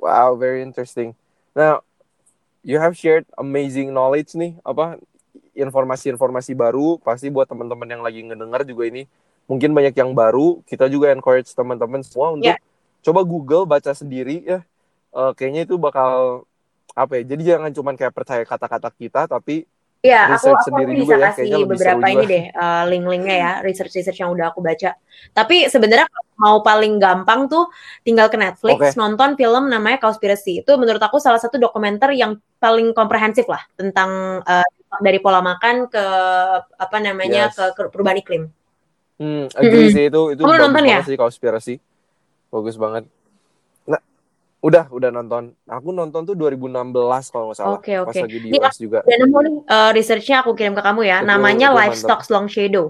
Wow, 0.00 0.40
very 0.40 0.64
interesting. 0.64 1.12
Now, 1.52 1.84
you 2.64 2.80
have 2.80 2.96
shared 2.96 3.28
amazing 3.36 3.92
knowledge 3.92 4.32
nih, 4.32 4.56
apa 4.64 4.96
informasi-informasi 5.54 6.56
baru 6.56 6.98
pasti 6.98 7.30
buat 7.30 7.46
teman-teman 7.46 7.86
yang 7.86 8.02
lagi 8.02 8.24
ngedengar 8.24 8.66
juga 8.66 8.88
ini 8.88 9.04
mungkin 9.44 9.76
banyak 9.76 9.92
yang 9.92 10.16
baru. 10.16 10.64
Kita 10.64 10.88
juga 10.88 11.12
encourage 11.12 11.52
teman-teman 11.52 12.00
semua 12.00 12.32
untuk 12.32 12.56
Ya. 12.56 12.58
coba 13.04 13.20
Google 13.20 13.68
baca 13.68 13.92
sendiri 13.92 14.40
ya. 14.42 14.64
Eh, 15.14 15.32
kayaknya 15.36 15.68
itu 15.68 15.76
bakal 15.76 16.42
apa 16.96 17.20
ya? 17.20 17.22
Jadi 17.36 17.42
jangan 17.44 17.70
cuman 17.70 17.94
kayak 17.94 18.16
percaya 18.16 18.42
kata-kata 18.48 18.88
kita, 18.96 19.28
tapi 19.28 19.68
Iya, 20.04 20.36
aku, 20.36 20.52
aku 20.52 20.68
sendiri 20.68 21.00
bisa 21.00 21.16
juga 21.16 21.16
ya, 21.16 21.32
kasih 21.32 21.64
beberapa 21.64 22.06
ini 22.12 22.24
deh, 22.28 22.44
uh, 22.52 22.84
link-linknya 22.92 23.36
ya, 23.40 23.52
research-research 23.64 24.20
yang 24.20 24.36
udah 24.36 24.52
aku 24.52 24.60
baca. 24.60 25.00
Tapi 25.32 25.64
sebenarnya 25.72 26.04
mau 26.36 26.60
paling 26.60 27.00
gampang 27.00 27.48
tuh 27.48 27.72
tinggal 28.04 28.28
ke 28.28 28.36
Netflix 28.36 28.92
Oke. 28.92 29.00
nonton 29.00 29.32
film 29.32 29.72
namanya 29.72 29.96
Cowspiracy. 30.04 30.60
Itu 30.60 30.76
menurut 30.76 31.00
aku 31.00 31.16
salah 31.16 31.40
satu 31.40 31.56
dokumenter 31.56 32.12
yang 32.12 32.36
paling 32.60 32.92
komprehensif 32.92 33.48
lah 33.48 33.64
tentang 33.80 34.44
uh, 34.44 34.68
dari 35.00 35.24
pola 35.24 35.40
makan 35.40 35.88
ke 35.88 36.04
apa 36.76 36.96
namanya 37.00 37.48
Yes. 37.48 37.56
ke, 37.56 37.64
ke 37.72 37.80
perubahan 37.88 38.20
iklim. 38.20 38.42
Hmm, 39.16 39.48
agree 39.56 39.88
Mm-mm. 39.88 39.94
sih 39.96 40.04
itu 40.12 40.20
itu 40.36 40.42
Kamu 40.44 40.52
bagus 40.52 40.62
nonton 40.68 40.84
banget 40.84 41.00
ya? 41.00 41.00
sih 41.08 41.16
konspirasi. 41.16 41.74
Bagus 42.52 42.76
banget. 42.76 43.08
Udah 44.64 44.88
udah 44.88 45.12
nonton. 45.12 45.52
Aku 45.68 45.92
nonton 45.92 46.24
tuh 46.24 46.32
2016 46.32 46.72
kalau 47.28 47.52
nggak 47.52 47.58
salah. 47.60 47.76
Oke 47.76 47.92
Pas 48.00 48.16
oke. 48.16 48.20
lagi 48.24 48.38
di 48.40 48.48
US 48.56 48.76
juga. 48.80 48.98
udah 49.04 49.18
nemu 49.20 49.38
nih 49.44 49.54
uh, 49.68 49.90
researchnya 49.92 50.40
aku 50.40 50.56
kirim 50.56 50.72
ke 50.72 50.80
kamu 50.80 51.04
ya. 51.04 51.20
Itu 51.20 51.28
Namanya 51.28 51.68
Livestock 51.76 52.24
mantap. 52.24 52.32
Long 52.32 52.48
Shadow. 52.48 52.86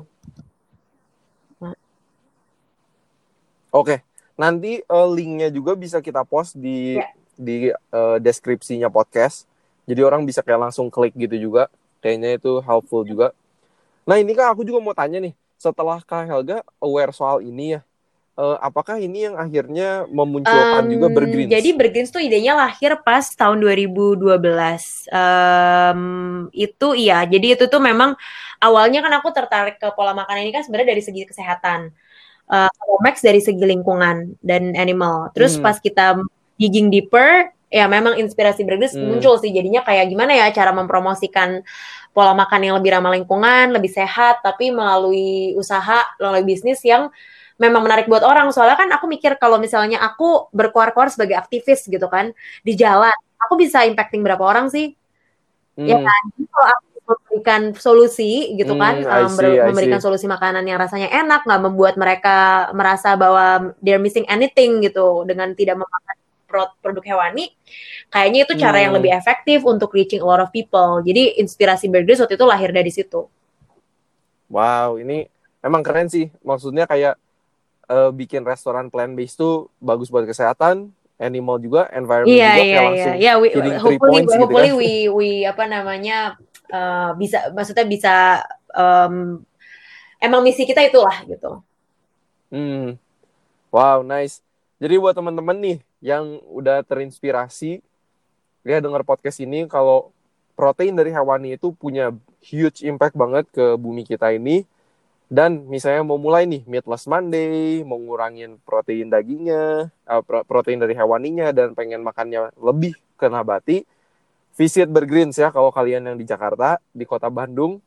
Oke. 3.74 4.06
Nanti 4.38 4.82
eh, 4.82 5.08
linknya 5.10 5.50
juga 5.50 5.74
bisa 5.74 5.98
kita 5.98 6.22
post 6.22 6.54
di 6.54 6.94
Ya. 6.98 7.10
di 7.34 7.74
eh, 7.74 8.16
deskripsinya 8.22 8.86
podcast. 8.86 9.50
Jadi 9.90 10.00
orang 10.06 10.22
bisa 10.22 10.46
kayak 10.46 10.70
langsung 10.70 10.86
klik 10.94 11.10
gitu 11.18 11.50
juga. 11.50 11.66
Kayaknya 11.98 12.38
itu 12.38 12.62
helpful 12.62 13.02
juga. 13.02 13.34
Nah, 14.06 14.20
ini 14.20 14.30
kan 14.36 14.52
aku 14.54 14.62
juga 14.62 14.78
mau 14.78 14.94
tanya 14.94 15.18
nih. 15.18 15.34
Setelah 15.58 15.98
Kak 16.06 16.28
Helga 16.28 16.62
aware 16.78 17.10
soal 17.10 17.40
ini 17.42 17.78
ya, 17.78 17.80
eh, 18.38 18.56
apakah 18.58 18.96
ini 18.98 19.30
yang 19.30 19.36
akhirnya 19.38 20.06
memunculkan 20.10 20.84
juga 20.90 21.06
Em, 21.10 21.14
Bergreens? 21.16 21.50
Jadi 21.54 21.68
Bergreens 21.78 22.10
tuh 22.14 22.22
idenya 22.22 22.52
lahir 22.58 22.98
pas 23.06 23.24
tahun 23.34 23.58
2012. 23.62 25.06
Em, 25.10 26.00
itu 26.54 26.86
iya, 26.98 27.22
jadi 27.26 27.46
itu 27.58 27.64
tuh 27.70 27.80
memang 27.82 28.16
awalnya 28.58 28.98
kan 29.04 29.12
aku 29.22 29.28
tertarik 29.34 29.76
ke 29.82 29.88
pola 29.94 30.12
makan 30.16 30.36
ini 30.42 30.50
kan 30.54 30.62
sebenarnya 30.66 30.90
dari 30.96 31.02
segi 31.04 31.22
kesehatan. 31.30 31.80
Eh, 32.50 32.70
kalau 32.76 32.96
Max 33.04 33.24
dari 33.24 33.40
segi 33.42 33.62
lingkungan 33.64 34.36
dan 34.44 34.76
animal. 34.76 35.32
Terus 35.34 35.56
Hmm. 35.58 35.64
pas 35.64 35.76
kita 35.80 36.20
digging 36.60 36.88
deeper, 36.92 37.50
ya 37.72 37.86
memang 37.90 38.14
inspirasi 38.20 38.62
Bergreens 38.68 38.94
Hmm. 38.96 39.08
muncul 39.16 39.36
sih. 39.40 39.50
Jadinya 39.50 39.82
kayak 39.86 40.06
gimana 40.12 40.32
ya 40.36 40.46
cara 40.54 40.70
mempromosikan 40.76 41.64
pola 42.14 42.32
makan 42.36 42.60
yang 42.62 42.74
lebih 42.78 42.94
ramah 42.94 43.12
lingkungan, 43.16 43.74
lebih 43.74 43.90
sehat, 43.90 44.38
tapi 44.44 44.70
melalui 44.70 45.56
usaha, 45.58 46.04
melalui 46.22 46.44
bisnis 46.46 46.78
yang 46.86 47.10
memang 47.58 47.82
menarik 47.86 48.06
buat 48.10 48.22
orang. 48.26 48.50
Soalnya 48.50 48.76
kan 48.78 48.90
aku 48.90 49.06
mikir 49.06 49.38
kalau 49.38 49.56
misalnya 49.62 50.02
aku 50.02 50.50
berkuar-kuar 50.50 51.10
sebagai 51.10 51.38
aktivis 51.38 51.86
gitu 51.86 52.06
kan 52.10 52.34
di 52.66 52.72
jalan, 52.74 53.14
aku 53.38 53.54
bisa 53.58 53.86
impacting 53.86 54.22
berapa 54.24 54.42
orang 54.42 54.70
sih? 54.70 54.94
Ya 55.78 55.98
Hmm. 55.98 56.06
kan? 56.06 56.22
Jadi 56.38 56.46
kalau 56.50 56.68
aku 56.70 56.86
memberikan 57.04 57.62
solusi 57.76 58.32
gitu 58.56 58.74
kan, 58.80 59.04
Hmm, 59.04 59.28
see, 59.28 59.36
ber- 59.36 59.60
I 59.60 59.66
memberikan 59.68 60.00
solusi 60.00 60.24
makanan 60.24 60.64
yang 60.64 60.78
rasanya 60.80 61.12
enak, 61.12 61.44
nggak 61.44 61.62
membuat 61.66 61.94
mereka 62.00 62.70
merasa 62.72 63.12
bahwa 63.18 63.76
they're 63.84 64.00
missing 64.00 64.24
anything 64.30 64.80
gitu 64.80 65.26
dengan 65.28 65.52
tidak 65.52 65.76
memakan 65.82 66.16
pro- 66.48 66.74
produk 66.80 67.02
hewani, 67.02 67.50
kayaknya 68.08 68.46
itu 68.46 68.54
cara 68.56 68.78
yang 68.80 68.94
Hmm. 68.94 69.02
lebih 69.02 69.12
efektif 69.12 69.66
untuk 69.66 69.90
reaching 69.92 70.22
a 70.22 70.26
lot 70.26 70.38
of 70.40 70.54
people. 70.54 71.02
Jadi 71.02 71.36
inspirasi 71.42 71.90
Burgers 71.90 72.22
waktu 72.22 72.38
itu 72.38 72.46
lahir 72.46 72.70
dari 72.70 72.88
situ. 72.94 73.26
Wow, 74.48 75.02
ini 75.02 75.26
emang 75.60 75.82
keren 75.82 76.06
sih. 76.06 76.30
Maksudnya 76.46 76.86
kayak 76.86 77.18
eh, 77.88 78.10
bikin 78.12 78.42
restoran 78.44 78.88
plant 78.88 79.12
based 79.16 79.40
tuh 79.40 79.68
bagus 79.80 80.08
buat 80.08 80.24
kesehatan, 80.24 80.92
animal 81.18 81.62
juga, 81.62 81.86
environment 81.94 82.34
Iya 82.34 82.50
juga 82.50 82.54
iya 82.54 82.62
kayak 82.62 82.70
iya 82.70 82.82
langsung 82.82 83.14
ya 83.16 83.32
we, 83.38 83.48
hopefully 83.54 83.98
points 83.98 84.32
gitu 84.32 84.40
hopefully 84.42 84.70
kan. 84.70 84.80
we 84.80 84.92
we 85.10 85.28
apa 85.46 85.64
namanya 85.70 86.18
eh, 86.68 87.10
bisa 87.16 87.38
maksudnya 87.54 87.86
bisa 87.86 88.14
em, 88.74 89.44
emang 90.18 90.40
misi 90.42 90.66
kita 90.66 90.82
itulah 90.82 91.22
gitu. 91.28 91.62
Hmm. 92.50 92.96
Wow, 93.74 94.06
nice. 94.06 94.38
Jadi 94.78 94.94
buat 95.02 95.14
teman-teman 95.18 95.58
nih 95.58 95.78
yang 95.98 96.38
udah 96.46 96.84
terinspirasi 96.86 97.82
ya 98.64 98.78
dengar 98.80 99.02
podcast 99.02 99.42
ini 99.42 99.66
kalau 99.66 100.14
protein 100.54 100.94
dari 100.94 101.10
hewani 101.10 101.58
itu 101.58 101.74
punya 101.74 102.14
huge 102.40 102.86
impact 102.86 103.18
banget 103.18 103.44
ke 103.50 103.74
bumi 103.74 104.06
kita 104.06 104.30
ini 104.30 104.62
dan 105.32 105.64
misalnya 105.66 106.04
mau 106.04 106.20
mulai 106.20 106.44
nih 106.44 106.62
meatless 106.68 107.08
Monday, 107.08 107.80
mau 107.82 107.96
ngurangin 107.96 108.60
protein 108.62 109.08
dagingnya, 109.08 109.88
eh, 109.90 110.22
pro- 110.22 110.44
protein 110.44 110.78
dari 110.78 110.92
hewaninya 110.94 111.50
dan 111.50 111.72
pengen 111.72 112.04
makannya 112.04 112.52
lebih 112.60 112.94
ke 113.16 113.26
nabati, 113.26 113.82
visit 114.54 114.86
Bergreens 114.86 115.34
ya 115.40 115.50
kalau 115.50 115.72
kalian 115.72 116.06
yang 116.12 116.16
di 116.18 116.26
Jakarta, 116.28 116.78
di 116.92 117.02
kota 117.08 117.26
Bandung. 117.32 117.80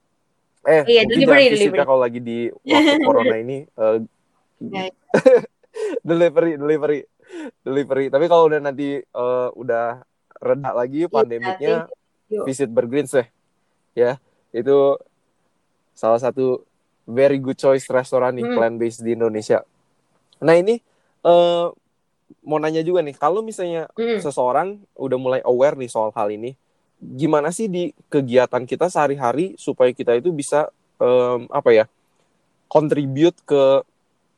Eh, 0.67 0.83
Iya, 0.83 1.07
mungkin 1.07 1.23
delivery, 1.23 1.39
jangan 1.39 1.53
visit 1.53 1.63
delivery. 1.63 1.79
ya 1.79 1.85
kalau 1.87 2.01
lagi 2.03 2.19
di 2.19 2.39
waktu 2.51 2.95
corona 3.07 3.35
ini 3.37 3.57
Ya. 4.57 4.89
delivery 6.09 6.57
delivery 6.57 7.05
delivery 7.61 8.05
tapi 8.09 8.25
kalau 8.25 8.49
udah 8.49 8.57
nanti 8.57 8.97
eh, 9.05 9.49
udah 9.53 10.01
reda 10.41 10.71
lagi 10.73 11.05
pandemiknya 11.05 11.85
thank 11.85 12.33
you. 12.33 12.41
visit 12.41 12.73
Bergreens 12.73 13.13
deh 13.13 13.27
ya 13.93 14.17
itu 14.49 14.97
salah 15.93 16.17
satu 16.17 16.65
very 17.07 17.39
good 17.39 17.55
choice 17.55 17.87
restoran 17.87 18.35
nih 18.35 18.45
Hmm. 18.45 18.53
plant 18.53 18.75
based 18.75 19.01
di 19.01 19.15
Indonesia 19.15 19.63
nah 20.37 20.53
ini 20.53 20.77
eh, 21.23 21.67
mau 22.43 22.59
nanya 22.59 22.83
juga 22.83 22.99
nih 22.99 23.15
kalau 23.15 23.39
misalnya 23.39 23.87
Mm. 23.95 24.19
seseorang 24.19 24.67
udah 24.93 25.17
mulai 25.17 25.41
aware 25.41 25.73
nih 25.73 25.87
soal 25.87 26.11
hal 26.11 26.27
ini 26.27 26.53
gimana 26.97 27.49
sih 27.49 27.65
di 27.65 27.89
kegiatan 28.07 28.63
kita 28.63 28.87
sehari-hari 28.87 29.55
supaya 29.55 29.89
kita 29.91 30.13
itu 30.13 30.29
bisa 30.29 30.67
em, 30.97 31.45
apa 31.47 31.69
ya 31.71 31.85
contribute 32.67 33.37
ke 33.43 33.81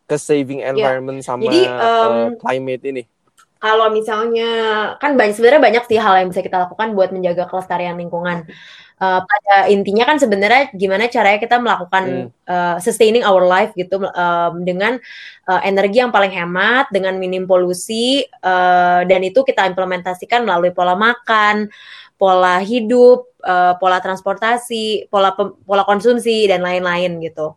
ke 0.06 0.16
saving 0.18 0.62
environment 0.62 1.22
sama 1.22 1.46
Jadi, 1.46 1.62
em, 1.66 1.72
eh, 1.72 2.28
climate 2.38 2.84
ini 2.86 3.04
Kalau 3.60 3.92
misalnya 3.92 4.50
kan 5.04 5.20
banyak 5.20 5.36
sebenarnya 5.36 5.60
banyak 5.60 5.84
sih 5.92 6.00
hal 6.00 6.16
yang 6.24 6.32
bisa 6.32 6.40
kita 6.40 6.64
lakukan 6.64 6.96
buat 6.96 7.12
menjaga 7.12 7.44
kelestarian 7.52 8.00
lingkungan. 8.00 8.48
Eh, 9.00 9.22
pada 9.24 9.72
intinya 9.72 10.04
kan 10.12 10.20
sebenarnya 10.20 10.76
gimana 10.76 11.08
caranya 11.08 11.40
kita 11.40 11.56
melakukan 11.56 12.36
eh, 12.36 12.78
sustaining 12.84 13.24
our 13.24 13.48
life 13.48 13.72
gitu 13.80 14.00
em, 14.04 14.54
dengan 14.68 15.00
eh, 15.48 15.62
energi 15.68 16.04
yang 16.04 16.12
paling 16.12 16.36
hemat, 16.36 16.92
dengan 16.92 17.16
minim 17.16 17.48
polusi 17.48 18.28
eh, 18.28 19.02
dan 19.08 19.22
itu 19.24 19.44
kita 19.48 19.68
implementasikan 19.72 20.44
melalui 20.44 20.76
pola 20.76 21.00
makan, 21.00 21.72
pola 22.20 22.60
hidup, 22.60 23.28
eh, 23.40 23.74
pola 23.80 24.04
transportasi, 24.04 25.08
pola 25.08 25.32
pola 25.64 25.84
konsumsi 25.88 26.48
dan 26.52 26.60
lain-lain 26.60 27.24
gitu. 27.24 27.56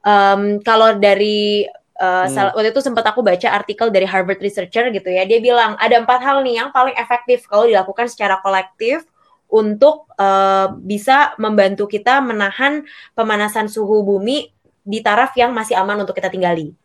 Em, 0.00 0.64
kalau 0.64 0.96
dari 0.96 1.68
uh, 2.04 2.28
Hmm. 2.28 2.52
waktu 2.52 2.68
itu 2.76 2.84
sempat 2.84 3.08
aku 3.08 3.24
baca 3.24 3.48
artikel 3.48 3.88
dari 3.88 4.04
Harvard 4.04 4.44
researcher 4.44 4.92
gitu 4.92 5.08
ya, 5.08 5.24
dia 5.24 5.40
bilang 5.40 5.80
ada 5.80 5.96
empat 5.96 6.20
hal 6.20 6.44
nih 6.44 6.60
yang 6.60 6.68
paling 6.68 6.92
efektif 7.00 7.48
kalau 7.48 7.64
dilakukan 7.64 8.12
secara 8.12 8.44
kolektif 8.44 9.08
untuk 9.48 10.10
uh, 10.20 10.76
bisa 10.84 11.32
membantu 11.40 11.88
kita 11.88 12.20
menahan 12.20 12.84
pemanasan 13.16 13.72
suhu 13.72 14.04
bumi 14.04 14.52
di 14.84 14.98
taraf 15.00 15.32
yang 15.38 15.56
masih 15.56 15.80
aman 15.80 16.04
untuk 16.04 16.12
kita 16.12 16.28
tinggali. 16.28 16.76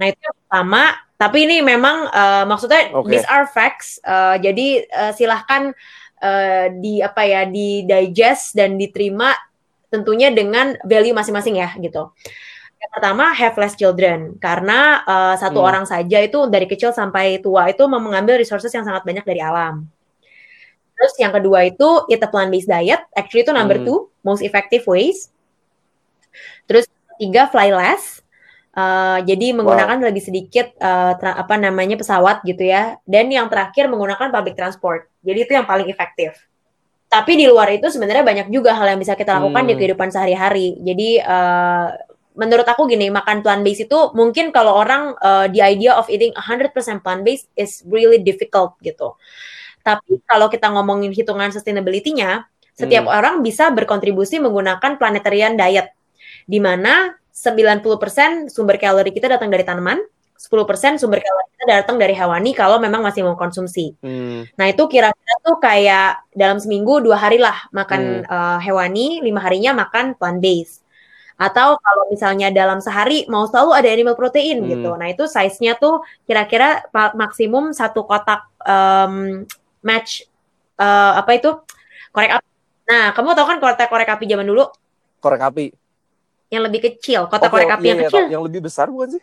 Nah 0.00 0.06
itu 0.08 0.20
yang 0.20 0.36
pertama, 0.44 0.82
tapi 1.16 1.44
ini 1.44 1.60
memang 1.60 2.08
uh, 2.08 2.44
maksudnya 2.48 2.92
Oke. 2.96 3.12
these 3.12 3.26
are 3.28 3.44
facts, 3.48 4.00
uh, 4.04 4.36
jadi 4.40 4.86
uh, 4.92 5.12
silahkan 5.12 5.72
uh, 6.20 6.66
di 6.72 7.00
apa 7.00 7.22
ya 7.24 7.42
di 7.48 7.84
digest 7.84 8.56
dan 8.56 8.76
diterima 8.76 9.32
tentunya 9.88 10.28
dengan 10.34 10.76
value 10.84 11.16
masing-masing 11.16 11.56
ya 11.58 11.72
gitu. 11.80 12.12
Yang 12.76 12.90
pertama 12.92 13.24
have 13.32 13.56
less 13.56 13.74
children 13.74 14.36
karena 14.36 15.00
uh, 15.08 15.34
satu 15.40 15.64
Hmm. 15.64 15.68
orang 15.72 15.84
saja 15.88 16.20
itu 16.20 16.44
dari 16.46 16.68
kecil 16.68 16.92
sampai 16.92 17.40
tua 17.40 17.72
itu 17.72 17.82
mengambil 17.88 18.36
resources 18.36 18.68
yang 18.70 18.84
sangat 18.84 19.02
banyak 19.02 19.24
dari 19.24 19.40
alam. 19.40 19.88
Terus 20.96 21.12
yang 21.20 21.32
kedua 21.32 21.64
itu 21.68 22.08
eat 22.08 22.20
a 22.24 22.28
plant 22.28 22.48
based 22.48 22.68
diet, 22.68 23.00
actually 23.12 23.44
itu 23.44 23.52
number 23.52 23.80
Hmm. 23.80 23.84
two 23.84 23.98
most 24.24 24.40
effective 24.44 24.84
ways. 24.84 25.28
Terus 26.68 26.84
ketiga 27.16 27.48
fly 27.48 27.72
less. 27.72 28.20
Uh, 28.76 29.24
jadi 29.24 29.56
menggunakan 29.56 29.96
lebih 30.04 30.20
sedikit 30.20 30.68
uh, 30.84 31.16
tra- 31.16 31.32
apa 31.40 31.56
namanya 31.56 31.96
pesawat 31.96 32.44
gitu 32.44 32.60
ya. 32.60 33.00
Dan 33.08 33.32
yang 33.32 33.48
terakhir 33.48 33.88
menggunakan 33.88 34.28
public 34.28 34.52
transport. 34.52 35.08
Jadi 35.24 35.48
itu 35.48 35.52
yang 35.56 35.64
paling 35.64 35.88
efektif. 35.88 36.36
Tapi 37.08 37.40
di 37.40 37.48
luar 37.48 37.72
itu 37.72 37.88
sebenarnya 37.88 38.20
banyak 38.20 38.46
juga 38.52 38.76
hal 38.76 38.92
yang 38.92 39.00
bisa 39.00 39.16
kita 39.16 39.40
lakukan 39.40 39.64
di 39.64 39.72
Hmm. 39.72 39.80
kehidupan 39.80 40.08
sehari-hari. 40.12 40.76
Jadi 40.84 41.24
uh, 41.24 41.88
menurut 42.36 42.68
aku 42.68 42.84
gini, 42.86 43.08
makan 43.08 43.40
plant 43.40 43.64
based 43.64 43.88
itu 43.88 43.98
mungkin 44.12 44.52
kalau 44.52 44.76
orang 44.76 45.16
uh, 45.24 45.48
the 45.48 45.64
idea 45.64 45.96
of 45.96 46.06
eating 46.12 46.36
100% 46.36 46.70
plant 47.00 47.24
based 47.24 47.48
is 47.56 47.80
really 47.88 48.20
difficult 48.20 48.76
gitu. 48.84 49.16
Tapi 49.80 50.20
kalau 50.28 50.52
kita 50.52 50.68
ngomongin 50.70 51.10
hitungan 51.10 51.48
sustainability-nya, 51.50 52.44
setiap 52.76 53.08
Hmm. 53.08 53.16
orang 53.16 53.34
bisa 53.40 53.72
berkontribusi 53.72 54.36
menggunakan 54.36 55.00
planetarian 55.00 55.56
diet 55.56 55.96
di 56.44 56.60
mana 56.60 57.16
90% 57.32 58.52
sumber 58.52 58.76
kalori 58.76 59.12
kita 59.12 59.32
datang 59.32 59.48
dari 59.48 59.64
tanaman, 59.64 60.00
10% 60.36 61.00
sumber 61.00 61.20
kalori 61.24 61.48
kita 61.56 61.64
datang 61.80 61.96
dari 61.96 62.12
hewani 62.12 62.52
kalau 62.52 62.76
memang 62.76 63.00
masih 63.00 63.24
mau 63.24 63.36
konsumsi. 63.36 63.96
Hmm. 64.04 64.44
Nah 64.60 64.66
itu 64.68 64.84
kira-kira 64.88 65.34
tuh 65.40 65.56
kayak 65.56 66.20
dalam 66.36 66.60
seminggu 66.60 67.00
dua 67.00 67.16
hari 67.16 67.40
lah 67.40 67.56
makan 67.72 68.28
uh, 68.28 68.60
hewani, 68.60 69.24
lima 69.24 69.40
harinya 69.40 69.72
makan 69.72 70.12
plant 70.16 70.40
based. 70.40 70.85
Atau 71.36 71.76
kalau 71.76 72.08
misalnya 72.08 72.48
dalam 72.48 72.80
sehari 72.80 73.28
mau 73.28 73.44
selalu 73.44 73.76
ada 73.76 73.88
animal 73.92 74.16
protein 74.16 74.64
Hmm. 74.64 74.68
gitu. 74.72 74.90
Nah 74.96 75.12
itu 75.12 75.28
size-nya 75.28 75.76
tuh 75.76 76.00
kira-kira 76.24 76.84
maksimum 77.12 77.76
satu 77.76 78.08
kotak 78.08 78.48
um, 78.64 79.44
match 79.84 80.24
uh, 80.80 81.20
apa 81.20 81.36
itu 81.36 81.52
korek 82.10 82.40
api. 82.40 82.48
Nah 82.88 83.12
kamu 83.12 83.36
tahu 83.36 83.46
kan 83.52 83.58
kotak 83.60 83.88
korek 83.88 84.08
api 84.08 84.24
zaman 84.24 84.48
dulu 84.48 84.64
Korek 85.20 85.42
api. 85.42 85.66
yang 86.46 86.62
lebih 86.62 86.78
kecil, 86.78 87.26
kotak 87.26 87.50
Oke, 87.50 87.58
korek 87.58 87.74
api 87.74 87.82
iya, 87.82 87.90
yang 87.90 88.00
iya, 88.00 88.08
kecil. 88.08 88.24
Yang 88.30 88.42
lebih 88.46 88.60
besar 88.64 88.86
bukan 88.88 89.18
sih? 89.18 89.22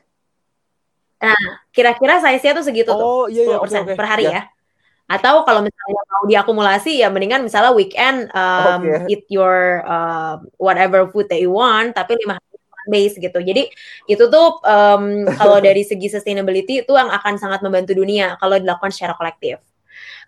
Kira-kira 1.71 2.19
size-nya 2.19 2.53
tuh 2.53 2.65
segitu 2.67 2.91
tuh. 2.91 2.99
Oh 3.01 3.25
iya 3.31 3.47
iya 3.47 3.57
10% 3.57 3.63
oke 3.63 3.79
oke. 3.89 3.93
per 3.95 4.05
hari 4.05 4.23
Ya. 4.27 4.31
ya. 4.31 4.41
Atau 5.07 5.43
kalau 5.43 5.61
misalnya 5.61 6.01
mau 6.09 6.23
diakumulasi 6.25 7.03
ya 7.03 7.11
mendingan 7.11 7.43
misalnya 7.43 7.75
weekend 7.75 8.31
um, 8.31 8.87
Oke. 8.87 9.11
eat 9.11 9.23
your 9.27 9.83
uh, 9.83 10.39
whatever 10.55 11.05
food 11.11 11.27
that 11.27 11.43
you 11.43 11.51
want 11.51 11.91
tapi 11.91 12.15
lima 12.17 12.39
hari 12.39 12.53
based 12.87 13.19
gitu. 13.19 13.39
Jadi 13.39 13.71
itu 14.07 14.23
tuh 14.27 14.47
um, 14.63 15.27
kalau 15.35 15.59
dari 15.67 15.83
segi 15.83 16.11
sustainability 16.11 16.83
itu 16.83 16.93
yang 16.95 17.11
akan 17.11 17.39
sangat 17.39 17.63
membantu 17.63 17.95
dunia 17.95 18.35
kalau 18.39 18.59
dilakukan 18.59 18.91
secara 18.91 19.15
kolektif. 19.15 19.59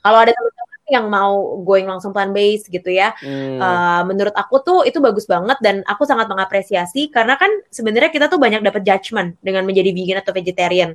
Kalau 0.03 0.21
ada 0.21 0.31
teman-teman 0.31 0.85
yang 0.85 1.05
mau 1.09 1.57
going 1.65 1.89
langsung 1.89 2.13
plant 2.13 2.29
based 2.29 2.69
gitu 2.69 2.93
ya, 2.93 3.17
Hmm. 3.17 3.57
Uh, 3.57 4.01
menurut 4.05 4.35
aku 4.37 4.61
tuh 4.61 4.79
itu 4.85 5.01
bagus 5.01 5.25
banget 5.25 5.57
dan 5.63 5.81
aku 5.89 6.05
sangat 6.05 6.29
mengapresiasi 6.29 7.09
karena 7.09 7.39
kan 7.39 7.49
sebenarnya 7.73 8.13
kita 8.13 8.29
tuh 8.29 8.37
banyak 8.37 8.61
dapat 8.61 8.85
judgment 8.85 9.33
dengan 9.41 9.65
menjadi 9.65 9.89
vegan 9.95 10.21
atau 10.21 10.35
vegetarian. 10.35 10.93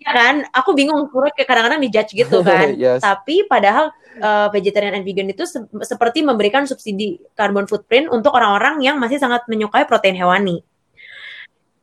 Ya 0.00 0.16
kan, 0.16 0.48
aku 0.48 0.72
bingung 0.72 1.12
kurang 1.12 1.28
kayak 1.36 1.44
kadang-kadang 1.44 1.80
dijudge 1.84 2.16
gitu 2.16 2.40
kan. 2.48 2.72
Yes. 2.72 3.04
Tapi 3.04 3.44
padahal 3.44 3.92
uh, 4.16 4.48
vegetarian 4.48 4.96
and 4.96 5.04
vegan 5.04 5.28
itu 5.28 5.44
se- 5.44 5.68
seperti 5.84 6.24
memberikan 6.24 6.64
subsidi 6.64 7.20
carbon 7.36 7.68
footprint 7.68 8.08
untuk 8.08 8.32
orang-orang 8.32 8.80
yang 8.80 8.96
masih 8.96 9.20
sangat 9.20 9.44
menyukai 9.44 9.84
protein 9.84 10.16
hewani. 10.16 10.64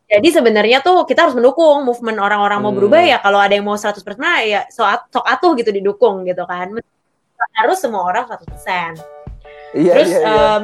Jadi 0.08 0.32
sebenarnya 0.32 0.80
tuh 0.80 1.04
kita 1.04 1.28
harus 1.28 1.36
mendukung 1.36 1.84
movement 1.84 2.18
orang-orang 2.18 2.64
mau 2.64 2.72
Hmm. 2.72 2.80
berubah 2.80 3.02
ya 3.04 3.18
kalau 3.20 3.38
ada 3.38 3.54
yang 3.54 3.68
mau 3.68 3.76
100% 3.76 4.02
nah 4.18 4.40
ya 4.40 4.64
sok, 4.72 5.12
sok 5.12 5.26
atuh 5.28 5.52
gitu 5.60 5.70
didukung 5.70 6.24
gitu 6.26 6.42
kan. 6.48 6.74
Harus 7.54 7.78
semua 7.78 8.02
orang 8.02 8.26
100%. 8.26 8.98
Iya 9.78 9.94
Terus 9.94 10.10
iya 10.10 10.20
iya. 10.26 10.46
em, 10.58 10.64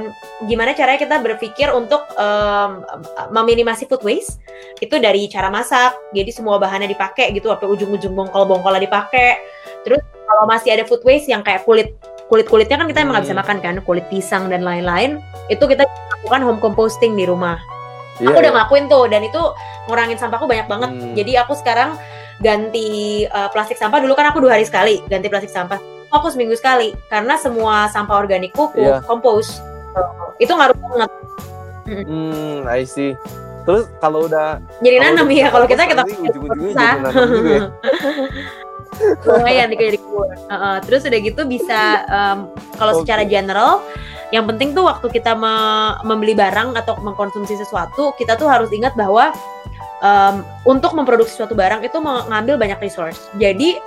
gimana 0.49 0.73
caranya 0.73 0.97
kita 0.97 1.21
berpikir 1.21 1.69
untuk 1.69 2.01
em, 2.17 2.81
meminimasi 3.29 3.85
food 3.85 4.01
waste? 4.01 4.41
Itu 4.81 4.97
dari 4.97 5.29
cara 5.29 5.53
masak. 5.53 5.93
Jadi 6.17 6.33
semua 6.33 6.57
bahannya 6.57 6.89
dipakai 6.89 7.29
gitu, 7.37 7.53
sampai 7.53 7.69
ujung-ujung 7.69 8.17
bongkol-bongkolnya 8.17 8.81
dipakai. 8.89 9.37
Terus 9.85 10.01
kalau 10.01 10.49
masih 10.49 10.73
ada 10.73 10.83
food 10.89 11.05
waste 11.05 11.29
yang 11.29 11.45
kayak 11.45 11.61
kulit 11.61 11.93
kulit 12.31 12.49
kulitnya 12.49 12.81
kan 12.81 12.89
kita 12.89 13.05
emang 13.05 13.21
nggak 13.21 13.25
bisa 13.29 13.35
Hmm. 13.37 13.43
makan 13.45 13.57
kan, 13.61 13.75
kulit 13.85 14.05
pisang 14.09 14.49
dan 14.49 14.65
lain-lain. 14.65 15.21
Itu 15.53 15.69
kita 15.69 15.85
lakukan 16.17 16.41
home 16.41 16.57
composting 16.57 17.13
di 17.13 17.29
rumah. 17.29 17.61
Iya, 18.17 18.33
aku 18.33 18.37
udah 18.41 18.49
iya. 18.49 18.55
ngelakuin 18.57 18.85
tuh 18.89 19.05
dan 19.09 19.21
itu 19.21 19.41
ngurangin 19.85 20.17
sampahku 20.17 20.49
banyak 20.49 20.65
banget. 20.65 20.89
Hmm. 20.89 21.13
Jadi 21.13 21.31
aku 21.37 21.53
sekarang 21.53 21.93
ganti 22.41 23.23
eh, 23.29 23.49
plastik 23.53 23.77
sampah 23.77 24.01
dulu 24.01 24.17
kan 24.17 24.33
aku 24.33 24.41
dua 24.41 24.57
hari 24.57 24.65
sekali 24.65 25.05
ganti 25.05 25.29
plastik 25.29 25.53
sampah. 25.53 25.92
Aku 26.13 26.29
seminggu 26.29 26.53
sekali 26.53 26.93
karena 27.07 27.33
semua 27.35 27.89
sampah 27.89 28.15
organikku 28.15 28.69
ku 28.69 28.77
Iya. 28.77 29.01
kompos. 29.01 29.57
Itu 30.37 30.53
ngaruh 30.53 30.77
banget. 30.77 31.09
Hmm, 32.05 32.63
I 32.65 32.85
see. 32.85 33.17
Terus 33.63 33.87
kalau 33.97 34.27
udah 34.27 34.59
Jadi 34.79 34.95
Kalau 34.95 35.07
nanam 35.09 35.25
udah 35.25 35.35
ya 35.35 35.47
kalau 35.49 35.65
kita 35.65 35.81
kita 35.83 36.01
ujung-ujungnya 36.03 36.71
jadi 36.71 36.99
nanam 36.99 37.11
juga 37.11 37.49
ya. 37.49 37.61
lumayan 39.25 39.67
nih 39.67 39.77
kayak 39.79 39.91
di 39.91 39.99
kebun. 39.99 40.29
Heeh, 40.47 40.75
terus 40.85 41.01
udah 41.01 41.19
gitu 41.19 41.41
bisa 41.43 41.81
em, 42.05 42.37
kalau 42.77 42.93
Oke. 42.93 42.99
secara 43.01 43.23
general 43.25 43.81
yang 44.29 44.45
penting 44.45 44.73
tuh 44.73 44.85
waktu 44.85 45.09
kita 45.09 45.33
me- 45.33 45.97
membeli 46.03 46.33
barang 46.33 46.73
atau 46.75 46.97
mengkonsumsi 46.99 47.53
sesuatu 47.55 48.13
kita 48.15 48.33
tuh 48.35 48.45
harus 48.45 48.69
ingat 48.69 48.93
bahwa 48.93 49.33
em, 49.99 50.35
untuk 50.63 50.93
memproduksi 50.93 51.33
suatu 51.33 51.53
barang 51.53 51.81
itu 51.81 51.97
mengambil 51.97 52.53
banyak 52.55 52.77
resource. 52.79 53.17
Jadi 53.35 53.81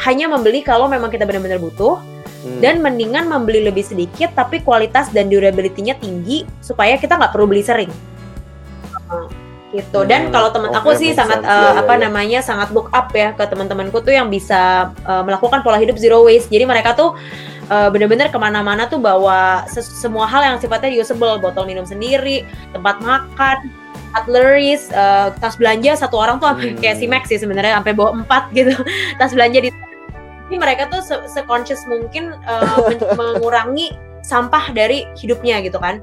hanya 0.00 0.26
membeli 0.26 0.60
kalau 0.60 0.88
memang 0.88 1.08
kita 1.08 1.28
benar-benar 1.28 1.60
butuh 1.60 2.00
Hmm. 2.40 2.56
dan 2.64 2.80
mendingan 2.80 3.28
membeli 3.28 3.68
lebih 3.68 3.84
sedikit 3.84 4.32
tapi 4.32 4.64
kualitas 4.64 5.12
dan 5.12 5.28
durability-nya 5.28 6.00
tinggi 6.00 6.48
supaya 6.64 6.96
kita 6.96 7.20
nggak 7.20 7.36
perlu 7.36 7.44
beli 7.44 7.60
sering. 7.60 7.92
Uh, 9.12 9.28
gitu. 9.76 10.08
Dan 10.08 10.28
Hmm, 10.28 10.32
kalau 10.32 10.48
teman 10.48 10.72
oke, 10.72 10.80
aku 10.80 10.90
sih 10.96 11.12
sangat 11.12 11.44
sense. 11.44 11.52
uh, 11.52 11.84
apa 11.84 12.00
iya. 12.00 12.08
namanya 12.08 12.40
sangat 12.40 12.72
look 12.72 12.88
up 12.90 13.12
ya 13.12 13.36
ke 13.36 13.44
teman-temanku 13.44 14.00
tuh 14.00 14.16
yang 14.16 14.32
bisa 14.32 14.88
uh, 15.04 15.20
melakukan 15.20 15.60
pola 15.60 15.76
hidup 15.76 16.00
zero 16.00 16.24
waste. 16.24 16.48
Jadi 16.48 16.64
mereka 16.64 16.96
tuh 16.96 17.12
uh, 17.68 17.88
bener-bener 17.92 18.32
ke 18.32 18.38
mana-mana 18.40 18.88
tuh 18.88 18.96
bawa 18.98 19.68
semua 19.70 20.24
hal 20.24 20.40
yang 20.40 20.56
sifatnya 20.56 20.96
usable, 20.96 21.36
botol 21.38 21.68
minum 21.68 21.84
sendiri, 21.84 22.48
tempat 22.72 23.04
makan, 23.04 23.68
cutleries, 24.16 24.88
uh, 24.90 25.28
tas 25.38 25.60
belanja 25.60 25.92
satu 25.92 26.16
orang 26.16 26.40
tuh 26.40 26.50
Hmm. 26.50 26.80
kayak 26.80 26.96
si 26.96 27.04
Max 27.04 27.28
sih 27.28 27.36
sebenarnya 27.36 27.76
sampai 27.78 27.92
bawa 27.92 28.16
empat 28.16 28.48
gitu 28.50 28.72
tas 29.20 29.30
belanja 29.36 29.60
di 29.60 29.70
tapi 30.50 30.58
mereka 30.58 30.90
tuh 30.90 30.98
se- 30.98 31.30
se-conscious 31.30 31.86
mungkin 31.86 32.34
uh, 32.42 32.82
men- 32.90 33.14
mengurangi 33.14 33.94
sampah 34.26 34.74
dari 34.74 35.06
hidupnya 35.14 35.62
gitu 35.62 35.78
kan. 35.78 36.02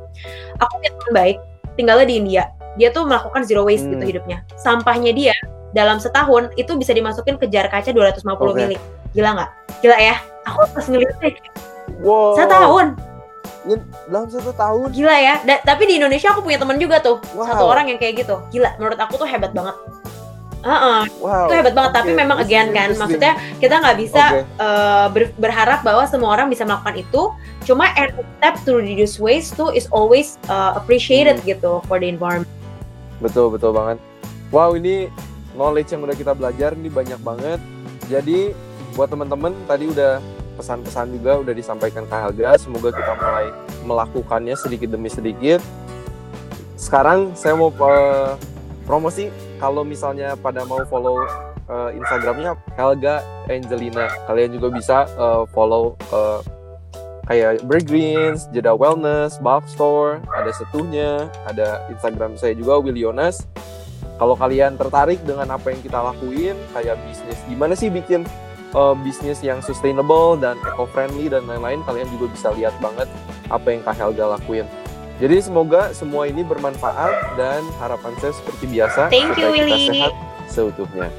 Aku 0.63 0.71
punya 0.79 0.95
teman 0.95 1.11
baik, 1.11 1.37
tinggalnya 1.75 2.07
di 2.07 2.15
India. 2.15 2.43
Dia 2.79 2.95
tuh 2.95 3.03
melakukan 3.03 3.43
zero 3.43 3.67
waste 3.67 3.91
Hmm. 3.91 3.99
gitu 3.99 4.15
hidupnya. 4.15 4.47
Sampahnya 4.55 5.11
dia 5.11 5.35
dalam 5.75 5.99
setahun 5.99 6.55
itu 6.55 6.79
bisa 6.79 6.95
dimasukin 6.95 7.35
ke 7.35 7.51
jar 7.51 7.67
kaca 7.67 7.91
250 7.91 8.23
Oke. 8.39 8.55
mili. 8.55 8.77
Gila 9.11 9.35
nggak? 9.35 9.49
Gila 9.83 9.97
ya? 9.99 10.15
Aku 10.47 10.63
pas 10.71 10.85
ngeliatnya 10.87 11.35
Wow. 11.99 12.39
setahun. 12.39 12.95
Dalam 14.07 14.31
satu 14.31 14.55
tahun. 14.55 14.95
Gila 14.95 15.11
ya. 15.19 15.43
Da- 15.43 15.59
tapi 15.59 15.91
di 15.91 15.99
Indonesia 15.99 16.31
aku 16.31 16.39
punya 16.39 16.55
teman 16.55 16.79
juga 16.79 17.03
tuh. 17.03 17.19
Wow. 17.35 17.51
Satu 17.51 17.67
orang 17.67 17.91
yang 17.91 17.99
kayak 17.99 18.23
gitu. 18.23 18.39
Gila, 18.47 18.79
menurut 18.79 18.95
aku 18.95 19.19
tuh 19.19 19.27
hebat 19.27 19.51
banget. 19.51 19.75
Heeh, 20.58 21.01
Wow. 21.18 21.47
itu 21.47 21.53
hebat 21.55 21.74
banget. 21.74 21.91
Tapi 21.93 22.10
Oke, 22.12 22.18
memang 22.18 22.38
again 22.38 22.68
kan, 22.70 22.89
maksudnya 22.93 23.34
kita 23.58 23.78
nggak 23.78 23.97
bisa 23.97 24.24
Oke. 24.28 24.41
uh, 24.58 25.08
ber- 25.08 25.36
berharap 25.38 25.80
bahwa 25.82 26.03
semua 26.03 26.34
orang 26.34 26.47
bisa 26.47 26.64
melakukan 26.64 26.97
itu. 26.97 27.22
Cuma 27.64 27.88
every 27.93 28.26
step 28.38 28.55
to 28.64 28.76
reduce 28.76 29.16
waste 29.18 29.53
tuh 29.53 29.70
is 29.70 29.86
always 29.89 30.36
uh, 30.47 30.74
appreciated 30.74 31.38
Hmm. 31.38 31.47
gitu 31.47 31.72
for 31.86 31.97
the 31.97 32.08
environment. 32.08 32.49
Betul 33.18 33.49
betul 33.49 33.72
banget. 33.72 33.97
Wow 34.47 34.74
ini 34.74 35.08
knowledge 35.53 35.89
yang 35.89 36.01
udah 36.01 36.14
kita 36.14 36.32
belajar 36.32 36.74
ini 36.74 36.88
banyak 36.88 37.20
banget. 37.20 37.60
Jadi 38.08 38.53
buat 38.93 39.08
teman-teman 39.08 39.53
tadi 39.66 39.88
udah 39.88 40.20
pesan-pesan 40.55 41.14
juga 41.14 41.38
udah 41.38 41.53
disampaikan 41.53 42.03
ke 42.03 42.16
Helga. 42.16 42.58
Semoga 42.58 42.89
kita 42.89 43.14
mulai 43.14 43.47
melakukannya 43.84 44.55
sedikit 44.55 44.89
demi 44.89 45.08
sedikit. 45.08 45.62
Sekarang 46.76 47.34
saya 47.34 47.53
mau 47.53 47.70
eh, 47.70 48.32
promosi 48.84 49.28
kalau 49.58 49.82
misalnya 49.82 50.38
pada 50.38 50.64
mau 50.66 50.82
follow 50.88 51.22
eh, 51.68 51.89
Instagramnya 51.97 52.55
Helga 52.78 53.22
Angelina. 53.51 54.08
Kalian 54.26 54.55
juga 54.55 54.68
bisa 54.72 54.97
eh, 55.05 55.43
follow 55.51 55.97
eh, 56.14 56.39
kayak 57.28 57.68
Bergreens, 57.68 58.47
Jeda 58.55 58.72
Wellness, 58.72 59.38
Bulk 59.43 59.68
Store, 59.68 60.24
ada 60.32 60.49
setuhnya, 60.55 61.28
ada 61.43 61.84
Instagram 61.91 62.39
saya 62.39 62.55
juga 62.55 62.80
Will 62.80 62.95
Yonas. 62.95 63.43
Kalau 64.18 64.34
kalian 64.34 64.80
tertarik 64.80 65.22
dengan 65.28 65.53
apa 65.53 65.70
yang 65.70 65.82
kita 65.84 65.99
lakuin, 66.01 66.58
kayak 66.74 66.97
bisnis, 67.05 67.38
gimana 67.45 67.78
sih 67.78 67.93
bikin 67.93 68.26
uh, 68.74 68.97
bisnis 69.05 69.45
yang 69.45 69.62
sustainable 69.62 70.34
dan 70.41 70.58
eco-friendly 70.66 71.30
dan 71.30 71.45
lain-lain, 71.45 71.86
kalian 71.86 72.10
juga 72.18 72.26
bisa 72.34 72.49
lihat 72.58 72.74
banget 72.82 73.05
apa 73.53 73.68
yang 73.70 73.86
Kak 73.86 73.93
Helga 73.93 74.39
lakuin. 74.39 74.66
Jadi 75.18 75.41
semoga 75.41 75.89
semua 75.97 76.30
ini 76.30 76.45
bermanfaat 76.45 77.41
dan 77.41 77.65
harapan 77.82 78.13
saya 78.22 78.38
seperti 78.38 78.70
biasa 78.70 79.09
Thank 79.09 79.34
you, 79.34 79.49
supaya 79.49 79.57
kita 79.57 79.65
Willy. 79.65 79.88
sehat 79.89 80.13
seutuhnya. 80.45 81.09